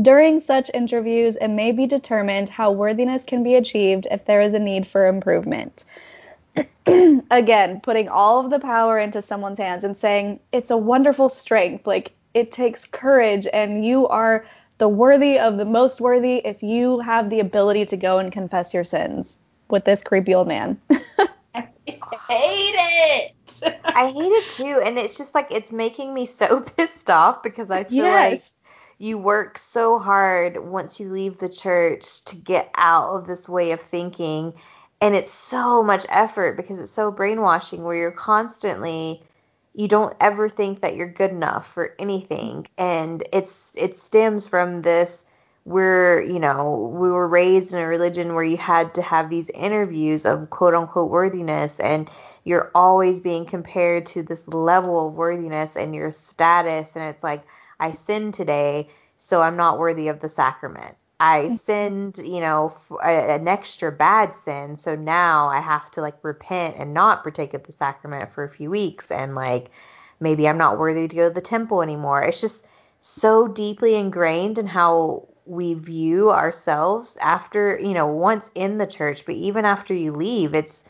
During 0.00 0.38
such 0.38 0.70
interviews, 0.72 1.36
it 1.36 1.48
may 1.48 1.72
be 1.72 1.86
determined 1.86 2.48
how 2.48 2.70
worthiness 2.70 3.24
can 3.24 3.42
be 3.42 3.56
achieved 3.56 4.06
if 4.10 4.24
there 4.24 4.40
is 4.40 4.54
a 4.54 4.58
need 4.58 4.86
for 4.86 5.06
improvement. 5.06 5.84
again, 7.30 7.80
putting 7.80 8.08
all 8.08 8.40
of 8.40 8.50
the 8.50 8.60
power 8.60 8.98
into 8.98 9.20
someone's 9.20 9.58
hands 9.58 9.84
and 9.84 9.96
saying 9.96 10.38
it's 10.52 10.70
a 10.70 10.76
wonderful 10.76 11.28
strength. 11.28 11.86
Like 11.86 12.12
it 12.32 12.52
takes 12.52 12.86
courage 12.86 13.46
and 13.52 13.84
you 13.84 14.06
are 14.06 14.46
the 14.78 14.88
worthy 14.88 15.38
of 15.38 15.58
the 15.58 15.64
most 15.64 16.00
worthy 16.00 16.36
if 16.36 16.62
you 16.62 17.00
have 17.00 17.28
the 17.28 17.40
ability 17.40 17.86
to 17.86 17.96
go 17.96 18.18
and 18.18 18.30
confess 18.30 18.72
your 18.72 18.84
sins 18.84 19.38
with 19.70 19.84
this 19.84 20.02
creepy 20.02 20.34
old 20.34 20.48
man. 20.48 20.80
I 21.54 21.68
hate 22.28 22.74
it. 22.76 23.34
I 23.84 24.10
hate 24.10 24.30
it 24.30 24.46
too, 24.48 24.80
and 24.84 24.98
it's 24.98 25.16
just 25.16 25.34
like 25.34 25.48
it's 25.50 25.72
making 25.72 26.14
me 26.14 26.26
so 26.26 26.60
pissed 26.76 27.10
off 27.10 27.42
because 27.42 27.70
I 27.70 27.84
feel 27.84 28.04
yes. 28.04 28.32
like 28.32 28.42
you 28.98 29.16
work 29.16 29.58
so 29.58 29.98
hard 29.98 30.58
once 30.58 30.98
you 30.98 31.10
leave 31.10 31.38
the 31.38 31.48
church 31.48 32.24
to 32.24 32.36
get 32.36 32.70
out 32.74 33.14
of 33.14 33.26
this 33.26 33.48
way 33.48 33.70
of 33.70 33.80
thinking 33.80 34.52
and 35.00 35.14
it's 35.14 35.32
so 35.32 35.82
much 35.82 36.04
effort 36.08 36.56
because 36.56 36.78
it's 36.78 36.90
so 36.90 37.10
brainwashing 37.10 37.84
where 37.84 37.94
you're 37.94 38.10
constantly 38.10 39.22
you 39.74 39.86
don't 39.86 40.16
ever 40.20 40.48
think 40.48 40.80
that 40.80 40.96
you're 40.96 41.12
good 41.12 41.30
enough 41.30 41.72
for 41.72 41.94
anything 41.98 42.66
and 42.76 43.26
it's 43.32 43.72
it 43.76 43.96
stems 43.96 44.48
from 44.48 44.82
this 44.82 45.24
we're 45.68 46.22
you 46.22 46.38
know 46.38 46.90
we 46.98 47.10
were 47.10 47.28
raised 47.28 47.74
in 47.74 47.78
a 47.78 47.86
religion 47.86 48.34
where 48.34 48.44
you 48.44 48.56
had 48.56 48.94
to 48.94 49.02
have 49.02 49.28
these 49.28 49.50
interviews 49.50 50.24
of 50.24 50.48
quote 50.48 50.74
unquote 50.74 51.10
worthiness 51.10 51.78
and 51.78 52.10
you're 52.44 52.70
always 52.74 53.20
being 53.20 53.44
compared 53.44 54.06
to 54.06 54.22
this 54.22 54.48
level 54.48 55.08
of 55.08 55.14
worthiness 55.14 55.76
and 55.76 55.94
your 55.94 56.10
status 56.10 56.96
and 56.96 57.04
it's 57.04 57.22
like 57.22 57.44
I 57.80 57.92
sinned 57.92 58.32
today 58.32 58.88
so 59.18 59.42
I'm 59.42 59.56
not 59.56 59.78
worthy 59.78 60.08
of 60.08 60.20
the 60.20 60.28
sacrament 60.30 60.96
I 61.20 61.46
mm-hmm. 61.46 61.54
sinned, 61.56 62.18
you 62.18 62.40
know, 62.40 62.72
an 63.02 63.48
extra 63.48 63.90
bad 63.90 64.36
sin, 64.36 64.76
so 64.76 64.94
now 64.94 65.48
I 65.48 65.60
have 65.60 65.90
to 65.92 66.00
like 66.00 66.14
repent 66.22 66.76
and 66.78 66.94
not 66.94 67.24
partake 67.24 67.54
of 67.54 67.64
the 67.64 67.72
sacrament 67.72 68.30
for 68.30 68.44
a 68.44 68.48
few 68.48 68.70
weeks, 68.70 69.10
and 69.10 69.34
like 69.34 69.72
maybe 70.20 70.46
I'm 70.46 70.58
not 70.58 70.78
worthy 70.78 71.08
to 71.08 71.16
go 71.16 71.28
to 71.28 71.34
the 71.34 71.40
temple 71.40 71.82
anymore. 71.82 72.22
It's 72.22 72.40
just 72.40 72.64
so 73.00 73.48
deeply 73.48 73.96
ingrained 73.96 74.58
in 74.58 74.68
how 74.68 75.26
we 75.48 75.74
view 75.74 76.30
ourselves 76.30 77.16
after, 77.20 77.78
you 77.78 77.94
know, 77.94 78.06
once 78.06 78.50
in 78.54 78.78
the 78.78 78.86
church, 78.86 79.24
but 79.24 79.34
even 79.34 79.64
after 79.64 79.94
you 79.94 80.12
leave, 80.12 80.54
it's 80.54 80.84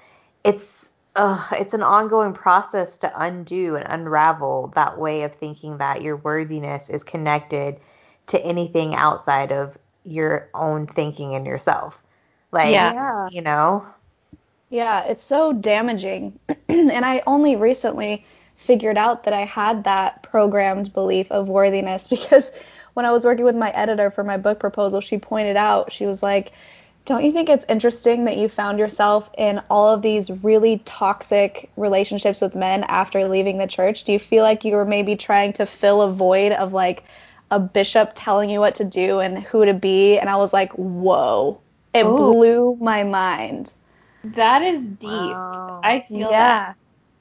it's 0.45 0.91
uh, 1.17 1.45
it's 1.53 1.75
an 1.75 1.83
ongoing 1.83 2.33
process 2.33 2.99
to 2.99 3.13
undo 3.21 3.77
and 3.77 3.87
unravel 3.89 4.73
that 4.75 4.99
way 4.99 5.23
of 5.23 5.35
thinking 5.35 5.79
that 5.79 6.03
your 6.03 6.17
worthiness 6.17 6.91
is 6.91 7.03
connected 7.03 7.79
to 8.27 8.41
anything 8.45 8.95
outside 8.95 9.53
of 9.53 9.79
your 10.05 10.49
own 10.55 10.87
thinking 10.87 11.33
in 11.33 11.45
yourself. 11.45 12.03
Like, 12.53 12.73
yeah. 12.73 13.29
you 13.31 13.43
know? 13.43 13.87
Yeah, 14.71 15.05
it's 15.05 15.25
so 15.25 15.53
damaging. 15.53 16.39
and 16.69 17.05
I 17.05 17.23
only 17.27 17.57
recently 17.57 18.25
figured 18.57 18.99
out 18.99 19.25
that 19.25 19.35
I 19.35 19.45
had 19.45 19.85
that 19.85 20.23
programmed 20.23 20.93
belief 20.93 21.31
of 21.31 21.49
worthiness 21.49 22.07
because 22.09 22.53
when 22.99 23.07
I 23.07 23.13
was 23.13 23.25
working 23.25 23.45
with 23.45 23.55
my 23.55 23.71
editor 23.71 24.11
for 24.11 24.25
my 24.25 24.39
book 24.39 24.59
proposal, 24.59 25.01
she 25.01 25.19
pointed 25.19 25.57
out, 25.57 25.93
she 25.93 26.05
was 26.05 26.21
like, 26.21 26.51
don't 27.05 27.23
you 27.23 27.31
think 27.31 27.49
it's 27.49 27.65
interesting 27.69 28.25
that 28.25 28.37
you 28.37 28.49
found 28.49 28.81
yourself 28.81 29.31
in 29.39 29.63
all 29.71 29.95
of 29.95 30.03
these 30.03 30.33
really 30.43 30.83
toxic 30.85 31.71
relationships 31.77 32.41
with 32.41 32.57
men 32.57 32.83
after 32.83 33.25
leaving 33.29 33.59
the 33.59 33.69
church? 33.69 34.03
Do 34.03 34.11
you 34.11 34.19
feel 34.19 34.43
like 34.43 34.65
you 34.65 34.75
were 34.75 34.85
maybe 34.85 35.15
trying 35.15 35.53
to 35.53 35.65
fill 35.65 36.03
a 36.03 36.11
void 36.11 36.51
of 36.51 36.73
like 36.73 37.05
a 37.53 37.61
bishop 37.61 38.15
telling 38.17 38.51
you 38.51 38.59
what 38.59 38.75
to 38.75 38.85
do 38.85 39.21
and 39.21 39.39
who 39.39 39.65
to 39.65 39.75
be 39.75 40.19
and 40.19 40.29
I 40.29 40.37
was 40.37 40.53
like, 40.53 40.73
"Whoa." 40.73 41.61
It 41.95 42.05
Ooh. 42.05 42.17
blew 42.17 42.79
my 42.81 43.05
mind. 43.05 43.73
That 44.25 44.63
is 44.63 44.83
deep. 44.83 45.09
Wow. 45.09 45.83
I 45.85 46.01
feel 46.01 46.33
yeah. 46.33 46.75
that. 46.75 46.77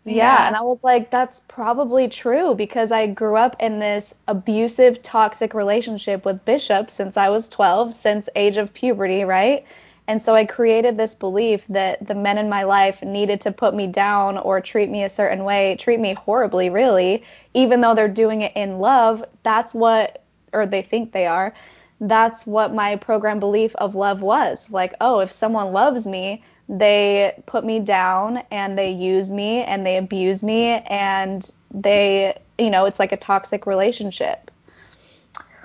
Yeah. 0.10 0.16
yeah, 0.16 0.48
and 0.48 0.56
I 0.56 0.62
was 0.62 0.80
like, 0.84 1.12
that's 1.12 1.42
probably 1.48 2.08
true 2.08 2.56
because 2.56 2.92
I 2.92 3.08
grew 3.08 3.36
up 3.36 3.58
in 3.60 3.80
this 3.80 4.16
abusive, 4.28 5.02
toxic 5.02 5.54
relationship 5.54 6.26
with 6.26 6.46
bishops 6.46 6.94
since 6.94 7.18
I 7.18 7.30
was 7.30 7.50
12, 7.50 7.94
since 7.94 8.30
age 8.36 8.58
of 8.58 8.74
puberty, 8.74 9.24
right? 9.24 9.66
And 10.08 10.22
so 10.22 10.34
I 10.34 10.46
created 10.46 10.98
this 10.98 11.16
belief 11.16 11.66
that 11.68 12.08
the 12.08 12.16
men 12.16 12.38
in 12.38 12.48
my 12.50 12.64
life 12.64 13.04
needed 13.04 13.42
to 13.42 13.52
put 13.52 13.76
me 13.76 13.88
down 13.88 14.38
or 14.38 14.62
treat 14.62 14.90
me 14.90 15.04
a 15.04 15.10
certain 15.10 15.44
way, 15.44 15.76
treat 15.78 16.00
me 16.00 16.14
horribly, 16.14 16.70
really, 16.70 17.24
even 17.54 17.82
though 17.82 17.94
they're 17.94 18.08
doing 18.08 18.42
it 18.42 18.54
in 18.56 18.80
love. 18.80 19.24
That's 19.44 19.74
what, 19.74 20.24
or 20.54 20.66
they 20.66 20.82
think 20.82 21.12
they 21.12 21.26
are. 21.28 21.54
That's 22.00 22.46
what 22.48 22.74
my 22.74 22.96
program 22.96 23.40
belief 23.40 23.76
of 23.76 23.96
love 23.96 24.22
was. 24.22 24.72
Like, 24.72 24.94
oh, 25.02 25.20
if 25.20 25.32
someone 25.32 25.74
loves 25.74 26.08
me, 26.08 26.44
they 26.70 27.42
put 27.46 27.64
me 27.64 27.80
down 27.80 28.44
and 28.52 28.78
they 28.78 28.92
use 28.92 29.32
me 29.32 29.64
and 29.64 29.86
they 29.86 29.98
abuse 29.98 30.44
me 30.44 30.64
and 30.90 31.50
they, 31.72 32.38
you 32.58 32.70
know, 32.70 32.86
it's 32.86 33.00
like 33.00 33.12
a 33.12 33.18
toxic 33.18 33.66
relationship 33.66 34.52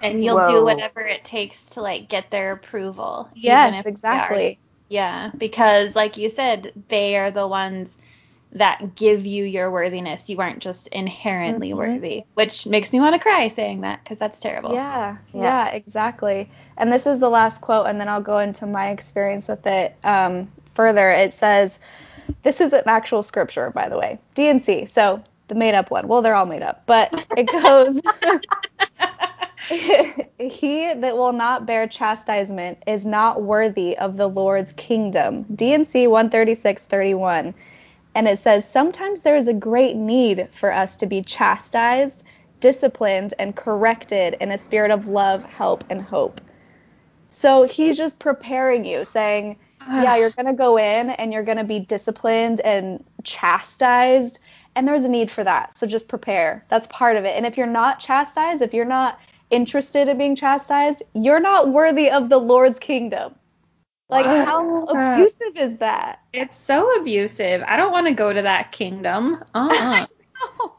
and 0.03 0.23
you'll 0.23 0.39
Whoa. 0.39 0.51
do 0.51 0.65
whatever 0.65 1.01
it 1.01 1.25
takes 1.25 1.63
to 1.75 1.81
like 1.81 2.09
get 2.09 2.31
their 2.31 2.53
approval. 2.53 3.31
Yes, 3.35 3.87
exactly. 3.87 4.59
yeah, 4.89 5.31
because 5.37 5.95
like 5.95 6.17
you 6.17 6.29
said, 6.29 6.73
they 6.89 7.17
are 7.17 7.31
the 7.31 7.47
ones 7.47 7.89
that 8.55 8.95
give 8.97 9.25
you 9.25 9.45
your 9.45 9.71
worthiness. 9.71 10.29
You 10.29 10.39
aren't 10.41 10.59
just 10.59 10.89
inherently 10.89 11.71
mm-hmm. 11.71 11.79
worthy, 11.79 12.25
which 12.35 12.67
makes 12.67 12.93
me 12.93 13.01
want 13.01 13.15
to 13.15 13.21
cry 13.21 13.49
saying 13.49 13.83
that 13.83 14.03
because 14.03 14.19
that's 14.19 14.41
terrible. 14.41 14.75
Yeah, 14.75 15.17
yeah, 15.33 15.41
yeah, 15.41 15.69
exactly. 15.71 16.51
And 16.77 16.93
this 16.93 17.07
is 17.07 17.21
the 17.21 17.31
last 17.31 17.61
quote, 17.61 17.87
and 17.87 18.01
then 18.01 18.09
I'll 18.09 18.23
go 18.23 18.39
into 18.39 18.67
my 18.67 18.91
experience 18.91 19.49
with 19.49 19.67
it 19.67 19.97
um, 20.05 20.51
further. 20.75 21.11
It 21.11 21.33
says, 21.33 21.81
this 22.43 22.61
is 22.61 22.73
an 22.73 22.85
actual 22.87 23.23
scripture, 23.23 23.71
by 23.71 23.89
the 23.89 23.99
way, 23.99 24.19
D&C. 24.35 24.87
So 24.87 25.23
the 25.49 25.55
made 25.55 25.75
up 25.75 25.91
one. 25.91 26.09
Well, 26.09 26.23
they're 26.23 26.35
all 26.35 26.47
made 26.47 26.63
up, 26.63 26.83
but 26.87 27.27
it 27.37 27.47
goes. 27.63 28.01
he 30.39 30.93
that 30.95 31.17
will 31.17 31.33
not 31.33 31.67
bear 31.67 31.87
chastisement 31.87 32.79
is 32.87 33.07
not 33.07 33.43
worthy 33.43 33.97
of 33.97 34.17
the 34.17 34.29
Lord's 34.29 34.73
kingdom. 34.73 35.45
D&C 35.55 36.07
136:31. 36.07 37.55
And 38.15 38.29
it 38.29 38.39
says 38.39 38.69
sometimes 38.69 39.21
there 39.21 39.37
is 39.37 39.49
a 39.49 39.55
great 39.55 39.97
need 39.97 40.49
for 40.53 40.73
us 40.73 40.97
to 40.97 41.07
be 41.07 41.23
chastised, 41.23 42.25
disciplined 42.61 43.35
and 43.39 43.57
corrected 43.57 44.37
in 44.41 44.51
a 44.51 44.59
spirit 44.59 44.91
of 44.91 45.07
love, 45.07 45.45
help 45.45 45.85
and 45.89 46.03
hope. 46.03 46.41
So 47.31 47.65
he's 47.65 47.97
just 47.97 48.19
preparing 48.19 48.85
you 48.85 49.05
saying, 49.05 49.57
yeah, 49.89 50.17
you're 50.17 50.31
going 50.31 50.47
to 50.47 50.53
go 50.53 50.79
in 50.79 51.11
and 51.11 51.33
you're 51.33 51.43
going 51.43 51.59
to 51.59 51.65
be 51.65 51.81
disciplined 51.81 52.61
and 52.61 53.05
chastised 53.25 54.39
and 54.75 54.89
there's 54.89 55.05
a 55.05 55.09
need 55.09 55.31
for 55.31 55.45
that. 55.45 55.77
So 55.77 55.87
just 55.87 56.09
prepare. 56.09 56.65
That's 56.69 56.87
part 56.89 57.17
of 57.17 57.25
it. 57.25 57.37
And 57.37 57.45
if 57.45 57.57
you're 57.57 57.67
not 57.67 58.01
chastised, 58.01 58.63
if 58.63 58.73
you're 58.73 58.85
not 58.85 59.19
interested 59.51 60.09
in 60.09 60.19
being 60.19 60.35
chastised, 60.37 61.03
you're 61.15 61.41
not 61.41 61.71
worthy 61.71 62.11
of 62.11 62.29
the 62.29 62.39
Lord's 62.39 62.79
kingdom. 62.79 63.35
Like, 64.09 64.27
how 64.27 64.85
abusive 64.85 65.57
is 65.57 65.79
that? 65.79 66.21
It's 66.35 66.57
so 66.57 67.01
abusive. 67.01 67.63
I 67.67 67.79
don't 67.79 67.93
want 67.93 68.07
to 68.09 68.13
go 68.13 68.33
to 68.33 68.43
that 68.43 68.71
kingdom. 68.73 69.43
Uh-uh. 69.55 70.07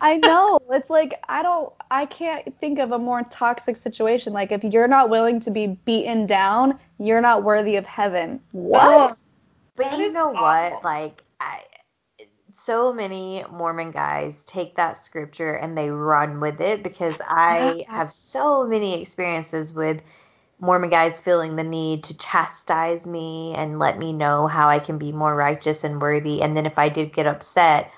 I 0.00 0.18
know. 0.22 0.58
It's 0.70 0.90
like 0.90 1.22
I 1.28 1.42
don't 1.42 1.72
I 1.90 2.06
can't 2.06 2.58
think 2.60 2.78
of 2.78 2.92
a 2.92 2.98
more 2.98 3.22
toxic 3.24 3.76
situation. 3.76 4.32
Like 4.32 4.52
if 4.52 4.64
you're 4.64 4.88
not 4.88 5.10
willing 5.10 5.40
to 5.40 5.50
be 5.50 5.66
beaten 5.66 6.26
down, 6.26 6.78
you're 6.98 7.20
not 7.20 7.42
worthy 7.42 7.76
of 7.76 7.86
heaven. 7.86 8.40
What? 8.52 9.16
But 9.76 9.98
you 9.98 10.12
know 10.12 10.34
awful. 10.34 10.76
what? 10.76 10.84
Like 10.84 11.22
I 11.40 11.62
so 12.52 12.92
many 12.92 13.44
Mormon 13.50 13.90
guys 13.90 14.42
take 14.44 14.76
that 14.76 14.96
scripture 14.96 15.52
and 15.52 15.76
they 15.76 15.90
run 15.90 16.40
with 16.40 16.60
it 16.60 16.82
because 16.82 17.20
I 17.28 17.84
have 17.88 18.10
so 18.10 18.66
many 18.66 19.00
experiences 19.00 19.74
with 19.74 20.02
Mormon 20.58 20.88
guys 20.88 21.20
feeling 21.20 21.56
the 21.56 21.64
need 21.64 22.04
to 22.04 22.16
chastise 22.16 23.06
me 23.06 23.54
and 23.54 23.78
let 23.78 23.98
me 23.98 24.14
know 24.14 24.46
how 24.46 24.70
I 24.70 24.78
can 24.78 24.96
be 24.96 25.12
more 25.12 25.34
righteous 25.34 25.84
and 25.84 26.00
worthy. 26.00 26.40
And 26.40 26.56
then 26.56 26.64
if 26.64 26.78
I 26.78 26.88
did 26.88 27.12
get 27.12 27.26
upset 27.26 27.92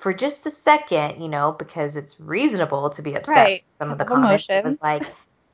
for 0.00 0.14
just 0.14 0.46
a 0.46 0.50
second, 0.50 1.22
you 1.22 1.28
know, 1.28 1.52
because 1.52 1.94
it's 1.94 2.18
reasonable 2.18 2.90
to 2.90 3.02
be 3.02 3.14
upset 3.14 3.36
right. 3.36 3.64
some 3.78 3.90
of 3.90 3.98
the 3.98 4.04
comments, 4.04 4.48
was 4.48 4.78
like, 4.82 5.02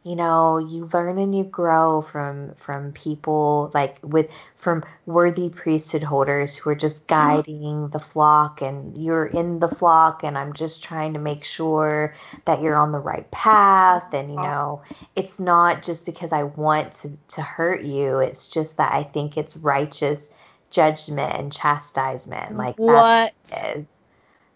you 0.06 0.14
know 0.14 0.58
you 0.58 0.88
learn 0.92 1.18
and 1.18 1.36
you 1.36 1.42
grow 1.42 2.00
from 2.00 2.54
from 2.54 2.92
people 2.92 3.72
like 3.74 3.98
with 4.04 4.28
from 4.56 4.84
worthy 5.04 5.48
priesthood 5.48 6.04
holders 6.04 6.56
who 6.56 6.70
are 6.70 6.76
just 6.76 7.08
mm-hmm. 7.08 7.42
guiding 7.42 7.88
the 7.88 7.98
flock 7.98 8.62
and 8.62 8.96
you're 8.96 9.26
in 9.26 9.58
the 9.58 9.66
flock 9.66 10.22
and 10.22 10.38
I'm 10.38 10.52
just 10.52 10.84
trying 10.84 11.14
to 11.14 11.18
make 11.18 11.42
sure 11.42 12.14
that 12.44 12.62
you're 12.62 12.76
on 12.76 12.92
the 12.92 13.00
right 13.00 13.28
path 13.32 14.14
and 14.14 14.30
you 14.30 14.36
know 14.36 14.82
it's 15.16 15.40
not 15.40 15.82
just 15.82 16.06
because 16.06 16.32
I 16.32 16.44
want 16.44 16.92
to 17.00 17.18
to 17.30 17.42
hurt 17.42 17.82
you 17.82 18.20
it's 18.20 18.48
just 18.48 18.76
that 18.76 18.94
I 18.94 19.02
think 19.02 19.36
it's 19.36 19.56
righteous 19.56 20.30
judgment 20.70 21.34
and 21.34 21.52
chastisement 21.52 22.56
like 22.56 22.78
what 22.78 23.34
is 23.50 23.86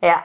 yeah 0.03 0.25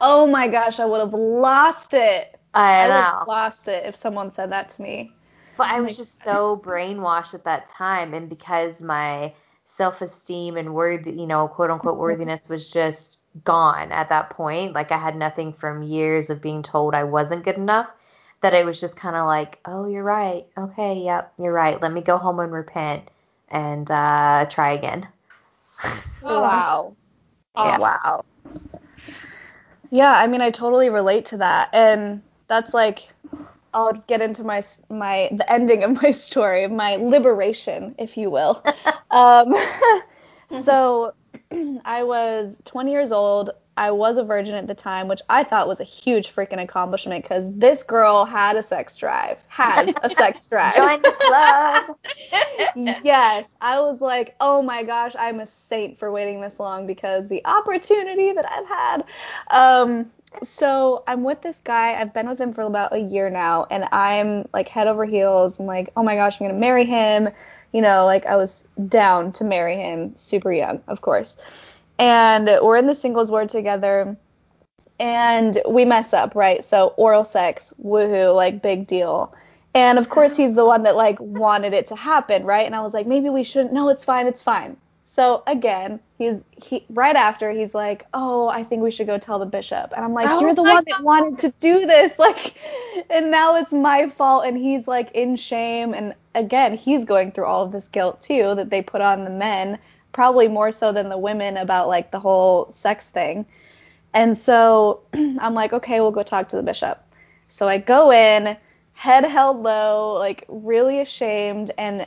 oh 0.00 0.26
my 0.26 0.48
gosh 0.48 0.80
I 0.80 0.84
would 0.84 1.00
have 1.00 1.14
lost 1.14 1.94
it 1.94 2.38
I, 2.54 2.84
I 2.84 2.88
would 2.88 3.06
have 3.06 3.26
lost 3.26 3.68
it 3.68 3.84
if 3.86 3.96
someone 3.96 4.30
said 4.30 4.50
that 4.52 4.70
to 4.70 4.82
me. 4.82 5.12
But 5.56 5.68
I 5.68 5.80
was 5.80 5.96
just 5.96 6.22
so 6.22 6.56
brainwashed 6.56 7.34
at 7.34 7.44
that 7.44 7.66
time, 7.66 8.14
and 8.14 8.28
because 8.28 8.82
my 8.82 9.32
self-esteem 9.64 10.56
and 10.56 10.74
worthy, 10.74 11.12
you 11.12 11.26
know, 11.26 11.48
quote 11.48 11.70
unquote 11.70 11.96
worthiness 11.98 12.48
was 12.48 12.70
just 12.70 13.18
gone 13.44 13.90
at 13.92 14.08
that 14.10 14.30
point. 14.30 14.74
Like 14.74 14.92
I 14.92 14.98
had 14.98 15.16
nothing 15.16 15.52
from 15.52 15.82
years 15.82 16.30
of 16.30 16.40
being 16.42 16.62
told 16.62 16.94
I 16.94 17.04
wasn't 17.04 17.44
good 17.44 17.56
enough 17.56 17.92
that 18.40 18.54
it 18.54 18.64
was 18.64 18.80
just 18.80 18.96
kind 18.96 19.16
of 19.16 19.26
like, 19.26 19.58
oh, 19.64 19.86
you're 19.86 20.04
right. 20.04 20.46
Okay, 20.58 20.94
yep, 21.00 21.32
you're 21.38 21.52
right. 21.52 21.80
Let 21.80 21.92
me 21.92 22.02
go 22.02 22.18
home 22.18 22.40
and 22.40 22.52
repent 22.52 23.08
and 23.48 23.90
uh, 23.90 24.46
try 24.50 24.72
again. 24.72 25.08
Oh, 26.22 26.40
Wow. 26.42 26.96
Yeah. 27.56 27.78
Wow. 27.78 28.24
Yeah, 29.94 30.10
I 30.12 30.26
mean, 30.26 30.40
I 30.40 30.50
totally 30.50 30.90
relate 30.90 31.26
to 31.26 31.36
that, 31.36 31.68
and 31.72 32.20
that's 32.48 32.74
like, 32.74 33.08
I'll 33.72 33.92
get 34.08 34.20
into 34.20 34.42
my 34.42 34.60
my 34.90 35.28
the 35.30 35.50
ending 35.50 35.84
of 35.84 36.02
my 36.02 36.10
story, 36.10 36.66
my 36.66 36.96
liberation, 36.96 37.94
if 37.96 38.16
you 38.16 38.28
will. 38.28 38.60
um, 39.12 39.54
so, 40.62 41.14
I 41.84 42.02
was 42.02 42.60
20 42.64 42.90
years 42.90 43.12
old. 43.12 43.50
I 43.76 43.90
was 43.90 44.18
a 44.18 44.22
virgin 44.22 44.54
at 44.54 44.68
the 44.68 44.74
time, 44.74 45.08
which 45.08 45.20
I 45.28 45.42
thought 45.42 45.66
was 45.66 45.80
a 45.80 45.84
huge 45.84 46.32
freaking 46.32 46.62
accomplishment 46.62 47.24
because 47.24 47.52
this 47.52 47.82
girl 47.82 48.24
had 48.24 48.56
a 48.56 48.62
sex 48.62 48.94
drive, 48.94 49.38
has 49.48 49.92
a 50.02 50.10
sex 50.14 50.46
drive. 50.46 50.76
Join 50.76 51.02
the 51.02 51.12
club. 51.18 51.98
yes, 53.04 53.56
I 53.60 53.80
was 53.80 54.00
like, 54.00 54.36
oh 54.40 54.62
my 54.62 54.84
gosh, 54.84 55.16
I'm 55.18 55.40
a 55.40 55.46
saint 55.46 55.98
for 55.98 56.12
waiting 56.12 56.40
this 56.40 56.60
long 56.60 56.86
because 56.86 57.26
the 57.28 57.44
opportunity 57.44 58.32
that 58.32 58.48
I've 58.48 58.68
had. 58.68 59.04
Um, 59.50 60.10
so 60.42 61.02
I'm 61.06 61.22
with 61.22 61.42
this 61.42 61.60
guy. 61.60 62.00
I've 62.00 62.12
been 62.12 62.28
with 62.28 62.40
him 62.40 62.52
for 62.52 62.62
about 62.62 62.92
a 62.92 62.98
year 62.98 63.30
now, 63.30 63.66
and 63.70 63.84
I'm 63.92 64.48
like 64.52 64.68
head 64.68 64.86
over 64.86 65.04
heels. 65.04 65.58
I'm 65.58 65.66
like, 65.66 65.90
oh 65.96 66.02
my 66.02 66.14
gosh, 66.14 66.40
I'm 66.40 66.46
gonna 66.46 66.58
marry 66.58 66.84
him. 66.84 67.28
You 67.74 67.82
know, 67.82 68.06
like 68.06 68.24
I 68.24 68.36
was 68.36 68.66
down 68.88 69.32
to 69.32 69.44
marry 69.44 69.76
him, 69.76 70.16
super 70.16 70.52
young, 70.52 70.80
of 70.88 71.02
course 71.02 71.36
and 71.98 72.46
we're 72.62 72.76
in 72.76 72.86
the 72.86 72.94
singles 72.94 73.30
ward 73.30 73.48
together 73.48 74.16
and 74.98 75.60
we 75.68 75.84
mess 75.84 76.12
up, 76.12 76.34
right? 76.34 76.64
So 76.64 76.88
oral 76.96 77.24
sex, 77.24 77.72
woohoo, 77.82 78.34
like 78.34 78.62
big 78.62 78.86
deal. 78.86 79.34
And 79.74 79.98
of 79.98 80.08
course 80.08 80.36
he's 80.36 80.54
the 80.54 80.64
one 80.64 80.84
that 80.84 80.96
like 80.96 81.18
wanted 81.20 81.72
it 81.72 81.86
to 81.86 81.96
happen, 81.96 82.44
right? 82.44 82.66
And 82.66 82.74
I 82.74 82.80
was 82.80 82.94
like, 82.94 83.06
maybe 83.06 83.28
we 83.28 83.44
shouldn't. 83.44 83.72
No, 83.72 83.88
it's 83.88 84.04
fine, 84.04 84.26
it's 84.26 84.42
fine. 84.42 84.76
So 85.02 85.42
again, 85.46 86.00
he's 86.18 86.42
he 86.50 86.84
right 86.88 87.14
after 87.14 87.50
he's 87.50 87.74
like, 87.74 88.06
"Oh, 88.14 88.48
I 88.48 88.64
think 88.64 88.82
we 88.82 88.90
should 88.90 89.06
go 89.06 89.18
tell 89.18 89.38
the 89.38 89.46
bishop." 89.46 89.92
And 89.94 90.04
I'm 90.04 90.12
like, 90.14 90.28
oh 90.28 90.40
"You're 90.40 90.54
the 90.54 90.62
one 90.62 90.76
God. 90.76 90.84
that 90.86 91.02
wanted 91.04 91.38
to 91.40 91.54
do 91.60 91.86
this." 91.86 92.14
Like 92.18 92.54
and 93.10 93.30
now 93.30 93.54
it's 93.56 93.72
my 93.72 94.08
fault 94.08 94.44
and 94.46 94.56
he's 94.56 94.88
like 94.88 95.12
in 95.12 95.36
shame 95.36 95.92
and 95.92 96.14
again, 96.34 96.76
he's 96.76 97.04
going 97.04 97.32
through 97.32 97.46
all 97.46 97.64
of 97.64 97.72
this 97.72 97.88
guilt 97.88 98.22
too 98.22 98.54
that 98.56 98.70
they 98.70 98.82
put 98.82 99.00
on 99.00 99.24
the 99.24 99.30
men 99.30 99.78
probably 100.12 100.48
more 100.48 100.72
so 100.72 100.92
than 100.92 101.08
the 101.08 101.18
women 101.18 101.56
about 101.56 101.88
like 101.88 102.10
the 102.10 102.20
whole 102.20 102.70
sex 102.72 103.10
thing. 103.10 103.44
And 104.12 104.38
so 104.38 105.02
I'm 105.14 105.54
like, 105.54 105.72
okay, 105.72 106.00
we'll 106.00 106.12
go 106.12 106.22
talk 106.22 106.48
to 106.48 106.56
the 106.56 106.62
bishop. 106.62 107.02
So 107.48 107.68
I 107.68 107.78
go 107.78 108.12
in, 108.12 108.56
head 108.94 109.24
held 109.24 109.62
low, 109.62 110.14
like 110.14 110.44
really 110.48 111.00
ashamed, 111.00 111.72
and 111.76 112.06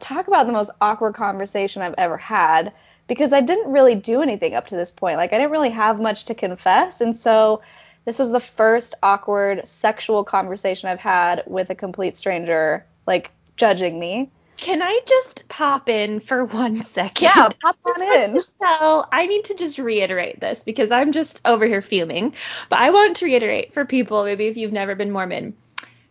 talk 0.00 0.26
about 0.26 0.46
the 0.46 0.52
most 0.52 0.70
awkward 0.80 1.14
conversation 1.14 1.82
I've 1.82 1.94
ever 1.96 2.16
had 2.16 2.72
because 3.06 3.32
I 3.32 3.40
didn't 3.40 3.70
really 3.70 3.94
do 3.94 4.20
anything 4.20 4.54
up 4.54 4.66
to 4.66 4.76
this 4.76 4.92
point. 4.92 5.16
Like 5.16 5.32
I 5.32 5.38
didn't 5.38 5.52
really 5.52 5.70
have 5.70 6.00
much 6.00 6.24
to 6.24 6.34
confess. 6.34 7.00
And 7.00 7.16
so 7.16 7.62
this 8.04 8.18
was 8.18 8.30
the 8.30 8.40
first 8.40 8.94
awkward 9.02 9.66
sexual 9.66 10.24
conversation 10.24 10.88
I've 10.88 10.98
had 11.00 11.44
with 11.46 11.70
a 11.70 11.74
complete 11.74 12.16
stranger, 12.16 12.84
like 13.06 13.30
judging 13.56 13.98
me. 13.98 14.30
Can 14.56 14.80
I 14.82 15.00
just 15.06 15.48
pop 15.48 15.88
in 15.88 16.20
for 16.20 16.44
one 16.44 16.82
second? 16.84 17.24
Yeah, 17.24 17.48
pop 17.62 17.76
on 17.84 18.02
in. 18.02 18.40
Tell, 18.62 19.06
I 19.12 19.26
need 19.26 19.44
to 19.46 19.54
just 19.54 19.78
reiterate 19.78 20.40
this 20.40 20.62
because 20.62 20.90
I'm 20.90 21.12
just 21.12 21.40
over 21.44 21.66
here 21.66 21.82
fuming. 21.82 22.34
But 22.68 22.80
I 22.80 22.90
want 22.90 23.16
to 23.16 23.26
reiterate 23.26 23.74
for 23.74 23.84
people, 23.84 24.24
maybe 24.24 24.46
if 24.46 24.56
you've 24.56 24.72
never 24.72 24.94
been 24.94 25.10
Mormon. 25.10 25.54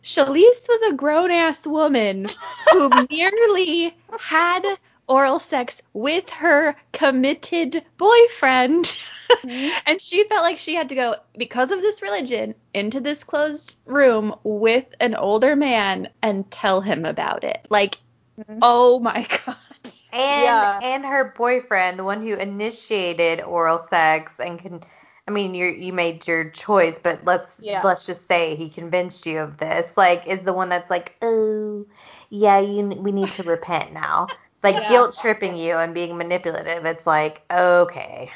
Shalise 0.03 0.67
was 0.69 0.91
a 0.91 0.95
grown 0.95 1.31
ass 1.31 1.65
woman 1.65 2.27
who 2.71 3.07
merely 3.09 3.95
had 4.19 4.63
oral 5.07 5.39
sex 5.39 5.81
with 5.93 6.29
her 6.29 6.75
committed 6.91 7.83
boyfriend. 7.97 8.95
Mm-hmm. 9.29 9.77
and 9.87 10.01
she 10.01 10.23
felt 10.25 10.43
like 10.43 10.57
she 10.57 10.75
had 10.75 10.89
to 10.89 10.95
go, 10.95 11.15
because 11.37 11.71
of 11.71 11.81
this 11.81 12.01
religion, 12.01 12.55
into 12.73 12.99
this 12.99 13.23
closed 13.23 13.77
room 13.85 14.35
with 14.43 14.85
an 14.99 15.15
older 15.15 15.55
man 15.55 16.09
and 16.21 16.49
tell 16.51 16.81
him 16.81 17.05
about 17.05 17.43
it. 17.43 17.65
Like, 17.69 17.97
Mm-hmm. 18.39 18.59
Oh 18.61 18.99
my 18.99 19.27
god. 19.45 19.57
And 20.11 20.43
yeah. 20.43 20.79
and 20.81 21.05
her 21.05 21.33
boyfriend, 21.37 21.99
the 21.99 22.03
one 22.03 22.21
who 22.21 22.35
initiated 22.35 23.41
oral 23.41 23.85
sex 23.89 24.39
and 24.39 24.59
can 24.59 24.81
I 25.27 25.31
mean 25.31 25.55
you 25.55 25.67
you 25.67 25.93
made 25.93 26.27
your 26.27 26.49
choice, 26.49 26.99
but 26.99 27.23
let's 27.25 27.59
yeah. 27.61 27.81
let's 27.83 28.05
just 28.05 28.27
say 28.27 28.55
he 28.55 28.69
convinced 28.69 29.25
you 29.25 29.39
of 29.39 29.57
this. 29.57 29.95
Like 29.97 30.27
is 30.27 30.43
the 30.43 30.53
one 30.53 30.69
that's 30.69 30.89
like, 30.89 31.15
"Oh, 31.21 31.85
yeah, 32.29 32.59
you 32.59 32.87
we 32.87 33.11
need 33.11 33.31
to 33.31 33.43
repent 33.43 33.93
now." 33.93 34.27
Like 34.63 34.77
yeah. 34.77 34.89
guilt 34.89 35.15
tripping 35.21 35.55
you 35.55 35.77
and 35.77 35.93
being 35.93 36.17
manipulative. 36.17 36.85
It's 36.85 37.05
like, 37.05 37.43
"Okay." 37.51 38.31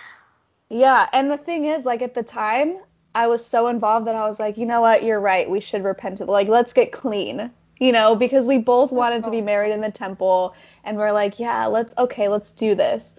Yeah, 0.70 1.07
and 1.13 1.32
the 1.32 1.38
thing 1.38 1.65
is 1.65 1.86
like 1.86 2.01
at 2.01 2.13
the 2.13 2.24
time 2.24 2.78
I 3.15 3.28
was 3.28 3.45
so 3.45 3.67
involved 3.67 4.07
that 4.07 4.15
I 4.15 4.26
was 4.26 4.39
like, 4.39 4.57
"You 4.57 4.65
know 4.65 4.82
what? 4.82 5.03
You're 5.03 5.20
right. 5.20 5.49
We 5.49 5.59
should 5.59 5.84
repent. 5.84 6.20
Like 6.22 6.47
let's 6.47 6.74
get 6.74 6.91
clean." 6.91 7.51
you 7.80 7.91
know, 7.91 8.15
because 8.15 8.45
we 8.45 8.57
both 8.57 8.91
wanted 8.91 9.24
to 9.24 9.32
be 9.32 9.41
married 9.41 9.72
in 9.72 9.82
the 9.82 9.91
temple 9.91 10.53
and 10.84 10.97
we're 10.97 11.11
like, 11.11 11.39
yeah, 11.39 11.65
let's 11.65 11.93
okay, 11.97 12.28
let's 12.28 12.51
do 12.51 12.76
this. 12.76 13.15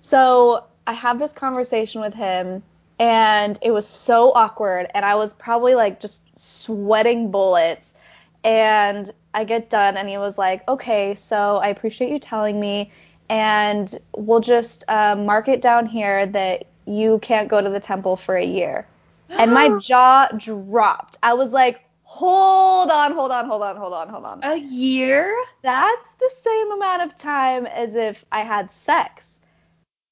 So 0.00 0.64
I 0.86 0.92
have 0.92 1.18
this 1.18 1.32
conversation 1.32 2.00
with 2.00 2.14
him 2.14 2.62
and 2.98 3.58
it 3.62 3.70
was 3.70 3.86
so 3.86 4.32
awkward 4.32 4.88
and 4.94 5.04
I 5.04 5.14
was 5.14 5.32
probably 5.34 5.74
like 5.74 6.00
just 6.00 6.26
sweating 6.38 7.30
bullets 7.30 7.94
and 8.42 9.10
I 9.32 9.44
get 9.44 9.70
done 9.70 9.96
and 9.96 10.08
he 10.08 10.18
was 10.18 10.36
like, 10.36 10.66
okay, 10.68 11.14
so 11.14 11.58
I 11.58 11.68
appreciate 11.68 12.10
you 12.10 12.18
telling 12.18 12.58
me 12.58 12.90
and 13.28 13.96
we'll 14.16 14.40
just 14.40 14.82
uh, 14.88 15.14
mark 15.14 15.46
it 15.46 15.62
down 15.62 15.86
here 15.86 16.26
that 16.26 16.66
you 16.90 17.18
can't 17.20 17.48
go 17.48 17.60
to 17.60 17.70
the 17.70 17.80
temple 17.80 18.16
for 18.16 18.36
a 18.36 18.44
year. 18.44 18.86
and 19.28 19.52
my 19.52 19.78
jaw 19.78 20.28
dropped. 20.36 21.16
I 21.22 21.34
was 21.34 21.52
like, 21.52 21.80
Hold 22.02 22.90
on, 22.90 23.12
hold 23.12 23.30
on, 23.30 23.46
hold 23.46 23.62
on, 23.62 23.76
hold 23.76 23.92
on, 23.92 24.08
hold 24.08 24.24
on. 24.24 24.40
A 24.42 24.56
year? 24.56 25.32
That's 25.62 26.10
the 26.18 26.30
same 26.42 26.72
amount 26.72 27.02
of 27.02 27.16
time 27.16 27.66
as 27.66 27.94
if 27.94 28.24
I 28.32 28.40
had 28.40 28.68
sex. 28.72 29.38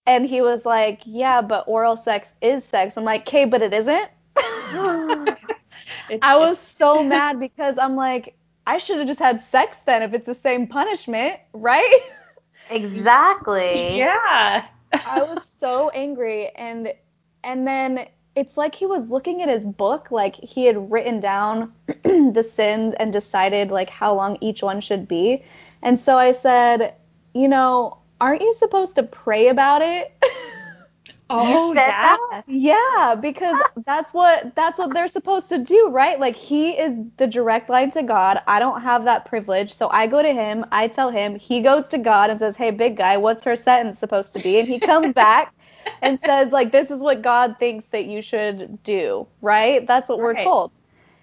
And 0.07 0.25
he 0.25 0.41
was 0.41 0.65
like, 0.65 1.01
Yeah, 1.05 1.43
but 1.43 1.65
oral 1.67 1.97
sex 1.97 2.35
is 2.41 2.65
sex. 2.65 2.97
I'm 2.97 3.05
like, 3.05 3.23
Okay, 3.23 3.45
but 3.45 3.63
it 3.63 3.75
isn't. 3.75 4.11
I 6.23 6.37
was 6.37 6.59
so 6.59 7.03
mad 7.03 7.41
because 7.41 7.79
I'm 7.79 7.97
like, 7.97 8.37
I 8.67 8.79
should 8.79 8.99
have 8.99 9.07
just 9.09 9.19
had 9.19 9.41
sex 9.41 9.79
then 9.85 10.03
if 10.03 10.15
it's 10.15 10.27
the 10.27 10.35
same 10.35 10.69
punishment, 10.69 11.41
right? 11.53 12.01
Exactly. 12.71 13.99
Yeah. 13.99 14.67
I 14.93 15.23
was 15.23 15.45
so 15.45 15.91
angry 15.91 16.49
and 16.51 16.93
and 17.45 17.67
then 17.67 18.09
it's 18.35 18.57
like 18.57 18.75
he 18.75 18.87
was 18.87 19.09
looking 19.09 19.43
at 19.43 19.49
his 19.49 19.67
book, 19.67 20.11
like 20.11 20.37
he 20.37 20.65
had 20.67 20.91
written 20.93 21.19
down 21.19 21.73
the 22.05 22.43
sins 22.49 22.95
and 22.95 23.13
decided 23.13 23.71
like 23.71 23.91
how 23.91 24.15
long 24.15 24.39
each 24.41 24.63
one 24.63 24.81
should 24.81 25.09
be. 25.09 25.43
And 25.83 25.99
so 25.99 26.17
I 26.17 26.33
said, 26.33 26.95
you 27.35 27.49
know, 27.49 27.99
aren't 28.21 28.43
you 28.43 28.53
supposed 28.55 28.95
to 28.97 29.03
pray 29.03 29.49
about 29.49 29.83
it? 29.83 30.13
Oh 31.31 31.75
yeah. 31.75 32.17
That? 32.31 32.45
Yeah, 32.47 33.15
because 33.21 33.61
that's 33.85 34.15
what 34.15 34.55
that's 34.55 34.79
what 34.79 34.95
they're 34.95 35.09
supposed 35.09 35.49
to 35.51 35.59
do, 35.59 35.89
right? 35.91 36.19
Like 36.19 36.37
he 36.37 36.71
is 36.71 36.97
the 37.19 37.27
direct 37.27 37.69
line 37.69 37.91
to 37.93 38.03
God. 38.03 38.41
I 38.47 38.59
don't 38.59 38.81
have 38.81 39.05
that 39.05 39.27
privilege. 39.27 39.73
So 39.73 39.89
I 39.91 40.07
go 40.07 40.23
to 40.23 40.33
him, 40.33 40.65
I 40.73 40.89
tell 40.89 41.11
him, 41.11 41.39
he 41.39 41.61
goes 41.61 41.89
to 41.89 41.99
God 41.99 42.31
and 42.31 42.39
says, 42.39 42.57
"Hey, 42.57 42.71
big 42.71 42.97
guy, 42.97 43.19
what's 43.19 43.45
her 43.45 43.57
sentence 43.57 43.99
supposed 43.99 44.33
to 44.35 44.39
be?" 44.41 44.59
And 44.59 44.69
he 44.69 44.79
comes 44.79 45.13
back 45.13 45.55
and 46.01 46.19
says 46.25 46.51
like 46.51 46.73
this 46.73 46.91
is 46.91 47.01
what 47.01 47.21
God 47.21 47.57
thinks 47.59 47.87
that 47.89 48.07
you 48.07 48.23
should 48.23 48.83
do, 48.83 49.27
right? 49.43 49.87
That's 49.87 50.09
what 50.09 50.19
we're 50.19 50.35
told. 50.35 50.71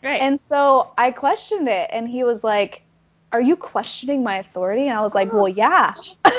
Right. 0.04 0.22
And 0.22 0.40
so 0.40 0.92
I 1.00 1.10
questioned 1.12 1.68
it 1.68 1.90
and 1.92 2.08
he 2.08 2.24
was 2.24 2.44
like, 2.44 2.84
"Are 3.32 3.42
you 3.42 3.56
questioning 3.56 4.22
my 4.22 4.38
authority?" 4.38 4.88
And 4.88 4.96
I 4.96 5.02
was 5.02 5.16
like, 5.16 5.34
oh. 5.34 5.38
"Well, 5.38 5.50
yeah." 5.50 5.96
oh, 6.26 6.34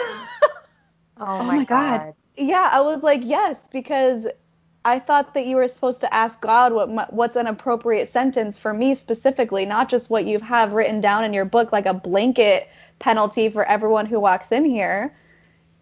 oh, 1.18 1.42
my, 1.42 1.64
god. 1.64 1.98
god. 1.98 2.14
Yeah, 2.36 2.68
I 2.72 2.80
was 2.80 3.02
like, 3.02 3.20
"Yes," 3.24 3.68
because 3.68 4.26
I 4.84 4.98
thought 4.98 5.34
that 5.34 5.46
you 5.46 5.56
were 5.56 5.68
supposed 5.68 6.00
to 6.02 6.14
ask 6.14 6.40
God 6.40 6.72
what 6.72 6.90
my, 6.90 7.06
what's 7.10 7.36
an 7.36 7.46
appropriate 7.46 8.08
sentence 8.08 8.58
for 8.58 8.72
me 8.72 8.94
specifically, 8.94 9.66
not 9.66 9.88
just 9.88 10.10
what 10.10 10.26
you 10.26 10.38
have 10.40 10.72
written 10.72 11.00
down 11.00 11.24
in 11.24 11.32
your 11.32 11.44
book 11.44 11.72
like 11.72 11.86
a 11.86 11.94
blanket 11.94 12.68
penalty 12.98 13.48
for 13.48 13.64
everyone 13.64 14.06
who 14.06 14.20
walks 14.20 14.52
in 14.52 14.64
here. 14.64 15.16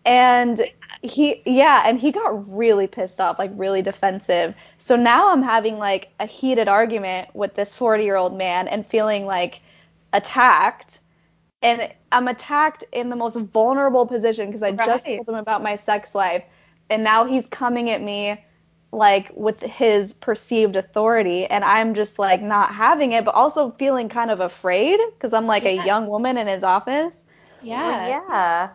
And 0.06 0.66
he 1.04 1.42
yeah 1.44 1.82
and 1.84 1.98
he 1.98 2.10
got 2.10 2.50
really 2.50 2.86
pissed 2.86 3.20
off 3.20 3.38
like 3.38 3.50
really 3.56 3.82
defensive 3.82 4.54
so 4.78 4.96
now 4.96 5.30
i'm 5.30 5.42
having 5.42 5.76
like 5.76 6.08
a 6.18 6.24
heated 6.24 6.66
argument 6.66 7.28
with 7.34 7.54
this 7.54 7.74
40 7.74 8.04
year 8.04 8.16
old 8.16 8.36
man 8.36 8.68
and 8.68 8.86
feeling 8.86 9.26
like 9.26 9.60
attacked 10.14 11.00
and 11.64 11.92
I'm 12.12 12.28
attacked 12.28 12.84
in 12.92 13.10
the 13.10 13.16
most 13.16 13.36
vulnerable 13.36 14.06
position 14.06 14.46
because 14.46 14.62
I 14.62 14.70
just 14.72 15.06
told 15.06 15.28
him 15.28 15.34
about 15.34 15.62
my 15.62 15.74
sex 15.76 16.14
life, 16.14 16.44
and 16.90 17.02
now 17.02 17.24
he's 17.24 17.46
coming 17.46 17.90
at 17.90 18.00
me 18.02 18.40
like 18.92 19.32
with 19.34 19.60
his 19.60 20.12
perceived 20.12 20.76
authority, 20.76 21.46
and 21.46 21.64
I'm 21.64 21.94
just 21.94 22.18
like 22.18 22.42
not 22.42 22.72
having 22.72 23.12
it, 23.12 23.24
but 23.24 23.34
also 23.34 23.72
feeling 23.72 24.08
kind 24.08 24.30
of 24.30 24.40
afraid 24.40 25.00
because 25.14 25.32
I'm 25.32 25.46
like 25.46 25.64
Yeah. 25.64 25.70
a 25.82 25.84
young 25.86 26.06
woman 26.06 26.36
in 26.38 26.46
his 26.46 26.62
office. 26.62 27.24
Yeah. 27.62 28.08
Yeah. 28.08 28.70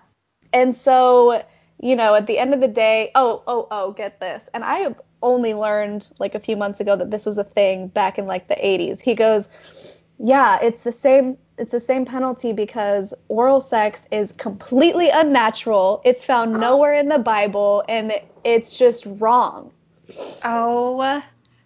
And 0.52 0.76
so, 0.76 1.44
you 1.80 1.96
know, 1.96 2.16
at 2.16 2.28
the 2.28 2.38
end 2.40 2.54
of 2.54 2.60
the 2.60 2.68
day, 2.68 3.12
oh, 3.16 3.44
oh, 3.48 3.68
oh, 3.72 3.92
get 3.92 4.20
this. 4.20 4.50
And 4.54 4.64
I 4.64 4.96
only 5.22 5.54
learned 5.54 6.10
like 6.20 6.36
a 6.36 6.40
few 6.40 6.58
months 6.58 6.80
ago 6.80 6.96
that 6.96 7.12
this 7.12 7.26
was 7.26 7.38
a 7.38 7.44
thing 7.44 7.88
back 7.88 8.18
in 8.18 8.26
like 8.26 8.48
the 8.48 8.56
80s. 8.56 9.00
He 9.02 9.16
goes, 9.16 9.50
"Yeah, 10.18 10.60
it's 10.62 10.82
the 10.82 10.92
same 10.92 11.38
it's 11.60 11.72
the 11.72 11.80
same 11.80 12.06
penalty 12.06 12.54
because 12.54 13.14
oral 13.28 13.62
sex 13.62 14.08
is 14.12 14.32
completely 14.32 15.10
unnatural. 15.10 16.02
It's 16.06 16.24
found 16.24 16.56
ah. 16.56 16.60
nowhere 16.60 16.96
in 16.96 17.10
the 17.10 17.20
Bible 17.20 17.84
and 17.90 18.14
it's 18.44 18.78
just 18.78 19.06
wrong." 19.06 19.72
Oh 20.44 21.22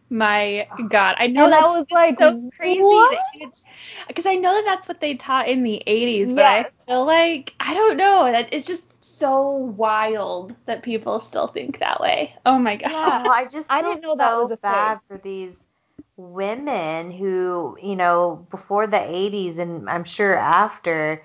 my 0.09 0.67
god. 0.89 1.15
I 1.17 1.27
know 1.27 1.45
and 1.45 1.53
I 1.55 1.61
that's 1.61 1.77
was 1.77 1.85
like, 1.91 2.19
so 2.19 2.49
crazy 2.57 2.81
"What?" 2.81 3.11
that 3.11 3.19
it's 3.35 3.65
because 4.07 4.25
I 4.25 4.35
know 4.35 4.53
that 4.53 4.65
that's 4.65 4.87
what 4.87 5.01
they 5.01 5.15
taught 5.15 5.47
in 5.47 5.63
the 5.63 5.81
80s, 5.87 6.35
but 6.35 6.41
Yes. 6.41 6.65
I 6.81 6.85
feel 6.85 7.05
like 7.05 7.53
I 7.59 7.73
don't 7.73 7.97
know 7.97 8.31
that 8.31 8.49
it's 8.53 8.65
just 8.67 9.03
so 9.03 9.49
wild 9.55 10.55
that 10.65 10.83
people 10.83 11.19
still 11.19 11.47
think 11.47 11.79
that 11.79 11.99
way. 11.99 12.35
Oh 12.45 12.59
my 12.59 12.75
god. 12.77 12.91
Yeah. 12.91 13.27
I 13.29 13.45
just 13.45 13.69
feel 13.69 13.79
I 13.79 13.81
didn't 13.81 14.01
know 14.01 14.15
that 14.17 14.35
was 14.35 14.51
a 14.51 14.57
thing. 14.57 14.61
bad 14.61 14.99
for 15.07 15.17
these 15.17 15.57
women 16.17 17.11
who, 17.11 17.77
you 17.81 17.95
know, 17.95 18.45
before 18.51 18.87
the 18.87 18.97
80s 18.97 19.57
and 19.57 19.89
I'm 19.89 20.03
sure 20.03 20.37
after 20.37 21.23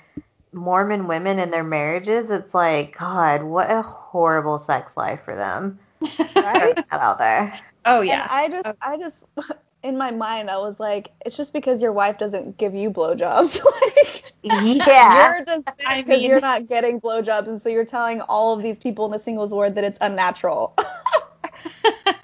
Mormon 0.53 1.07
women 1.07 1.39
and 1.39 1.53
their 1.53 1.65
marriages, 1.65 2.31
it's 2.31 2.55
like, 2.55 2.97
God, 2.99 3.43
what 3.43 3.71
a 3.71 3.83
horrible 3.83 4.59
sex 4.59 4.97
life 4.97 5.23
for 5.25 5.35
them. 5.37 5.79
Right? 6.37 6.79
Out 6.93 7.19
there. 7.19 7.59
Oh 7.85 8.01
And 8.01 8.09
yeah. 8.09 8.27
I 8.31 8.49
just, 8.49 8.67
I 8.81 8.97
just, 8.97 9.23
in 9.83 9.97
my 9.99 10.11
mind, 10.11 10.49
I 10.51 10.57
was 10.59 10.81
like, 10.81 11.11
it's 11.27 11.37
just 11.37 11.53
because 11.53 11.83
your 11.83 11.93
wife 11.93 12.19
doesn't 12.19 12.57
give 12.57 12.75
you 12.75 12.91
blowjobs. 12.91 13.63
like, 13.83 14.33
Yeah. 14.43 15.35
you're 15.37 15.45
just 15.45 15.69
I 15.87 16.03
because 16.03 16.21
mean- 16.21 16.31
you're 16.31 16.41
not 16.41 16.67
getting 16.69 17.01
blowjobs, 17.01 17.49
and 17.49 17.61
so 17.61 17.69
you're 17.69 17.85
telling 17.85 18.21
all 18.23 18.57
of 18.57 18.63
these 18.63 18.79
people 18.79 19.05
in 19.07 19.11
the 19.13 19.19
singles 19.19 19.53
ward 19.53 19.75
that 19.75 19.85
it's 19.85 19.99
unnatural. 20.01 20.75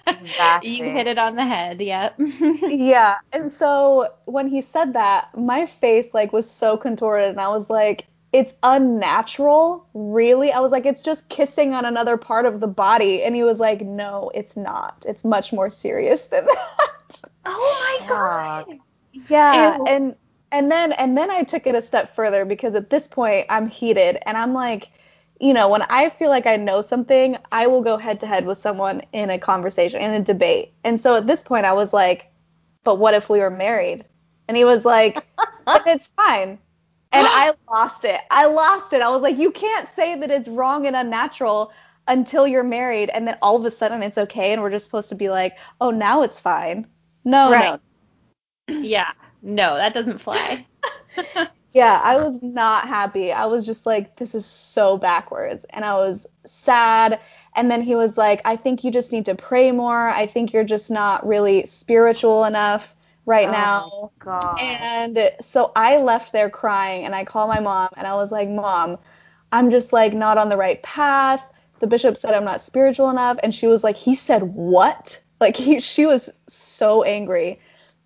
Exactly. 0.06 0.70
you 0.70 0.84
hit 0.84 1.06
it 1.06 1.18
on 1.18 1.36
the 1.36 1.44
head. 1.44 1.80
Yep. 1.80 2.14
yeah. 2.62 3.16
And 3.32 3.52
so 3.52 4.12
when 4.24 4.48
he 4.48 4.60
said 4.60 4.92
that, 4.94 5.36
my 5.36 5.66
face 5.66 6.14
like 6.14 6.32
was 6.32 6.50
so 6.50 6.76
contorted, 6.76 7.30
and 7.30 7.40
I 7.40 7.48
was 7.48 7.68
like, 7.70 8.06
it's 8.32 8.54
unnatural, 8.62 9.86
really? 9.94 10.50
I 10.50 10.58
was 10.58 10.72
like, 10.72 10.86
it's 10.86 11.00
just 11.00 11.28
kissing 11.28 11.72
on 11.72 11.84
another 11.84 12.16
part 12.16 12.46
of 12.46 12.60
the 12.60 12.66
body, 12.66 13.22
and 13.22 13.34
he 13.36 13.44
was 13.44 13.58
like, 13.60 13.82
no, 13.82 14.30
it's 14.34 14.56
not. 14.56 15.04
It's 15.08 15.24
much 15.24 15.52
more 15.52 15.70
serious 15.70 16.26
than 16.26 16.44
that. 16.46 17.22
oh 17.46 17.98
my 18.00 18.08
god. 18.08 18.78
Yeah, 19.28 19.76
Ew. 19.76 19.86
and 19.86 20.16
and 20.50 20.70
then 20.70 20.92
and 20.92 21.16
then 21.16 21.30
I 21.30 21.44
took 21.44 21.66
it 21.66 21.74
a 21.74 21.82
step 21.82 22.14
further 22.14 22.44
because 22.44 22.74
at 22.74 22.90
this 22.90 23.06
point 23.06 23.46
I'm 23.48 23.68
heated 23.68 24.18
and 24.26 24.36
I'm 24.36 24.52
like, 24.52 24.90
you 25.40 25.52
know, 25.52 25.68
when 25.68 25.82
I 25.82 26.10
feel 26.10 26.30
like 26.30 26.46
I 26.46 26.56
know 26.56 26.80
something, 26.80 27.36
I 27.52 27.66
will 27.66 27.82
go 27.82 27.96
head 27.96 28.20
to 28.20 28.26
head 28.26 28.46
with 28.46 28.58
someone 28.58 29.02
in 29.12 29.30
a 29.30 29.38
conversation, 29.38 30.00
in 30.00 30.12
a 30.12 30.20
debate. 30.20 30.72
And 30.84 30.98
so 30.98 31.16
at 31.16 31.26
this 31.26 31.42
point 31.42 31.66
I 31.66 31.72
was 31.72 31.92
like, 31.92 32.30
but 32.84 32.96
what 32.96 33.14
if 33.14 33.28
we 33.28 33.40
were 33.40 33.50
married? 33.50 34.04
And 34.48 34.56
he 34.56 34.64
was 34.64 34.84
like, 34.84 35.24
it's 35.86 36.08
fine. 36.08 36.58
And 37.12 37.26
I 37.28 37.52
lost 37.70 38.04
it. 38.04 38.20
I 38.30 38.46
lost 38.46 38.92
it. 38.92 39.02
I 39.02 39.08
was 39.10 39.22
like, 39.22 39.38
you 39.38 39.50
can't 39.50 39.88
say 39.88 40.18
that 40.18 40.30
it's 40.30 40.48
wrong 40.48 40.86
and 40.86 40.94
unnatural 40.94 41.72
until 42.06 42.46
you're 42.46 42.62
married 42.62 43.10
and 43.10 43.26
then 43.26 43.38
all 43.40 43.56
of 43.56 43.64
a 43.64 43.70
sudden 43.70 44.02
it's 44.02 44.18
okay 44.18 44.52
and 44.52 44.62
we're 44.62 44.70
just 44.70 44.84
supposed 44.84 45.08
to 45.08 45.14
be 45.14 45.30
like, 45.30 45.56
oh, 45.80 45.90
now 45.90 46.22
it's 46.22 46.38
fine. 46.38 46.86
No, 47.24 47.50
Right. 47.50 47.80
no, 48.68 48.80
Yeah. 48.80 49.12
No, 49.42 49.76
that 49.76 49.92
doesn't 49.94 50.18
fly. 50.18 50.66
Yeah, 51.74 52.00
I 52.02 52.18
was 52.18 52.40
not 52.42 52.88
happy. 52.88 53.32
I 53.32 53.46
was 53.46 53.66
just 53.66 53.86
like, 53.86 54.16
this 54.16 54.34
is 54.34 54.46
so 54.46 54.96
backwards. 54.96 55.66
And 55.70 55.84
I 55.84 55.94
was 55.96 56.26
sad. 56.46 57.20
And 57.56 57.70
then 57.70 57.82
he 57.82 57.96
was 57.96 58.16
like, 58.16 58.40
I 58.46 58.56
think 58.56 58.84
you 58.84 58.92
just 58.92 59.12
need 59.12 59.26
to 59.26 59.34
pray 59.34 59.72
more. 59.72 60.08
I 60.08 60.26
think 60.28 60.52
you're 60.54 60.64
just 60.64 60.90
not 60.90 61.26
really 61.26 61.66
spiritual 61.66 62.44
enough 62.44 62.96
right 63.26 63.48
Oh 63.48 63.52
now. 63.52 64.12
God. 64.20 64.60
And 64.60 65.32
so 65.40 65.72
I 65.76 65.98
left 65.98 66.32
there 66.32 66.50
crying 66.50 67.04
and 67.06 67.14
I 67.14 67.24
called 67.24 67.50
my 67.50 67.60
mom 67.60 67.90
and 67.96 68.06
I 68.06 68.14
was 68.14 68.32
like, 68.32 68.48
Mom, 68.48 68.98
I'm 69.52 69.70
just 69.70 69.92
like 69.92 70.14
not 70.14 70.38
on 70.38 70.50
the 70.50 70.56
right 70.58 70.82
path. 70.82 71.44
The 71.80 71.88
bishop 71.88 72.16
said 72.16 72.34
I'm 72.34 72.44
not 72.44 72.60
spiritual 72.62 73.10
enough. 73.10 73.38
And 73.42 73.54
she 73.54 73.66
was 73.66 73.84
like, 73.84 73.96
He 73.96 74.14
said 74.14 74.42
what? 74.42 75.20
Like 75.40 75.56
he 75.56 75.80
she 75.80 76.06
was 76.06 76.30
so 76.48 77.02
angry. 77.02 77.60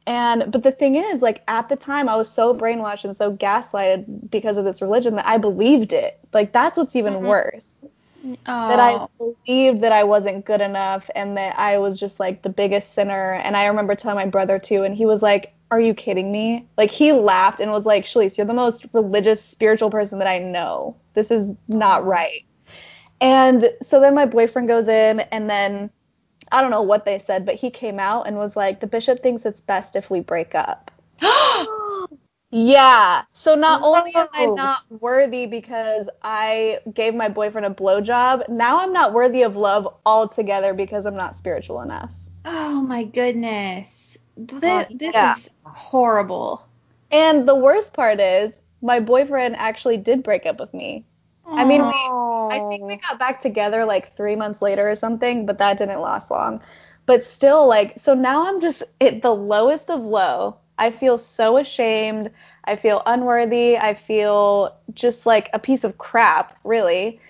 And 0.08 0.50
but 0.50 0.62
the 0.62 0.72
thing 0.72 0.96
is, 0.96 1.20
like 1.20 1.42
at 1.48 1.68
the 1.68 1.76
time 1.76 2.08
I 2.08 2.16
was 2.16 2.30
so 2.30 2.54
brainwashed 2.54 3.04
and 3.04 3.14
so 3.14 3.30
gaslighted 3.30 4.30
because 4.30 4.56
of 4.56 4.64
this 4.64 4.80
religion 4.80 5.16
that 5.16 5.26
I 5.26 5.36
believed 5.36 5.92
it. 5.92 6.18
Like 6.32 6.52
that's 6.54 6.78
what's 6.78 6.96
even 6.96 7.12
Mhm. 7.12 7.20
worse. 7.20 7.84
Oh. 8.46 8.68
That 8.68 8.80
I 8.80 9.06
believed 9.18 9.82
that 9.82 9.92
I 9.92 10.04
wasn't 10.04 10.46
good 10.46 10.62
enough 10.62 11.10
and 11.14 11.36
that 11.36 11.58
I 11.58 11.76
was 11.76 12.00
just 12.00 12.18
like 12.18 12.40
the 12.42 12.48
biggest 12.48 12.94
sinner. 12.94 13.34
And 13.34 13.54
I 13.54 13.66
remember 13.66 13.94
telling 13.94 14.16
my 14.16 14.26
brother 14.26 14.58
too, 14.58 14.82
and 14.82 14.94
he 14.94 15.04
was 15.04 15.22
like, 15.22 15.52
Are 15.70 15.80
you 15.80 15.92
kidding 15.92 16.32
me? 16.32 16.66
Like 16.78 16.90
he 16.90 17.12
laughed 17.12 17.60
and 17.60 17.70
was 17.70 17.84
like, 17.84 18.06
Shalise, 18.06 18.38
you're 18.38 18.46
the 18.46 18.54
most 18.54 18.86
religious, 18.94 19.44
spiritual 19.44 19.90
person 19.90 20.18
that 20.20 20.28
I 20.28 20.38
know. 20.38 20.96
This 21.12 21.30
is 21.30 21.54
not 21.68 22.06
right. 22.06 22.44
And 23.20 23.70
so 23.82 24.00
then 24.00 24.14
my 24.14 24.24
boyfriend 24.24 24.68
goes 24.68 24.88
in 24.88 25.20
and 25.20 25.50
then 25.50 25.90
I 26.52 26.60
don't 26.60 26.70
know 26.70 26.82
what 26.82 27.04
they 27.04 27.18
said, 27.18 27.44
but 27.46 27.54
he 27.54 27.70
came 27.70 27.98
out 27.98 28.26
and 28.26 28.36
was 28.36 28.56
like, 28.56 28.80
The 28.80 28.86
bishop 28.86 29.22
thinks 29.22 29.46
it's 29.46 29.60
best 29.60 29.96
if 29.96 30.10
we 30.10 30.20
break 30.20 30.54
up. 30.54 30.90
Yeah. 32.50 33.22
So 33.34 33.54
not 33.54 33.82
only 33.82 34.14
am 34.14 34.28
I 34.32 34.46
not 34.46 34.80
worthy 35.00 35.46
because 35.46 36.08
I 36.22 36.78
gave 36.94 37.14
my 37.14 37.28
boyfriend 37.28 37.66
a 37.66 37.70
blowjob, 37.70 38.48
now 38.48 38.80
I'm 38.80 38.92
not 38.92 39.12
worthy 39.12 39.42
of 39.42 39.54
love 39.54 39.86
altogether 40.06 40.72
because 40.72 41.04
I'm 41.04 41.16
not 41.16 41.36
spiritual 41.36 41.82
enough. 41.82 42.10
oh 42.44 42.80
my 42.80 43.04
goodness. 43.04 44.16
This, 44.36 44.86
this 44.90 45.12
yeah. 45.12 45.36
is 45.36 45.50
horrible. 45.64 46.66
And 47.10 47.46
the 47.46 47.54
worst 47.54 47.92
part 47.92 48.20
is, 48.20 48.60
my 48.80 49.00
boyfriend 49.00 49.56
actually 49.56 49.96
did 49.96 50.22
break 50.22 50.46
up 50.46 50.60
with 50.60 50.72
me. 50.72 51.04
I 51.50 51.64
mean, 51.64 51.86
we, 51.86 51.92
I 51.92 52.66
think 52.68 52.84
we 52.84 52.94
oh. 52.94 52.98
got 53.08 53.18
back 53.18 53.40
together 53.40 53.84
like 53.84 54.16
three 54.16 54.36
months 54.36 54.60
later 54.60 54.88
or 54.88 54.94
something, 54.94 55.46
but 55.46 55.58
that 55.58 55.78
didn't 55.78 56.00
last 56.00 56.30
long. 56.30 56.62
But 57.06 57.24
still, 57.24 57.66
like, 57.66 57.98
so 57.98 58.14
now 58.14 58.46
I'm 58.46 58.60
just 58.60 58.82
at 59.00 59.22
the 59.22 59.34
lowest 59.34 59.90
of 59.90 60.04
low. 60.04 60.56
I 60.76 60.90
feel 60.90 61.18
so 61.18 61.56
ashamed. 61.56 62.30
I 62.64 62.76
feel 62.76 63.02
unworthy. 63.06 63.78
I 63.78 63.94
feel 63.94 64.76
just 64.92 65.24
like 65.24 65.48
a 65.52 65.58
piece 65.58 65.84
of 65.84 65.96
crap, 65.96 66.58
really. 66.64 67.20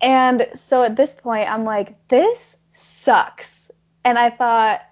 And 0.00 0.48
so 0.54 0.82
at 0.82 0.96
this 0.96 1.14
point, 1.14 1.48
I'm 1.48 1.64
like, 1.64 1.94
this 2.08 2.56
sucks. 2.72 3.70
And 4.04 4.18
I 4.18 4.30
thought, 4.30 4.82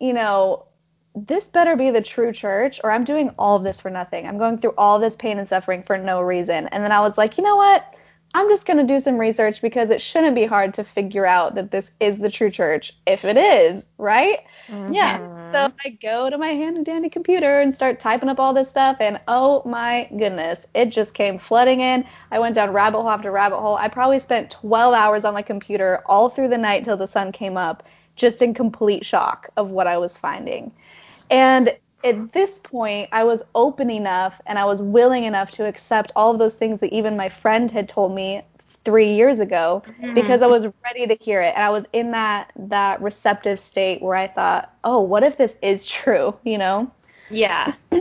you 0.00 0.12
know, 0.12 0.66
this 1.14 1.48
better 1.48 1.76
be 1.76 1.90
the 1.90 2.02
true 2.02 2.32
church, 2.32 2.80
or 2.82 2.90
I'm 2.90 3.04
doing 3.04 3.30
all 3.38 3.58
this 3.58 3.80
for 3.80 3.90
nothing. 3.90 4.26
I'm 4.26 4.38
going 4.38 4.58
through 4.58 4.74
all 4.78 4.98
this 4.98 5.16
pain 5.16 5.38
and 5.38 5.48
suffering 5.48 5.82
for 5.82 5.98
no 5.98 6.20
reason. 6.20 6.68
And 6.68 6.82
then 6.82 6.92
I 6.92 7.00
was 7.00 7.18
like, 7.18 7.36
you 7.36 7.44
know 7.44 7.56
what? 7.56 7.98
I'm 8.34 8.48
just 8.48 8.66
going 8.66 8.78
to 8.78 8.84
do 8.84 9.00
some 9.00 9.18
research 9.18 9.60
because 9.60 9.90
it 9.90 10.00
shouldn't 10.00 10.34
be 10.36 10.44
hard 10.46 10.74
to 10.74 10.84
figure 10.84 11.26
out 11.26 11.54
that 11.56 11.70
this 11.70 11.90
is 12.00 12.18
the 12.18 12.30
true 12.30 12.50
church 12.50 12.96
if 13.06 13.24
it 13.24 13.36
is, 13.36 13.88
right? 13.98 14.40
Yeah. 14.86 15.18
Mhm. 15.18 15.26
So 15.52 15.68
I 15.84 15.90
go 16.00 16.30
to 16.30 16.38
my 16.38 16.48
handy 16.48 16.84
dandy 16.84 17.08
computer 17.08 17.60
and 17.60 17.74
start 17.74 17.98
typing 17.98 18.28
up 18.28 18.38
all 18.38 18.54
this 18.54 18.70
stuff, 18.70 18.98
and 19.00 19.20
oh 19.26 19.62
my 19.66 20.08
goodness, 20.16 20.66
it 20.74 20.86
just 20.90 21.14
came 21.14 21.38
flooding 21.38 21.80
in. 21.80 22.04
I 22.30 22.38
went 22.38 22.54
down 22.54 22.72
rabbit 22.72 22.98
hole 23.00 23.10
after 23.10 23.32
rabbit 23.32 23.58
hole. 23.58 23.76
I 23.76 23.88
probably 23.88 24.20
spent 24.20 24.50
12 24.52 24.94
hours 24.94 25.24
on 25.24 25.34
the 25.34 25.42
computer 25.42 26.02
all 26.06 26.28
through 26.28 26.48
the 26.48 26.58
night 26.58 26.84
till 26.84 26.96
the 26.96 27.08
sun 27.08 27.32
came 27.32 27.56
up, 27.56 27.82
just 28.14 28.42
in 28.42 28.54
complete 28.54 29.04
shock 29.04 29.48
of 29.56 29.70
what 29.72 29.88
I 29.88 29.98
was 29.98 30.16
finding. 30.16 30.72
And 31.30 31.76
at 32.04 32.32
this 32.32 32.58
point, 32.58 33.08
I 33.12 33.24
was 33.24 33.42
open 33.54 33.90
enough 33.90 34.40
and 34.46 34.58
I 34.58 34.64
was 34.64 34.82
willing 34.82 35.24
enough 35.24 35.50
to 35.52 35.66
accept 35.66 36.12
all 36.16 36.32
of 36.32 36.38
those 36.38 36.54
things 36.54 36.80
that 36.80 36.92
even 36.92 37.16
my 37.16 37.28
friend 37.28 37.70
had 37.70 37.88
told 37.88 38.14
me 38.14 38.42
three 38.84 39.12
years 39.12 39.40
ago 39.40 39.82
mm-hmm. 39.86 40.14
because 40.14 40.42
I 40.42 40.46
was 40.46 40.66
ready 40.84 41.06
to 41.06 41.16
hear 41.20 41.42
it 41.42 41.54
and 41.54 41.62
I 41.62 41.70
was 41.70 41.86
in 41.92 42.12
that 42.12 42.50
that 42.56 43.02
receptive 43.02 43.60
state 43.60 44.00
where 44.00 44.14
I 44.14 44.26
thought, 44.26 44.74
oh, 44.84 45.00
what 45.00 45.22
if 45.22 45.36
this 45.36 45.56
is 45.60 45.86
true, 45.86 46.36
you 46.44 46.58
know? 46.58 46.90
Yeah. 47.28 47.74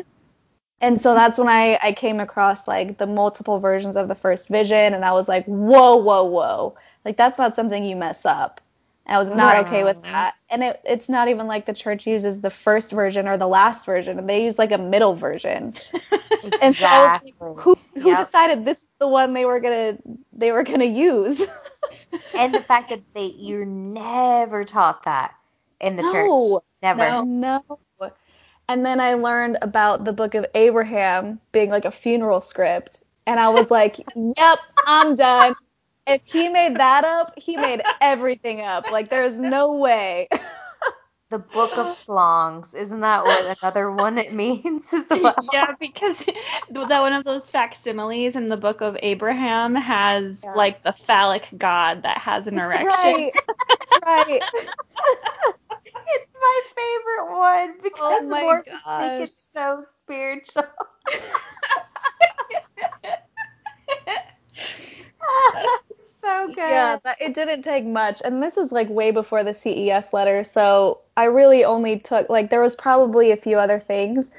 And 0.81 1.01
so 1.01 1.13
that's 1.13 1.37
when 1.37 1.49
I, 1.49 1.77
I 1.83 1.91
came 1.91 2.21
across 2.21 2.65
like 2.65 2.97
the 2.97 3.05
multiple 3.05 3.59
versions 3.59 3.97
of 3.97 4.07
the 4.07 4.15
first 4.15 4.47
vision 4.47 4.93
and 4.93 5.03
I 5.03 5.11
was 5.11 5.27
like, 5.27 5.43
whoa, 5.43 5.97
whoa, 5.97 6.23
whoa. 6.23 6.75
Like 7.03 7.17
that's 7.17 7.37
not 7.37 7.53
something 7.53 7.83
you 7.83 7.97
mess 7.97 8.25
up. 8.25 8.61
And 9.09 9.17
I 9.17 9.19
was 9.19 9.31
not 9.31 9.57
okay 9.57 9.83
with 9.83 9.97
that. 10.13 10.35
And 10.49 10.63
it, 10.63 10.81
it's 10.85 11.09
not 11.09 11.29
even 11.29 11.47
like 11.47 11.65
the 11.65 11.73
church 11.73 12.07
uses 12.07 12.41
the 12.41 12.51
first 12.51 12.91
version 12.91 13.27
or 13.27 13.37
the 13.37 13.47
last 13.47 13.85
version. 13.85 14.27
They 14.27 14.45
use 14.45 14.59
like 14.59 14.71
a 14.71 14.77
middle 14.79 15.15
version. 15.15 15.75
And 16.61 16.75
so 16.77 16.85
I 16.89 16.99
was 17.03 17.13
Exactly. 17.13 17.23
like, 17.23 17.35
who 17.55 17.75
who 18.01 18.15
Yep. 18.15 18.15
decided 18.15 18.65
this 18.65 18.79
is 18.83 18.87
the 18.99 19.07
one 19.07 19.33
they 19.33 19.45
were 19.45 19.59
gonna 19.59 19.97
they 20.33 20.51
were 20.51 20.63
gonna 20.63 20.85
use. 20.85 21.45
and 22.35 22.55
the 22.55 22.61
fact 22.61 22.89
that 22.89 23.03
they 23.13 23.25
you're 23.37 23.65
never 23.65 24.63
taught 24.65 25.03
that 25.03 25.35
in 25.79 25.95
the 25.97 26.03
No. 26.03 26.03
church. 26.03 26.61
Never. 26.81 27.19
No. 27.19 27.25
no. 27.25 27.63
And 28.67 28.85
then 28.85 28.99
I 28.99 29.13
learned 29.15 29.57
about 29.61 30.05
the 30.05 30.13
book 30.13 30.35
of 30.35 30.45
Abraham 30.55 31.39
being 31.51 31.69
like 31.69 31.85
a 31.85 31.91
funeral 31.91 32.41
script, 32.41 33.03
and 33.25 33.39
I 33.39 33.49
was 33.49 33.71
like, 33.71 33.97
"Yep, 34.15 34.59
I'm 34.85 35.15
done." 35.15 35.55
If 36.09 36.21
he 36.25 36.49
made 36.49 36.79
that 36.79 37.05
up, 37.05 37.33
he 37.37 37.57
made 37.57 37.81
everything 38.01 38.61
up. 38.61 38.89
Like 38.89 39.09
there's 39.09 39.39
no 39.39 39.73
way. 39.75 40.27
The 41.29 41.39
book 41.39 41.77
of 41.77 41.87
schlongs. 41.87 42.75
Isn't 42.75 43.01
that 43.01 43.25
what 43.25 43.45
another 43.45 43.91
one 43.91 44.17
it 44.17 44.33
means 44.33 44.91
as 44.93 45.09
well? 45.13 45.35
yeah, 45.51 45.73
because 45.79 46.25
that 46.71 47.01
one 47.01 47.13
of 47.13 47.23
those 47.25 47.49
facsimiles 47.49 48.35
in 48.35 48.49
the 48.49 48.57
book 48.57 48.81
of 48.81 48.97
Abraham 49.01 49.75
has 49.75 50.41
Yeah. 50.43 50.53
like 50.53 50.83
the 50.83 50.93
phallic 50.93 51.49
god 51.57 52.03
that 52.03 52.19
has 52.19 52.47
an 52.47 52.59
erection. 52.59 53.05
Right. 53.05 53.33
right. 54.05 54.43
It's 56.07 56.31
my 56.41 56.61
favorite 56.75 57.37
one 57.37 57.77
because 57.81 57.99
Oh 57.99 58.21
my 58.27 58.41
more 58.41 58.55
gosh. 58.55 58.63
think 58.97 59.19
it's 59.19 59.41
so 59.53 59.83
spiritual. 59.97 60.63
so 66.23 66.47
good. 66.47 66.57
Yeah, 66.57 66.97
that, 67.03 67.21
it 67.21 67.33
didn't 67.33 67.63
take 67.63 67.85
much. 67.85 68.21
And 68.23 68.41
this 68.41 68.55
was 68.55 68.71
like 68.71 68.89
way 68.89 69.11
before 69.11 69.43
the 69.43 69.53
CES 69.53 70.13
letter. 70.13 70.43
So 70.43 70.99
I 71.15 71.25
really 71.25 71.63
only 71.63 71.99
took, 71.99 72.29
like, 72.29 72.49
there 72.49 72.61
was 72.61 72.75
probably 72.75 73.31
a 73.31 73.37
few 73.37 73.57
other 73.57 73.79
things. 73.79 74.31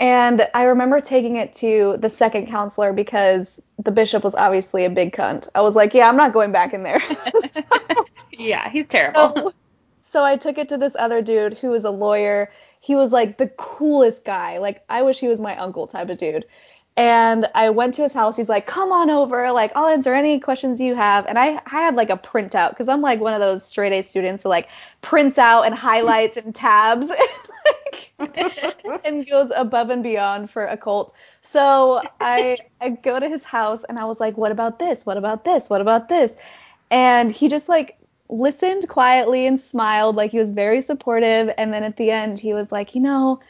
And 0.00 0.48
I 0.54 0.64
remember 0.64 1.00
taking 1.00 1.36
it 1.36 1.54
to 1.54 1.96
the 1.98 2.08
second 2.08 2.46
counselor 2.46 2.92
because 2.92 3.60
the 3.78 3.90
bishop 3.90 4.22
was 4.22 4.34
obviously 4.36 4.84
a 4.84 4.90
big 4.90 5.12
cunt. 5.12 5.48
I 5.54 5.60
was 5.62 5.74
like, 5.74 5.92
yeah, 5.92 6.08
I'm 6.08 6.16
not 6.16 6.32
going 6.32 6.52
back 6.52 6.72
in 6.72 6.84
there. 6.84 7.00
yeah, 8.32 8.68
he's 8.70 8.86
terrible. 8.86 9.34
so, 9.34 9.54
so 10.02 10.24
I 10.24 10.36
took 10.36 10.56
it 10.56 10.68
to 10.68 10.78
this 10.78 10.94
other 10.96 11.20
dude 11.20 11.58
who 11.58 11.70
was 11.70 11.84
a 11.84 11.90
lawyer. 11.90 12.48
He 12.80 12.94
was 12.94 13.10
like 13.10 13.38
the 13.38 13.48
coolest 13.48 14.24
guy. 14.24 14.58
Like, 14.58 14.84
I 14.88 15.02
wish 15.02 15.18
he 15.18 15.26
was 15.26 15.40
my 15.40 15.56
uncle 15.56 15.88
type 15.88 16.10
of 16.10 16.18
dude. 16.18 16.46
And 16.98 17.48
I 17.54 17.70
went 17.70 17.94
to 17.94 18.02
his 18.02 18.12
house. 18.12 18.36
He's 18.36 18.48
like, 18.48 18.66
"Come 18.66 18.90
on 18.90 19.08
over. 19.08 19.52
Like, 19.52 19.70
I'll 19.76 19.86
answer 19.86 20.14
any 20.14 20.40
questions 20.40 20.80
you 20.80 20.96
have." 20.96 21.26
And 21.26 21.38
I, 21.38 21.60
I 21.66 21.70
had 21.70 21.94
like 21.94 22.10
a 22.10 22.16
printout 22.16 22.70
because 22.70 22.88
I'm 22.88 23.00
like 23.00 23.20
one 23.20 23.34
of 23.34 23.40
those 23.40 23.64
straight 23.64 23.92
A 23.92 24.02
students 24.02 24.42
who 24.42 24.48
like 24.48 24.68
prints 25.00 25.38
out 25.38 25.62
and 25.62 25.74
highlights 25.76 26.36
and 26.36 26.52
tabs 26.52 27.08
and, 28.18 28.52
like, 28.84 29.00
and 29.04 29.28
goes 29.28 29.52
above 29.54 29.90
and 29.90 30.02
beyond 30.02 30.50
for 30.50 30.66
a 30.66 30.76
cult. 30.76 31.14
So 31.40 32.02
I 32.20 32.58
I 32.80 32.90
go 32.90 33.20
to 33.20 33.28
his 33.28 33.44
house 33.44 33.84
and 33.88 33.96
I 33.98 34.04
was 34.04 34.18
like, 34.18 34.36
"What 34.36 34.50
about 34.50 34.80
this? 34.80 35.06
What 35.06 35.16
about 35.16 35.44
this? 35.44 35.70
What 35.70 35.80
about 35.80 36.08
this?" 36.08 36.36
And 36.90 37.30
he 37.30 37.48
just 37.48 37.68
like 37.68 37.96
listened 38.28 38.88
quietly 38.88 39.46
and 39.46 39.58
smiled 39.60 40.16
like 40.16 40.32
he 40.32 40.38
was 40.38 40.50
very 40.50 40.80
supportive. 40.80 41.54
And 41.56 41.72
then 41.72 41.84
at 41.84 41.96
the 41.96 42.10
end, 42.10 42.40
he 42.40 42.54
was 42.54 42.72
like, 42.72 42.96
"You 42.96 43.02
know." 43.02 43.40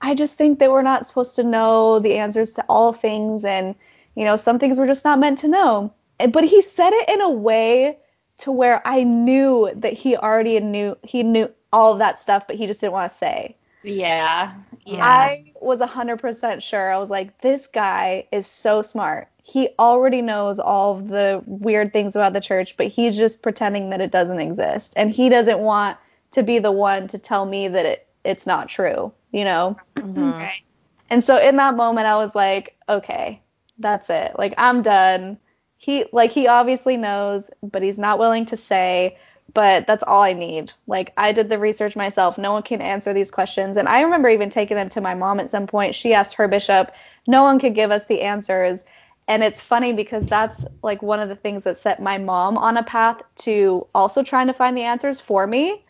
I 0.00 0.14
just 0.14 0.36
think 0.36 0.58
that 0.58 0.70
we're 0.70 0.82
not 0.82 1.06
supposed 1.06 1.36
to 1.36 1.42
know 1.42 1.98
the 1.98 2.16
answers 2.16 2.52
to 2.54 2.64
all 2.68 2.92
things, 2.92 3.44
and 3.44 3.74
you 4.14 4.24
know, 4.24 4.36
some 4.36 4.58
things 4.58 4.78
we're 4.78 4.86
just 4.86 5.04
not 5.04 5.18
meant 5.18 5.38
to 5.38 5.48
know. 5.48 5.92
But 6.30 6.44
he 6.44 6.62
said 6.62 6.92
it 6.92 7.08
in 7.08 7.20
a 7.20 7.30
way 7.30 7.98
to 8.38 8.52
where 8.52 8.86
I 8.86 9.02
knew 9.04 9.70
that 9.76 9.92
he 9.92 10.16
already 10.16 10.58
knew 10.60 10.96
he 11.02 11.22
knew 11.22 11.52
all 11.72 11.92
of 11.92 11.98
that 11.98 12.18
stuff, 12.18 12.46
but 12.46 12.56
he 12.56 12.66
just 12.66 12.80
didn't 12.80 12.92
want 12.92 13.10
to 13.10 13.16
say. 13.16 13.56
yeah. 13.82 14.54
Yeah. 14.84 15.04
I 15.04 15.52
was 15.60 15.80
100% 15.80 16.62
sure. 16.62 16.90
I 16.90 16.96
was 16.96 17.10
like, 17.10 17.42
this 17.42 17.66
guy 17.66 18.26
is 18.32 18.46
so 18.46 18.80
smart. 18.80 19.28
He 19.42 19.68
already 19.78 20.22
knows 20.22 20.58
all 20.58 20.96
of 20.96 21.08
the 21.08 21.42
weird 21.46 21.92
things 21.92 22.16
about 22.16 22.32
the 22.32 22.40
church, 22.40 22.76
but 22.78 22.86
he's 22.86 23.16
just 23.16 23.42
pretending 23.42 23.90
that 23.90 24.00
it 24.00 24.10
doesn't 24.10 24.40
exist. 24.40 24.94
And 24.96 25.10
he 25.10 25.28
doesn't 25.28 25.58
want 25.58 25.98
to 26.30 26.42
be 26.42 26.58
the 26.58 26.72
one 26.72 27.06
to 27.08 27.18
tell 27.18 27.44
me 27.44 27.68
that 27.68 27.84
it, 27.84 28.08
it's 28.24 28.46
not 28.46 28.70
true, 28.70 29.12
you 29.32 29.44
know? 29.44 29.76
Mhm. 29.96 30.38
Right. 30.38 30.62
And 31.10 31.24
so 31.24 31.38
in 31.38 31.56
that 31.56 31.76
moment, 31.76 32.06
I 32.06 32.16
was 32.16 32.34
like, 32.34 32.76
okay, 32.88 33.42
that's 33.78 34.10
it. 34.10 34.38
Like, 34.38 34.54
I'm 34.58 34.82
done. 34.82 35.38
He, 35.76 36.06
like, 36.12 36.32
he 36.32 36.48
obviously 36.48 36.96
knows, 36.96 37.50
but 37.62 37.82
he's 37.82 37.98
not 37.98 38.18
willing 38.18 38.46
to 38.46 38.56
say, 38.56 39.16
but 39.54 39.86
that's 39.86 40.02
all 40.02 40.22
I 40.22 40.34
need. 40.34 40.72
Like, 40.86 41.12
I 41.16 41.32
did 41.32 41.48
the 41.48 41.58
research 41.58 41.96
myself. 41.96 42.36
No 42.36 42.52
one 42.52 42.62
can 42.62 42.82
answer 42.82 43.14
these 43.14 43.30
questions. 43.30 43.76
And 43.76 43.88
I 43.88 44.02
remember 44.02 44.28
even 44.28 44.50
taking 44.50 44.76
them 44.76 44.88
to 44.90 45.00
my 45.00 45.14
mom 45.14 45.40
at 45.40 45.50
some 45.50 45.66
point. 45.66 45.94
She 45.94 46.12
asked 46.12 46.34
her 46.34 46.48
bishop, 46.48 46.92
no 47.26 47.42
one 47.42 47.58
could 47.58 47.74
give 47.74 47.90
us 47.90 48.04
the 48.06 48.22
answers. 48.22 48.84
And 49.26 49.42
it's 49.42 49.60
funny 49.60 49.92
because 49.92 50.24
that's 50.24 50.64
like 50.82 51.02
one 51.02 51.20
of 51.20 51.28
the 51.28 51.36
things 51.36 51.64
that 51.64 51.76
set 51.76 52.02
my 52.02 52.18
mom 52.18 52.58
on 52.58 52.76
a 52.76 52.82
path 52.82 53.22
to 53.36 53.86
also 53.94 54.22
trying 54.22 54.48
to 54.48 54.54
find 54.54 54.76
the 54.76 54.82
answers 54.82 55.20
for 55.20 55.46
me. 55.46 55.84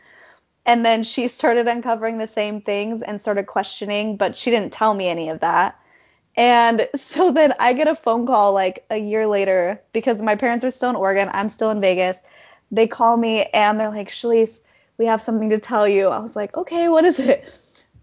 And 0.68 0.84
then 0.84 1.02
she 1.02 1.28
started 1.28 1.66
uncovering 1.66 2.18
the 2.18 2.26
same 2.26 2.60
things 2.60 3.00
and 3.00 3.18
started 3.18 3.46
questioning, 3.46 4.18
but 4.18 4.36
she 4.36 4.50
didn't 4.50 4.70
tell 4.70 4.92
me 4.92 5.08
any 5.08 5.30
of 5.30 5.40
that. 5.40 5.80
And 6.36 6.86
so 6.94 7.32
then 7.32 7.54
I 7.58 7.72
get 7.72 7.88
a 7.88 7.94
phone 7.94 8.26
call 8.26 8.52
like 8.52 8.84
a 8.90 8.98
year 8.98 9.26
later 9.26 9.80
because 9.94 10.20
my 10.20 10.36
parents 10.36 10.66
are 10.66 10.70
still 10.70 10.90
in 10.90 10.96
Oregon, 10.96 11.30
I'm 11.32 11.48
still 11.48 11.70
in 11.70 11.80
Vegas. 11.80 12.22
They 12.70 12.86
call 12.86 13.16
me 13.16 13.46
and 13.46 13.80
they're 13.80 13.88
like, 13.88 14.10
Shalise, 14.10 14.60
we 14.98 15.06
have 15.06 15.22
something 15.22 15.48
to 15.48 15.58
tell 15.58 15.88
you. 15.88 16.08
I 16.08 16.18
was 16.18 16.36
like, 16.36 16.54
okay, 16.54 16.88
what 16.88 17.06
is 17.06 17.18
it? 17.18 17.50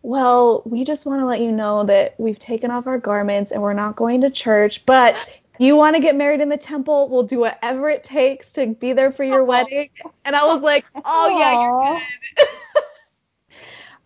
Well, 0.02 0.64
we 0.66 0.86
just 0.86 1.06
want 1.06 1.22
to 1.22 1.26
let 1.28 1.42
you 1.42 1.52
know 1.52 1.84
that 1.86 2.16
we've 2.20 2.40
taken 2.40 2.72
off 2.72 2.88
our 2.88 2.98
garments 2.98 3.52
and 3.52 3.62
we're 3.62 3.74
not 3.74 3.96
going 3.96 4.22
to 4.22 4.32
church, 4.32 4.88
but 4.88 5.16
you 5.60 5.76
want 5.76 5.96
to 5.96 6.02
get 6.02 6.16
married 6.16 6.42
in 6.42 6.50
the 6.50 6.58
temple, 6.58 7.10
we'll 7.10 7.24
do 7.24 7.40
whatever 7.40 7.90
it 7.90 8.04
takes 8.04 8.52
to 8.54 8.68
be 8.68 8.94
there 8.94 9.12
for 9.12 9.24
your 9.24 9.44
wedding. 9.44 9.90
And 10.24 10.36
I 10.36 10.46
was 10.46 10.62
like, 10.62 10.86
oh 11.04 11.38
yeah, 11.38 11.62
you're 11.62 12.00
good. 12.38 12.48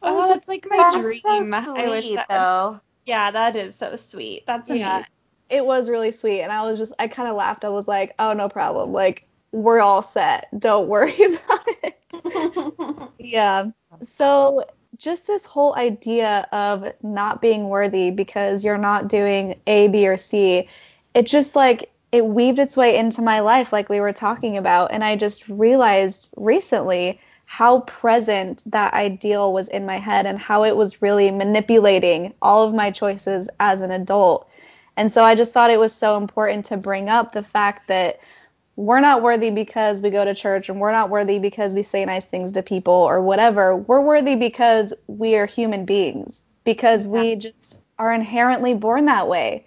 Oh, 0.02 0.24
oh, 0.24 0.28
that's 0.30 0.48
like 0.48 0.66
my 0.70 0.78
That's 0.78 0.98
dream. 0.98 1.20
so 1.20 1.42
sweet, 1.42 1.54
I 1.54 1.90
wish 1.90 2.12
that. 2.14 2.28
though. 2.30 2.80
Yeah, 3.06 3.32
that 3.32 3.56
is 3.56 3.76
so 3.76 3.96
sweet. 3.96 4.44
That's 4.48 4.70
amazing. 4.70 4.86
Yeah, 4.86 5.04
it 5.50 5.66
was 5.66 5.90
really 5.90 6.12
sweet, 6.12 6.42
and 6.42 6.52
I 6.52 6.64
was 6.64 6.78
just, 6.78 6.94
I 7.00 7.08
kind 7.08 7.28
of 7.28 7.36
laughed. 7.36 7.66
I 7.66 7.70
was 7.70 7.88
like, 7.88 8.14
oh, 8.20 8.34
no 8.34 8.48
problem. 8.50 8.94
Like, 8.94 9.28
we're 9.52 9.80
all 9.80 10.02
set. 10.02 10.48
Don't 10.58 10.88
worry 10.90 11.16
about 11.22 11.68
it. 11.84 13.10
yeah. 13.20 13.72
So, 14.02 14.66
just 14.98 15.28
this 15.28 15.46
whole 15.46 15.76
idea 15.76 16.48
of 16.52 16.86
not 17.02 17.42
being 17.42 17.68
worthy 17.70 18.12
because 18.12 18.64
you're 18.64 18.78
not 18.78 19.08
doing 19.08 19.60
A, 19.68 19.88
B, 19.88 20.08
or 20.08 20.18
C, 20.18 20.70
it 21.14 21.26
just 21.26 21.56
like, 21.56 21.92
it 22.12 22.26
weaved 22.26 22.60
its 22.60 22.76
way 22.76 22.98
into 22.98 23.22
my 23.22 23.40
life, 23.42 23.72
like 23.72 23.90
we 23.90 24.00
were 24.00 24.14
talking 24.14 24.58
about. 24.58 24.92
And 24.92 25.04
I 25.04 25.16
just 25.16 25.48
realized 25.48 26.30
recently 26.36 27.20
how 27.46 27.82
present 27.82 28.64
that 28.68 28.94
ideal 28.94 29.54
was 29.54 29.70
in 29.70 29.86
my 29.86 29.98
head 29.98 30.26
and 30.26 30.38
how 30.38 30.64
it 30.64 30.76
was 30.76 31.02
really 31.02 31.32
manipulating 31.32 32.34
all 32.42 32.68
of 32.68 32.74
my 32.74 32.92
choices 32.92 33.50
as 33.60 33.82
an 33.82 33.92
adult. 33.92 34.48
And 34.98 35.12
so 35.12 35.24
I 35.24 35.36
just 35.36 35.54
thought 35.54 35.72
it 35.72 35.80
was 35.80 35.94
so 35.94 36.18
important 36.18 36.66
to 36.66 36.78
bring 36.78 37.10
up 37.10 37.32
the 37.32 37.44
fact 37.44 37.88
that 37.88 38.20
we're 38.76 39.00
not 39.00 39.22
worthy 39.22 39.50
because 39.50 40.02
we 40.02 40.10
go 40.10 40.24
to 40.24 40.36
church 40.36 40.70
and 40.70 40.80
we're 40.80 40.92
not 40.92 41.10
worthy 41.10 41.40
because 41.40 41.74
we 41.74 41.84
say 41.84 42.06
nice 42.06 42.26
things 42.26 42.52
to 42.54 42.64
people 42.64 42.94
or 42.94 43.22
whatever. 43.22 43.76
We're 43.76 44.02
worthy 44.02 44.36
because 44.36 44.94
we 45.08 45.36
are 45.36 45.46
human 45.46 45.86
beings, 45.86 46.44
because 46.64 47.08
we 47.08 47.36
just 47.36 47.80
are 47.98 48.14
inherently 48.14 48.74
born 48.74 49.06
that 49.06 49.28
way. 49.28 49.66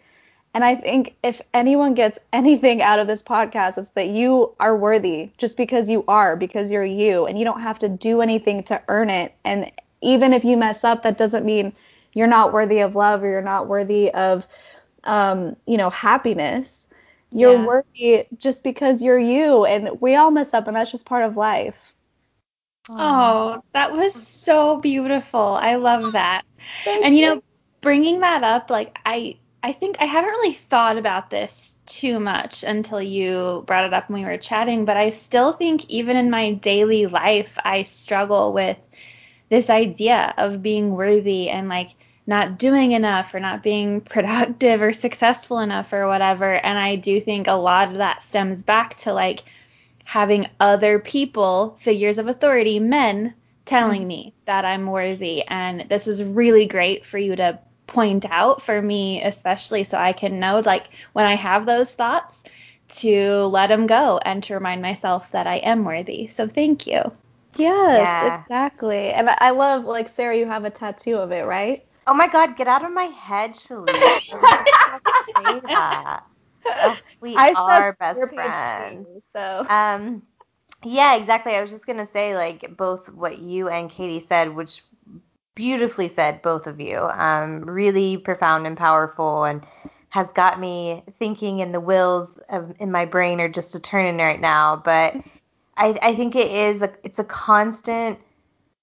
And 0.54 0.64
I 0.64 0.74
think 0.74 1.16
if 1.22 1.40
anyone 1.54 1.94
gets 1.94 2.18
anything 2.32 2.82
out 2.82 2.98
of 2.98 3.06
this 3.06 3.22
podcast, 3.22 3.78
it's 3.78 3.90
that 3.90 4.08
you 4.08 4.54
are 4.60 4.76
worthy 4.76 5.30
just 5.38 5.56
because 5.56 5.88
you 5.88 6.04
are, 6.08 6.36
because 6.36 6.70
you're 6.70 6.84
you, 6.84 7.26
and 7.26 7.38
you 7.38 7.44
don't 7.44 7.60
have 7.62 7.78
to 7.80 7.88
do 7.88 8.20
anything 8.20 8.62
to 8.64 8.80
earn 8.88 9.10
it. 9.10 9.34
And 9.44 9.70
even 10.02 10.32
if 10.32 10.44
you 10.44 10.56
mess 10.56 10.84
up, 10.84 11.02
that 11.02 11.16
doesn't 11.18 11.44
mean 11.44 11.72
you're 12.12 12.26
not 12.26 12.52
worthy 12.52 12.80
of 12.80 12.94
love 12.96 13.22
or 13.22 13.28
you're 13.28 13.42
not 13.42 13.66
worthy 13.68 14.10
of, 14.12 14.46
um, 15.04 15.56
you 15.66 15.76
know, 15.78 15.90
happiness. 15.90 16.86
You're 17.30 17.52
Yeah. 17.52 17.66
worthy 17.66 18.24
just 18.38 18.62
because 18.62 19.02
you're 19.02 19.18
you, 19.18 19.64
and 19.64 20.00
we 20.00 20.14
all 20.16 20.30
mess 20.30 20.52
up, 20.54 20.66
and 20.66 20.76
that's 20.76 20.90
just 20.90 21.06
part 21.06 21.24
of 21.24 21.36
life. 21.36 21.94
Oh, 22.98 23.62
that 23.72 23.92
was 23.92 24.14
so 24.14 24.78
beautiful. 24.78 25.40
I 25.40 25.76
love 25.76 26.12
that. 26.12 26.44
Thank 26.84 27.02
and 27.02 27.16
you 27.16 27.26
know, 27.26 27.42
bringing 27.80 28.20
that 28.20 28.44
up, 28.44 28.70
like 28.70 28.96
I 29.04 29.36
I 29.62 29.72
think 29.72 29.96
I 30.00 30.06
haven't 30.06 30.30
really 30.30 30.54
thought 30.54 30.98
about 30.98 31.30
this 31.30 31.76
too 31.86 32.18
much 32.18 32.64
until 32.64 33.00
you 33.00 33.62
brought 33.66 33.84
it 33.84 33.94
up 33.94 34.08
when 34.08 34.22
we 34.22 34.28
were 34.28 34.36
chatting, 34.36 34.84
but 34.84 34.96
I 34.96 35.10
still 35.10 35.52
think 35.52 35.88
even 35.88 36.16
in 36.16 36.30
my 36.30 36.52
daily 36.52 37.06
life 37.06 37.56
I 37.64 37.84
struggle 37.84 38.52
with 38.52 38.78
this 39.48 39.70
idea 39.70 40.34
of 40.36 40.62
being 40.62 40.92
worthy 40.92 41.48
and 41.48 41.68
like 41.68 41.90
not 42.26 42.58
doing 42.58 42.92
enough 42.92 43.34
or 43.34 43.40
not 43.40 43.62
being 43.62 44.00
productive 44.14 44.82
or 44.82 44.92
successful 44.92 45.58
enough 45.58 45.92
or 45.92 46.08
whatever. 46.08 46.54
And 46.54 46.78
I 46.78 46.96
do 46.96 47.20
think 47.20 47.46
a 47.46 47.52
lot 47.52 47.90
of 47.92 47.98
that 47.98 48.22
stems 48.22 48.62
back 48.62 48.96
to 48.98 49.12
like 49.12 49.44
having 50.04 50.48
other 50.58 50.98
people, 50.98 51.76
figures 51.80 52.18
of 52.18 52.26
authority, 52.26 52.80
men, 52.80 53.34
telling 53.64 54.02
mm-hmm. 54.02 54.08
me 54.08 54.34
that 54.46 54.64
I'm 54.64 54.86
worthy. 54.86 55.42
And 55.46 55.88
this 55.88 56.06
was 56.06 56.22
really 56.22 56.66
great 56.66 57.04
for 57.06 57.18
you 57.18 57.36
to 57.36 57.58
point 57.86 58.24
out 58.30 58.62
for 58.62 58.80
me, 58.80 59.22
especially 59.22 59.84
so 59.84 59.98
I 59.98 60.12
can 60.12 60.38
know, 60.40 60.60
like, 60.60 60.88
when 61.12 61.26
I 61.26 61.34
have 61.34 61.66
those 61.66 61.92
thoughts, 61.94 62.42
to 62.88 63.44
let 63.46 63.68
them 63.68 63.86
go 63.86 64.18
and 64.24 64.42
to 64.44 64.54
remind 64.54 64.82
myself 64.82 65.30
that 65.32 65.46
I 65.46 65.56
am 65.56 65.84
worthy. 65.84 66.26
So 66.26 66.46
thank 66.48 66.86
you. 66.86 67.12
Yes, 67.56 68.22
Yeah. 68.22 68.44
exactly. 68.46 69.12
And 69.12 69.28
I 69.30 69.36
I 69.40 69.50
love, 69.50 69.84
like, 69.84 70.08
Sarah, 70.08 70.36
you 70.36 70.46
have 70.46 70.64
a 70.64 70.70
tattoo 70.70 71.16
of 71.18 71.32
it, 71.32 71.44
right? 71.46 71.84
Oh 72.06 72.14
my 72.14 72.28
God, 72.28 72.56
get 72.56 72.68
out 72.68 72.84
of 72.84 72.92
my 72.92 73.04
head, 73.04 73.52
Shalise. 73.52 74.32
Say 75.34 75.60
that. 75.74 76.22
Ugh, 76.80 76.98
we 77.20 77.40
I 77.40 77.54
are 77.54 77.94
best 77.98 78.32
friends. 78.34 78.74
too, 78.74 79.20
so. 79.32 79.66
Um, 79.68 80.22
yeah, 80.84 81.14
exactly. 81.16 81.54
I 81.54 81.60
was 81.60 81.70
just 81.70 81.86
gonna 81.86 82.06
say 82.06 82.34
like 82.36 82.76
both 82.76 83.08
what 83.08 83.38
you 83.38 83.68
and 83.68 83.90
Katie 83.90 84.20
said, 84.20 84.54
which 84.54 84.82
beautifully 85.54 86.08
said, 86.08 86.42
both 86.42 86.66
of 86.66 86.80
you. 86.80 86.98
Um, 86.98 87.60
really 87.62 88.16
profound 88.16 88.66
and 88.66 88.76
powerful, 88.76 89.44
and 89.44 89.64
has 90.10 90.30
got 90.32 90.60
me 90.60 91.04
thinking. 91.18 91.60
And 91.60 91.74
the 91.74 91.80
wheels 91.80 92.38
of, 92.48 92.74
in 92.78 92.90
my 92.90 93.04
brain 93.04 93.40
are 93.40 93.48
just 93.48 93.74
a 93.74 93.80
turning 93.80 94.18
right 94.18 94.40
now. 94.40 94.76
But 94.76 95.16
I, 95.76 95.98
I 96.02 96.14
think 96.14 96.36
it 96.36 96.50
is 96.50 96.82
a, 96.82 96.92
it's 97.02 97.18
a 97.18 97.24
constant 97.24 98.18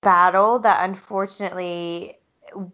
battle 0.01 0.59
that 0.59 0.87
unfortunately 0.87 2.15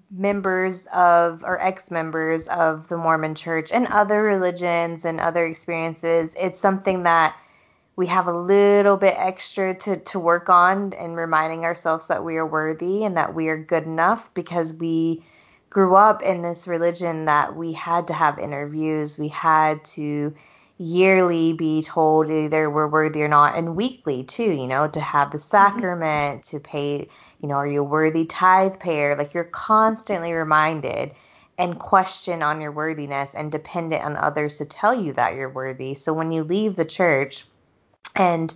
members 0.09 0.87
of 0.93 1.43
or 1.43 1.59
ex-members 1.61 2.47
of 2.47 2.87
the 2.87 2.97
Mormon 2.97 3.35
church 3.35 3.71
and 3.71 3.87
other 3.87 4.23
religions 4.23 5.05
and 5.05 5.19
other 5.19 5.45
experiences 5.45 6.33
it's 6.39 6.59
something 6.59 7.03
that 7.03 7.35
we 7.95 8.07
have 8.07 8.27
a 8.27 8.37
little 8.37 8.97
bit 8.97 9.15
extra 9.17 9.73
to, 9.73 9.97
to 9.97 10.19
work 10.19 10.49
on 10.49 10.93
and 10.93 11.15
reminding 11.15 11.63
ourselves 11.63 12.07
that 12.07 12.23
we 12.23 12.35
are 12.35 12.45
worthy 12.45 13.05
and 13.05 13.15
that 13.15 13.33
we 13.33 13.47
are 13.47 13.57
good 13.57 13.83
enough 13.83 14.33
because 14.33 14.73
we 14.73 15.23
grew 15.69 15.95
up 15.95 16.21
in 16.21 16.41
this 16.41 16.67
religion 16.67 17.25
that 17.25 17.55
we 17.55 17.71
had 17.73 18.07
to 18.07 18.13
have 18.13 18.37
interviews. 18.39 19.17
We 19.17 19.29
had 19.29 19.83
to 19.85 20.33
yearly 20.77 21.53
be 21.53 21.81
told 21.81 22.29
either 22.29 22.69
we're 22.69 22.87
worthy 22.87 23.23
or 23.23 23.29
not 23.29 23.57
and 23.57 23.77
weekly 23.77 24.25
too 24.25 24.51
you 24.51 24.67
know 24.67 24.89
to 24.89 24.99
have 24.99 25.31
the 25.31 25.37
mm-hmm. 25.37 25.47
sacrament 25.47 26.43
to 26.43 26.59
pay 26.59 27.07
you 27.39 27.47
know 27.47 27.55
are 27.55 27.65
you 27.67 27.79
a 27.79 27.83
worthy 27.83 28.25
tithe 28.25 28.77
payer? 28.79 29.15
Like 29.15 29.33
you're 29.33 29.45
constantly 29.45 30.33
reminded 30.33 31.11
and 31.57 31.79
question 31.79 32.43
on 32.43 32.59
your 32.59 32.73
worthiness 32.73 33.33
and 33.33 33.49
dependent 33.49 34.03
on 34.03 34.17
others 34.17 34.57
to 34.57 34.65
tell 34.65 34.93
you 34.93 35.13
that 35.13 35.35
you're 35.35 35.49
worthy. 35.49 35.93
So 35.93 36.11
when 36.11 36.33
you 36.33 36.43
leave 36.43 36.75
the 36.75 36.83
church 36.83 37.45
and 38.15 38.53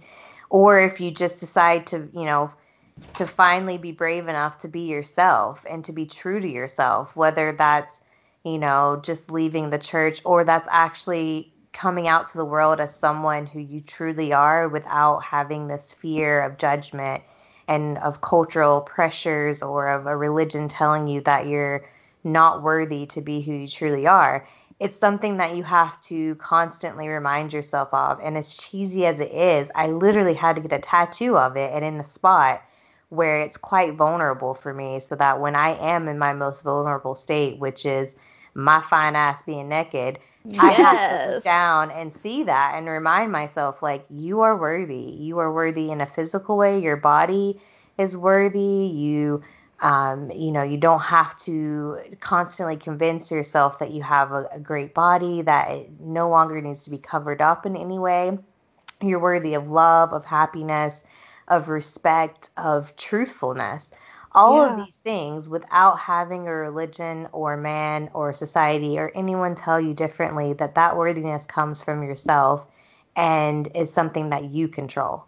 or 0.49 0.80
if 0.80 0.99
you 0.99 1.12
just 1.12 1.39
decide 1.39 1.88
to 1.88 2.10
you 2.14 2.26
know 2.26 2.51
to 3.16 3.26
finally 3.26 3.78
be 3.78 3.91
brave 3.91 4.28
enough 4.28 4.60
to 4.60 4.68
be 4.68 4.82
yourself 4.82 5.66
and 5.70 5.86
to 5.86 5.93
be 5.93 6.05
true 6.05 6.39
to 6.39 6.49
yourself 6.49 7.16
whether 7.16 7.51
that's 7.53 8.01
you 8.43 8.57
know 8.57 8.99
just 9.03 9.32
leaving 9.32 9.70
the 9.70 9.78
church 9.78 10.22
or 10.26 10.43
that's 10.43 10.68
actually 10.72 11.53
coming 11.72 12.07
out 12.07 12.30
to 12.30 12.38
the 12.38 12.45
world 12.45 12.80
as 12.80 12.95
someone 12.95 13.45
who 13.45 13.60
you 13.60 13.80
truly 13.80 14.34
are 14.34 14.68
without 14.68 15.20
having 15.24 15.68
this 15.68 15.93
fear 15.93 16.41
of 16.41 16.57
judgment 16.57 17.24
and 17.68 17.97
of 17.99 18.22
cultural 18.22 18.82
pressures 18.82 19.62
or 19.62 19.89
of 19.89 20.07
a 20.07 20.18
religion 20.18 20.68
telling 20.68 21.07
you 21.07 21.22
that 21.22 21.47
you're 21.47 21.88
not 22.24 22.64
worthy 22.64 23.05
to 23.05 23.22
be 23.22 23.41
who 23.41 23.53
you 23.53 23.68
truly 23.68 24.07
are 24.07 24.47
it's 24.80 24.97
something 24.97 25.38
that 25.38 25.55
you 25.55 25.63
have 25.63 25.99
to 26.01 26.36
constantly 26.36 27.07
remind 27.09 27.51
yourself 27.51 27.89
of. 27.93 28.19
And 28.21 28.38
as 28.38 28.57
cheesy 28.57 29.05
as 29.05 29.19
it 29.19 29.32
is, 29.32 29.69
I 29.75 29.88
literally 29.88 30.34
had 30.34 30.55
to 30.55 30.61
get 30.61 30.71
a 30.71 30.80
tattoo 30.80 31.38
of 31.38 31.57
it 31.57 31.73
and 31.73 31.84
in 31.84 31.99
a 31.99 32.03
spot 32.03 32.61
where 33.09 33.41
it's 33.41 33.57
quite 33.57 33.95
vulnerable 33.95 34.53
for 34.53 34.73
me 34.73 34.99
so 34.99 35.15
that 35.15 35.41
when 35.41 35.55
I 35.55 35.75
am 35.75 36.07
in 36.07 36.17
my 36.17 36.34
most 36.34 36.63
vulnerable 36.63 37.15
state, 37.15 37.59
which 37.59 37.86
is 37.86 38.15
my 38.53 38.82
fine 38.82 39.15
ass 39.15 39.41
being 39.43 39.67
naked, 39.67 40.19
I 40.57 40.71
have 40.71 41.27
to 41.27 41.34
look 41.36 41.43
down 41.43 41.91
and 41.91 42.13
see 42.13 42.43
that 42.43 42.73
and 42.75 42.88
remind 42.88 43.32
myself, 43.32 43.84
like, 43.84 44.05
you 44.09 44.41
are 44.41 44.55
worthy. 44.55 44.95
You 44.95 45.39
are 45.39 45.51
worthy 45.51 45.91
in 45.91 45.99
a 46.01 46.07
physical 46.07 46.55
way. 46.55 46.80
Your 46.80 46.95
body 46.95 47.59
is 47.97 48.15
worthy. 48.15 48.59
You 48.59 49.43
um, 49.82 50.32
you 50.32 50.51
know, 50.51 50.63
you 50.63 50.77
don't 50.77 51.01
have 51.01 51.38
to 51.39 51.99
constantly 52.19 52.77
convince 52.77 53.32
yourself 53.32 53.80
that 53.80 53.91
you 53.91 54.03
have 54.03 54.32
a, 54.32 54.47
a 54.51 54.59
great 54.59 54.93
body, 54.93 55.41
that 55.43 55.69
it 55.71 55.91
no 55.99 56.30
longer 56.30 56.61
needs 56.61 56.84
to 56.86 56.91
be 56.91 56.97
covered 56.97 57.41
up 57.41 57.65
in 57.65 57.75
any 57.75 57.99
way. 57.99 58.38
You're 59.01 59.19
worthy 59.19 59.53
of 59.55 59.69
love, 59.69 60.13
of 60.13 60.25
happiness, 60.25 61.03
of 61.47 61.69
respect, 61.69 62.49
of 62.57 62.95
truthfulness. 62.97 63.91
All 64.34 64.53
Yeah. 64.55 64.69
of 64.69 64.75
these 64.77 64.97
things 64.97 65.49
without 65.49 65.99
having 65.99 66.47
a 66.47 66.53
religion 66.53 67.27
or 67.32 67.57
man 67.57 68.09
or 68.13 68.34
society 68.34 68.99
or 68.99 69.11
anyone 69.15 69.55
tell 69.55 69.80
you 69.82 69.93
differently 69.93 70.53
that 70.53 70.75
that 70.75 70.97
worthiness 70.97 71.45
comes 71.45 71.84
from 71.84 72.03
yourself 72.03 72.67
and 73.15 73.69
is 73.75 73.93
something 73.93 74.30
that 74.32 74.45
you 74.45 74.67
control. 74.67 75.25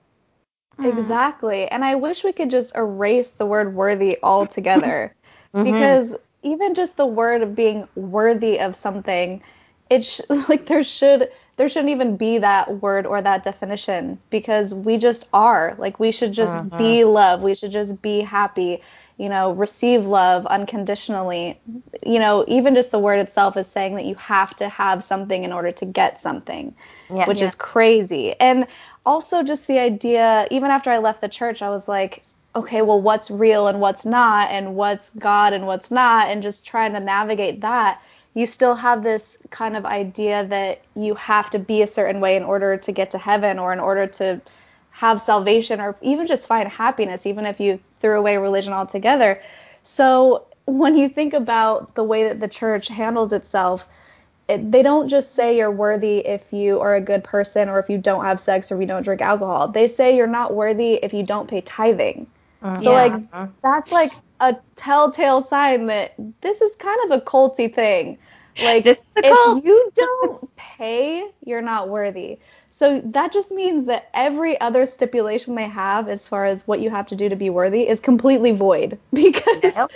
Exactly. 0.83 1.67
And 1.67 1.83
I 1.83 1.95
wish 1.95 2.23
we 2.23 2.31
could 2.33 2.49
just 2.49 2.75
erase 2.75 3.31
the 3.31 3.45
word 3.45 3.73
worthy 3.75 4.17
altogether. 4.23 5.15
Mhm. 5.53 5.63
because 5.63 6.15
even 6.43 6.73
just 6.73 6.97
the 6.97 7.05
word 7.05 7.41
of 7.41 7.55
being 7.55 7.87
worthy 7.95 8.59
of 8.59 8.75
something, 8.75 9.41
it 9.89 10.03
sh- 10.03 10.21
like 10.49 10.65
there 10.67 10.83
should 10.83 11.29
there 11.57 11.69
shouldn't 11.69 11.89
even 11.91 12.17
be 12.17 12.39
that 12.39 12.81
word 12.81 13.05
or 13.05 13.21
that 13.21 13.43
definition 13.43 14.19
because 14.29 14.73
we 14.73 14.97
just 14.97 15.27
are. 15.33 15.75
Like 15.77 15.99
we 15.99 16.11
should 16.11 16.31
just 16.31 16.57
Mhm. 16.57 16.75
be 16.77 17.03
love. 17.03 17.41
We 17.43 17.55
should 17.55 17.71
just 17.71 18.01
be 18.01 18.21
happy. 18.21 18.81
You 19.17 19.29
know, 19.29 19.51
receive 19.51 20.05
love 20.05 20.45
unconditionally. 20.47 21.59
You 22.05 22.19
know, 22.19 22.43
even 22.47 22.73
just 22.75 22.91
the 22.91 22.99
word 22.99 23.19
itself 23.19 23.57
is 23.57 23.67
saying 23.67 23.95
that 23.95 24.05
you 24.05 24.15
have 24.15 24.55
to 24.57 24.67
have 24.69 25.03
something 25.03 25.43
in 25.43 25.51
order 25.53 25.71
to 25.73 25.85
get 25.85 26.19
something 26.19 26.75
yeah. 27.09 27.25
which 27.25 27.41
is 27.41 27.55
crazy. 27.55 28.33
And 28.39 28.67
also 29.05 29.43
just 29.43 29.67
the 29.67 29.79
idea, 29.79 30.47
even 30.51 30.69
after 30.69 30.91
I 30.91 30.99
left 30.99 31.21
the 31.21 31.29
church, 31.29 31.61
I 31.61 31.69
was 31.69 31.87
like, 31.87 32.23
okay, 32.55 32.81
well, 32.81 33.01
what's 33.01 33.31
real 33.31 33.67
and 33.67 33.79
what's 33.79 34.05
not, 34.05 34.51
and 34.51 34.75
what's 34.75 35.09
God 35.11 35.53
and 35.53 35.65
what's 35.65 35.91
not, 35.91 36.29
and 36.29 36.43
just 36.43 36.65
trying 36.65 36.93
to 36.93 36.99
navigate 36.99 37.61
that. 37.61 38.01
You 38.33 38.45
still 38.45 38.75
have 38.75 39.03
this 39.03 39.37
kind 39.49 39.75
of 39.75 39.85
idea 39.85 40.45
that 40.45 40.81
you 40.95 41.15
have 41.15 41.49
to 41.51 41.59
be 41.59 41.81
a 41.81 41.87
certain 41.87 42.21
way 42.21 42.35
in 42.35 42.43
order 42.43 42.77
to 42.77 42.91
get 42.91 43.11
to 43.11 43.17
heaven 43.17 43.59
or 43.59 43.73
in 43.73 43.79
order 43.79 44.07
to 44.07 44.41
have 44.91 45.21
salvation 45.21 45.81
or 45.81 45.95
even 46.01 46.27
just 46.27 46.47
find 46.47 46.69
happiness, 46.69 47.25
even 47.25 47.45
if 47.45 47.59
you 47.59 47.79
threw 47.99 48.19
away 48.19 48.37
religion 48.37 48.73
altogether. 48.73 49.41
So 49.83 50.45
when 50.65 50.95
you 50.95 51.09
think 51.09 51.33
about 51.33 51.95
the 51.95 52.03
way 52.03 52.25
that 52.25 52.39
the 52.39 52.47
church 52.47 52.87
handles 52.87 53.33
itself, 53.33 53.87
it, 54.51 54.71
they 54.71 54.83
don't 54.83 55.07
just 55.09 55.35
say 55.35 55.57
you're 55.57 55.71
worthy 55.71 56.19
if 56.19 56.53
you 56.53 56.79
are 56.81 56.95
a 56.95 57.01
good 57.01 57.23
person 57.23 57.69
or 57.69 57.79
if 57.79 57.89
you 57.89 57.97
don't 57.97 58.25
have 58.25 58.39
sex 58.39 58.71
or 58.71 58.75
if 58.75 58.81
you 58.81 58.87
don't 58.87 59.03
drink 59.03 59.21
alcohol. 59.21 59.69
They 59.69 59.87
say 59.87 60.15
you're 60.17 60.27
not 60.27 60.53
worthy 60.53 60.95
if 60.95 61.13
you 61.13 61.23
don't 61.23 61.49
pay 61.49 61.61
tithing. 61.61 62.27
Uh-huh. 62.61 62.81
So 62.81 62.91
Yeah. 62.91 62.93
like 62.93 63.15
that's 63.63 63.91
like 63.91 64.13
a 64.39 64.57
telltale 64.75 65.41
sign 65.41 65.87
that 65.87 66.13
this 66.41 66.61
is 66.61 66.75
kind 66.77 66.99
of 67.11 67.19
a 67.19 67.23
culty 67.23 67.73
thing. 67.73 68.17
Like 68.57 68.83
This 68.83 68.99
is 69.17 69.29
a 69.31 69.35
if 69.55 69.65
you 69.65 69.91
don't 69.95 70.55
pay, 70.55 71.29
you're 71.45 71.61
not 71.61 71.89
worthy. 71.89 72.39
So 72.69 73.01
that 73.05 73.31
just 73.31 73.51
means 73.51 73.85
that 73.85 74.09
every 74.13 74.59
other 74.59 74.85
stipulation 74.85 75.55
they 75.55 75.67
have 75.67 76.07
as 76.09 76.27
far 76.27 76.45
as 76.45 76.67
what 76.67 76.79
you 76.79 76.89
have 76.89 77.07
to 77.07 77.15
do 77.15 77.29
to 77.29 77.35
be 77.35 77.49
worthy 77.49 77.87
is 77.87 77.99
completely 77.99 78.51
void 78.51 78.99
because 79.13 79.75
Yep. 79.75 79.91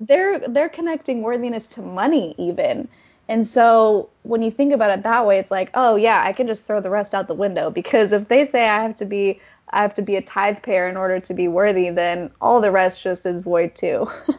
they're 0.00 0.40
they're 0.48 0.68
connecting 0.68 1.22
worthiness 1.22 1.68
to 1.68 1.82
money 1.82 2.34
even. 2.38 2.88
And 3.28 3.46
so 3.46 4.10
when 4.22 4.42
you 4.42 4.50
think 4.50 4.72
about 4.72 4.90
it 4.90 5.02
that 5.02 5.26
way, 5.26 5.38
it's 5.38 5.50
like, 5.50 5.70
oh 5.74 5.96
yeah, 5.96 6.22
I 6.24 6.32
can 6.32 6.46
just 6.46 6.64
throw 6.64 6.80
the 6.80 6.90
rest 6.90 7.14
out 7.14 7.28
the 7.28 7.34
window 7.34 7.70
because 7.70 8.12
if 8.12 8.28
they 8.28 8.44
say 8.44 8.68
I 8.68 8.82
have 8.82 8.96
to 8.96 9.04
be 9.04 9.40
I 9.70 9.82
have 9.82 9.94
to 9.94 10.02
be 10.02 10.16
a 10.16 10.22
tithe 10.22 10.62
payer 10.62 10.88
in 10.88 10.96
order 10.96 11.18
to 11.20 11.34
be 11.34 11.48
worthy, 11.48 11.90
then 11.90 12.30
all 12.40 12.60
the 12.60 12.70
rest 12.70 13.02
just 13.02 13.26
is 13.26 13.40
void 13.40 13.74
too. 13.74 14.06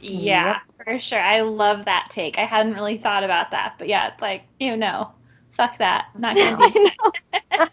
Yeah, 0.00 0.60
for 0.84 0.98
sure. 0.98 1.20
I 1.20 1.40
love 1.40 1.86
that 1.86 2.08
take. 2.10 2.38
I 2.38 2.44
hadn't 2.44 2.74
really 2.74 2.98
thought 2.98 3.24
about 3.24 3.50
that, 3.50 3.74
but 3.78 3.88
yeah, 3.88 4.08
it's 4.12 4.22
like, 4.22 4.42
you 4.60 4.76
know, 4.76 5.10
fuck 5.52 5.78
that. 5.78 6.06
Not 6.16 6.36
gonna 6.36 6.56
do 6.72 6.90
that. 7.50 7.72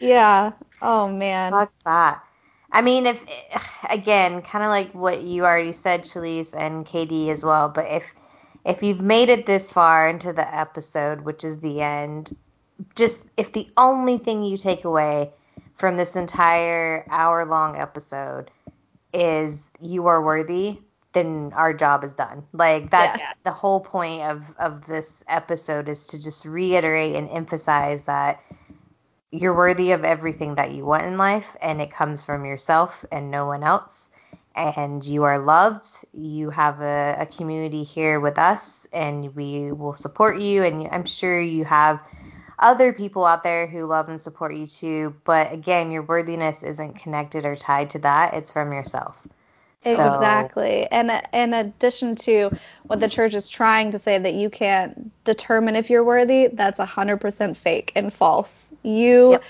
yeah. 0.00 0.52
Oh 0.80 1.08
man. 1.08 1.52
Fuck 1.52 1.72
that. 1.84 2.22
I 2.72 2.80
mean, 2.82 3.06
if 3.06 3.24
again, 3.90 4.42
kind 4.42 4.64
of 4.64 4.70
like 4.70 4.92
what 4.94 5.22
you 5.22 5.44
already 5.44 5.72
said, 5.72 6.02
Shalise 6.02 6.54
and 6.54 6.86
KD 6.86 7.30
as 7.30 7.44
well. 7.44 7.68
But 7.68 7.86
if 7.90 8.04
if 8.64 8.82
you've 8.82 9.00
made 9.02 9.28
it 9.28 9.46
this 9.46 9.70
far 9.70 10.08
into 10.08 10.32
the 10.32 10.54
episode, 10.54 11.22
which 11.22 11.44
is 11.44 11.60
the 11.60 11.80
end, 11.80 12.32
just 12.94 13.24
if 13.36 13.52
the 13.52 13.68
only 13.76 14.18
thing 14.18 14.44
you 14.44 14.56
take 14.56 14.84
away 14.84 15.30
from 15.74 15.96
this 15.96 16.16
entire 16.16 17.06
hour 17.10 17.44
long 17.46 17.76
episode 17.76 18.50
is 19.12 19.68
you 19.80 20.06
are 20.06 20.22
worthy, 20.22 20.78
then 21.12 21.52
our 21.54 21.72
job 21.72 22.04
is 22.04 22.12
done. 22.14 22.44
Like 22.52 22.90
that's 22.90 23.18
Yeah. 23.18 23.32
the 23.44 23.52
whole 23.52 23.80
point 23.80 24.22
of 24.22 24.44
of 24.58 24.86
this 24.86 25.24
episode 25.28 25.88
is 25.88 26.06
to 26.08 26.22
just 26.22 26.44
reiterate 26.44 27.14
and 27.16 27.28
emphasize 27.30 28.04
that 28.04 28.42
you're 29.30 29.54
worthy 29.54 29.92
of 29.92 30.04
everything 30.04 30.54
that 30.56 30.72
you 30.72 30.84
want 30.84 31.04
in 31.04 31.18
life 31.18 31.56
and 31.60 31.80
it 31.80 31.90
comes 31.90 32.24
from 32.24 32.44
yourself 32.44 33.04
and 33.12 33.30
no 33.30 33.46
one 33.46 33.62
else 33.62 34.07
and 34.58 35.04
you 35.04 35.24
are 35.24 35.38
loved. 35.38 35.86
You 36.12 36.50
have 36.50 36.80
a, 36.80 37.16
a 37.20 37.26
community 37.26 37.84
here 37.84 38.20
with 38.20 38.38
us, 38.38 38.86
and 38.92 39.34
we 39.34 39.72
will 39.72 39.94
support 39.94 40.40
you. 40.40 40.64
And 40.64 40.88
I'm 40.90 41.04
sure 41.04 41.40
you 41.40 41.64
have 41.64 42.00
other 42.58 42.92
people 42.92 43.24
out 43.24 43.42
there 43.42 43.66
who 43.66 43.86
love 43.86 44.08
and 44.08 44.20
support 44.20 44.54
you 44.54 44.66
too. 44.66 45.14
But 45.24 45.52
again, 45.52 45.90
your 45.90 46.02
worthiness 46.02 46.62
isn't 46.62 46.94
connected 46.94 47.44
or 47.44 47.56
tied 47.56 47.90
to 47.90 48.00
that, 48.00 48.34
it's 48.34 48.52
from 48.52 48.72
yourself. 48.72 49.26
So, 49.80 49.92
exactly. 49.92 50.88
And 50.90 51.22
in 51.32 51.54
addition 51.54 52.16
to 52.16 52.50
what 52.88 52.98
the 52.98 53.08
church 53.08 53.34
is 53.34 53.48
trying 53.48 53.92
to 53.92 53.98
say 53.98 54.18
that 54.18 54.34
you 54.34 54.50
can't 54.50 55.12
determine 55.22 55.76
if 55.76 55.88
you're 55.88 56.02
worthy, 56.02 56.48
that's 56.48 56.80
100% 56.80 57.56
fake 57.56 57.92
and 57.94 58.12
false. 58.12 58.72
You 58.82 59.32
yep. 59.32 59.44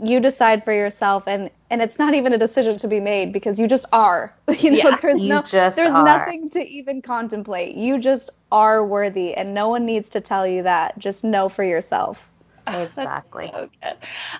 You 0.00 0.20
decide 0.20 0.64
for 0.64 0.72
yourself 0.72 1.24
and 1.26 1.50
and 1.70 1.80
it's 1.80 1.98
not 1.98 2.14
even 2.14 2.32
a 2.32 2.38
decision 2.38 2.76
to 2.78 2.88
be 2.88 3.00
made 3.00 3.32
because 3.32 3.58
you 3.58 3.66
just 3.66 3.86
are. 3.92 4.34
You 4.58 4.70
know, 4.70 4.76
yeah, 4.76 4.98
there's 5.00 5.24
no 5.24 5.42
there's 5.42 5.94
are. 5.94 6.04
nothing 6.04 6.50
to 6.50 6.62
even 6.62 7.02
contemplate. 7.02 7.76
You 7.76 7.98
just 7.98 8.30
are 8.50 8.84
worthy 8.84 9.34
and 9.34 9.54
no 9.54 9.68
one 9.68 9.86
needs 9.86 10.10
to 10.10 10.20
tell 10.20 10.46
you 10.46 10.64
that. 10.64 10.98
Just 10.98 11.24
know 11.24 11.48
for 11.48 11.64
yourself. 11.64 12.22
Exactly. 12.66 13.50
so. 13.52 13.68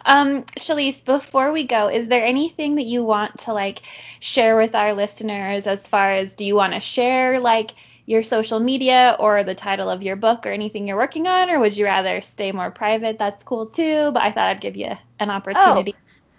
Um, 0.05 0.45
Shalise, 0.57 1.05
before 1.05 1.51
we 1.51 1.65
go, 1.65 1.89
is 1.89 2.07
there 2.07 2.25
anything 2.25 2.77
that 2.77 2.85
you 2.85 3.03
want 3.03 3.41
to 3.41 3.53
like 3.53 3.83
share 4.21 4.57
with 4.57 4.75
our 4.75 4.93
listeners 4.93 5.67
as 5.67 5.89
far 5.89 6.13
as 6.13 6.37
do 6.37 6.45
you 6.45 6.55
want 6.55 6.73
to 6.75 6.81
share 6.81 7.41
like 7.41 7.73
your 8.07 8.23
social 8.23 8.61
media 8.61 9.17
or 9.19 9.43
the 9.43 9.55
title 9.55 9.89
of 9.89 10.03
your 10.03 10.17
book 10.17 10.47
or 10.47 10.51
anything 10.51 10.87
you're 10.87 10.97
working 10.97 11.27
on, 11.27 11.51
or 11.51 11.59
would 11.59 11.77
you 11.77 11.85
rather 11.85 12.21
stay 12.21 12.53
more 12.53 12.71
private? 12.71 13.19
That's 13.19 13.43
cool 13.43 13.67
too, 13.67 14.11
but 14.13 14.23
I 14.23 14.33
thought 14.33 14.49
I'd 14.49 14.61
give 14.61 14.77
you 14.77 14.97
an 15.23 15.31
opportunity. 15.31 15.95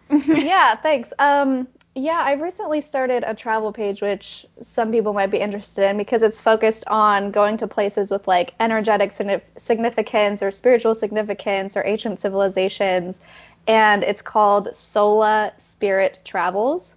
Oh. 0.10 0.16
yeah, 0.28 0.76
thanks. 0.76 1.12
Um, 1.18 1.68
yeah, 1.96 2.20
I 2.20 2.34
recently 2.34 2.82
started 2.82 3.24
a 3.26 3.36
travel 3.36 3.72
page, 3.72 4.02
which 4.02 4.48
some 4.62 4.92
people 4.92 5.14
might 5.14 5.30
be 5.30 5.38
interested 5.38 5.88
in 5.90 5.98
because 5.98 6.24
it's 6.24 6.40
focused 6.40 6.86
on 6.88 7.32
going 7.32 7.58
to 7.58 7.68
places 7.68 8.10
with 8.10 8.28
like 8.28 8.56
energetic 8.60 9.12
significance 9.58 10.42
or 10.42 10.50
spiritual 10.50 10.96
significance 10.96 11.78
or 11.78 11.86
ancient 11.86 12.20
civilizations. 12.20 13.20
And 13.68 14.04
it's 14.04 14.24
called 14.24 14.76
Sola 14.76 15.54
Spirit 15.58 16.20
Travels. 16.26 16.96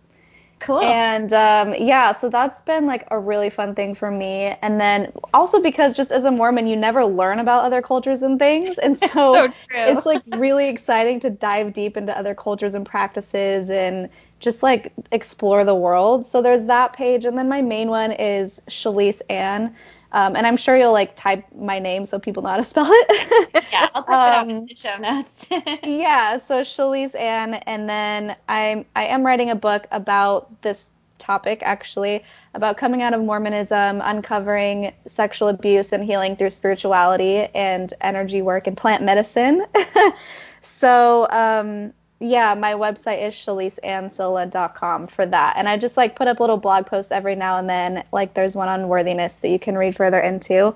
Cool. 0.58 0.80
And 0.80 1.32
um, 1.32 1.74
yeah, 1.74 2.12
so 2.12 2.30
that's 2.30 2.60
been 2.62 2.86
like 2.86 3.06
a 3.10 3.18
really 3.18 3.50
fun 3.50 3.74
thing 3.74 3.94
for 3.94 4.10
me. 4.10 4.56
And 4.62 4.80
then 4.80 5.12
also 5.34 5.60
because 5.60 5.96
just 5.96 6.10
as 6.10 6.24
a 6.24 6.30
Mormon, 6.30 6.66
you 6.66 6.76
never 6.76 7.04
learn 7.04 7.38
about 7.38 7.64
other 7.64 7.82
cultures 7.82 8.22
and 8.22 8.38
things. 8.38 8.78
And 8.78 8.98
so, 8.98 9.06
so 9.08 9.52
it's 9.70 10.06
like 10.06 10.22
really 10.26 10.68
exciting 10.68 11.20
to 11.20 11.30
dive 11.30 11.72
deep 11.72 11.96
into 11.96 12.16
other 12.16 12.34
cultures 12.34 12.74
and 12.74 12.86
practices 12.86 13.68
and 13.68 14.08
just 14.40 14.62
like 14.62 14.92
explore 15.12 15.64
the 15.64 15.74
world. 15.74 16.26
So 16.26 16.40
there's 16.42 16.64
that 16.66 16.92
page, 16.94 17.24
and 17.24 17.36
then 17.36 17.48
my 17.48 17.62
main 17.62 17.88
one 17.88 18.12
is 18.12 18.62
Shalise 18.68 19.22
Ann. 19.28 19.74
Um, 20.12 20.36
and 20.36 20.46
I'm 20.46 20.56
sure 20.56 20.76
you'll 20.76 20.92
like 20.92 21.16
type 21.16 21.44
my 21.54 21.78
name 21.78 22.06
so 22.06 22.18
people 22.18 22.42
know 22.42 22.50
how 22.50 22.56
to 22.56 22.64
spell 22.64 22.86
it. 22.88 23.64
yeah, 23.72 23.88
I'll 23.94 24.04
type 24.04 24.10
um, 24.10 24.16
it 24.16 24.34
out 24.34 24.50
in 24.50 24.66
the 24.66 24.74
show 24.74 24.96
notes. 24.96 25.46
yeah, 25.82 26.38
so 26.38 26.60
Shalise 26.62 27.18
Ann, 27.18 27.54
and 27.54 27.88
then 27.88 28.36
I'm 28.48 28.84
I 28.94 29.04
am 29.04 29.24
writing 29.24 29.50
a 29.50 29.56
book 29.56 29.86
about 29.90 30.62
this 30.62 30.90
topic 31.18 31.62
actually 31.62 32.22
about 32.54 32.76
coming 32.76 33.02
out 33.02 33.14
of 33.14 33.20
Mormonism, 33.20 34.00
uncovering 34.02 34.92
sexual 35.06 35.48
abuse 35.48 35.92
and 35.92 36.04
healing 36.04 36.36
through 36.36 36.50
spirituality 36.50 37.48
and 37.54 37.92
energy 38.00 38.42
work 38.42 38.66
and 38.66 38.76
plant 38.76 39.02
medicine. 39.02 39.64
so 40.60 41.26
um, 41.30 41.92
yeah, 42.18 42.54
my 42.54 42.72
website 42.74 43.26
is 43.26 43.34
shaliseannsola.com 43.34 45.06
for 45.08 45.26
that. 45.26 45.54
And 45.56 45.68
I 45.68 45.76
just 45.76 45.96
like 45.96 46.16
put 46.16 46.28
up 46.28 46.40
little 46.40 46.56
blog 46.56 46.86
posts 46.86 47.12
every 47.12 47.34
now 47.34 47.58
and 47.58 47.68
then. 47.68 48.04
Like 48.12 48.34
there's 48.34 48.56
one 48.56 48.68
on 48.68 48.88
worthiness 48.88 49.36
that 49.36 49.48
you 49.48 49.58
can 49.58 49.76
read 49.76 49.96
further 49.96 50.20
into. 50.20 50.74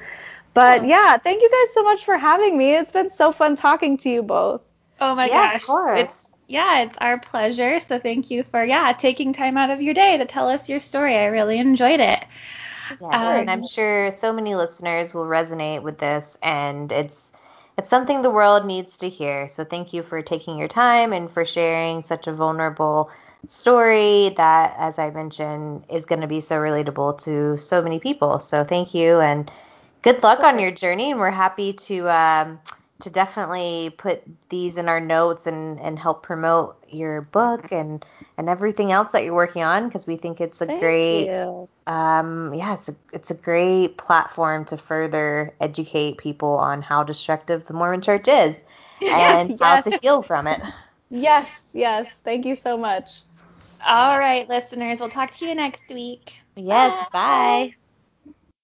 But 0.52 0.84
yeah, 0.84 1.16
thank 1.16 1.40
you 1.40 1.50
guys 1.50 1.74
so 1.74 1.82
much 1.82 2.04
for 2.04 2.18
having 2.18 2.58
me. 2.58 2.74
It's 2.74 2.92
been 2.92 3.08
so 3.08 3.32
fun 3.32 3.56
talking 3.56 3.96
to 3.98 4.10
you 4.10 4.22
both. 4.22 4.60
Oh 5.00 5.14
my 5.14 5.26
yeah, 5.26 5.52
gosh. 5.52 5.62
Of 5.62 5.68
course. 5.68 6.00
It's, 6.00 6.30
yeah, 6.48 6.82
it's 6.82 6.98
our 6.98 7.18
pleasure. 7.18 7.80
So 7.80 7.98
thank 7.98 8.30
you 8.30 8.42
for 8.42 8.62
yeah, 8.62 8.92
taking 8.92 9.32
time 9.32 9.56
out 9.56 9.70
of 9.70 9.80
your 9.80 9.94
day 9.94 10.18
to 10.18 10.26
tell 10.26 10.48
us 10.48 10.68
your 10.68 10.80
story. 10.80 11.16
I 11.16 11.26
really 11.26 11.58
enjoyed 11.58 12.00
it. 12.00 12.24
Yeah, 13.00 13.06
um, 13.06 13.36
and 13.38 13.50
I'm 13.50 13.66
sure 13.66 14.10
so 14.10 14.32
many 14.32 14.56
listeners 14.56 15.14
will 15.14 15.24
resonate 15.24 15.82
with 15.82 15.98
this 15.98 16.36
and 16.42 16.90
it's 16.90 17.29
it's 17.80 17.88
something 17.88 18.20
the 18.20 18.30
world 18.30 18.66
needs 18.66 18.98
to 18.98 19.08
hear. 19.08 19.48
So 19.48 19.64
thank 19.64 19.94
you 19.94 20.02
for 20.02 20.20
taking 20.20 20.58
your 20.58 20.68
time 20.68 21.14
and 21.14 21.30
for 21.30 21.46
sharing 21.46 22.04
such 22.04 22.26
a 22.26 22.32
vulnerable 22.34 23.10
story 23.48 24.34
that, 24.36 24.74
as 24.76 24.98
I 24.98 25.08
mentioned, 25.08 25.84
is 25.88 26.04
going 26.04 26.20
to 26.20 26.26
be 26.26 26.40
so 26.40 26.56
relatable 26.56 27.24
to 27.24 27.56
so 27.56 27.80
many 27.80 27.98
people. 27.98 28.38
So 28.38 28.64
thank 28.64 28.92
you 28.92 29.20
and 29.20 29.50
good 30.02 30.22
luck 30.22 30.40
on 30.40 30.58
your 30.58 30.70
journey. 30.70 31.12
And 31.12 31.18
we're 31.18 31.30
happy 31.30 31.72
to 31.72 32.10
um, 32.10 32.58
to 33.00 33.10
definitely 33.10 33.90
put 33.96 34.22
these 34.48 34.76
in 34.76 34.88
our 34.88 35.00
notes 35.00 35.46
and, 35.46 35.80
and 35.80 35.98
help 35.98 36.22
promote 36.22 36.76
your 36.88 37.22
book 37.22 37.72
and 37.72 38.04
and 38.38 38.48
everything 38.48 38.92
else 38.92 39.12
that 39.12 39.24
you're 39.24 39.34
working 39.34 39.62
on 39.62 39.86
because 39.88 40.06
we 40.06 40.16
think 40.16 40.40
it's 40.40 40.60
a 40.60 40.66
Thank 40.66 40.80
great 40.80 41.28
you. 41.28 41.68
um 41.86 42.52
yeah 42.54 42.74
it's 42.74 42.88
a 42.88 42.96
it's 43.12 43.30
a 43.30 43.34
great 43.34 43.96
platform 43.96 44.64
to 44.66 44.76
further 44.76 45.54
educate 45.60 46.18
people 46.18 46.54
on 46.54 46.82
how 46.82 47.02
destructive 47.02 47.66
the 47.66 47.74
Mormon 47.74 48.02
church 48.02 48.28
is 48.28 48.62
and 49.08 49.54
yes. 49.60 49.60
how 49.60 49.76
to 49.80 49.90
heal 50.00 50.22
from 50.22 50.46
it. 50.46 50.60
Yes, 51.10 51.70
yes. 51.74 52.08
Thank 52.24 52.46
you 52.46 52.54
so 52.54 52.76
much. 52.76 53.22
All 53.84 54.18
right, 54.18 54.48
listeners, 54.48 55.00
we'll 55.00 55.08
talk 55.10 55.32
to 55.34 55.46
you 55.46 55.54
next 55.54 55.88
week. 55.88 56.32
Yes, 56.56 57.02
bye. 57.10 57.10
bye. 57.12 57.74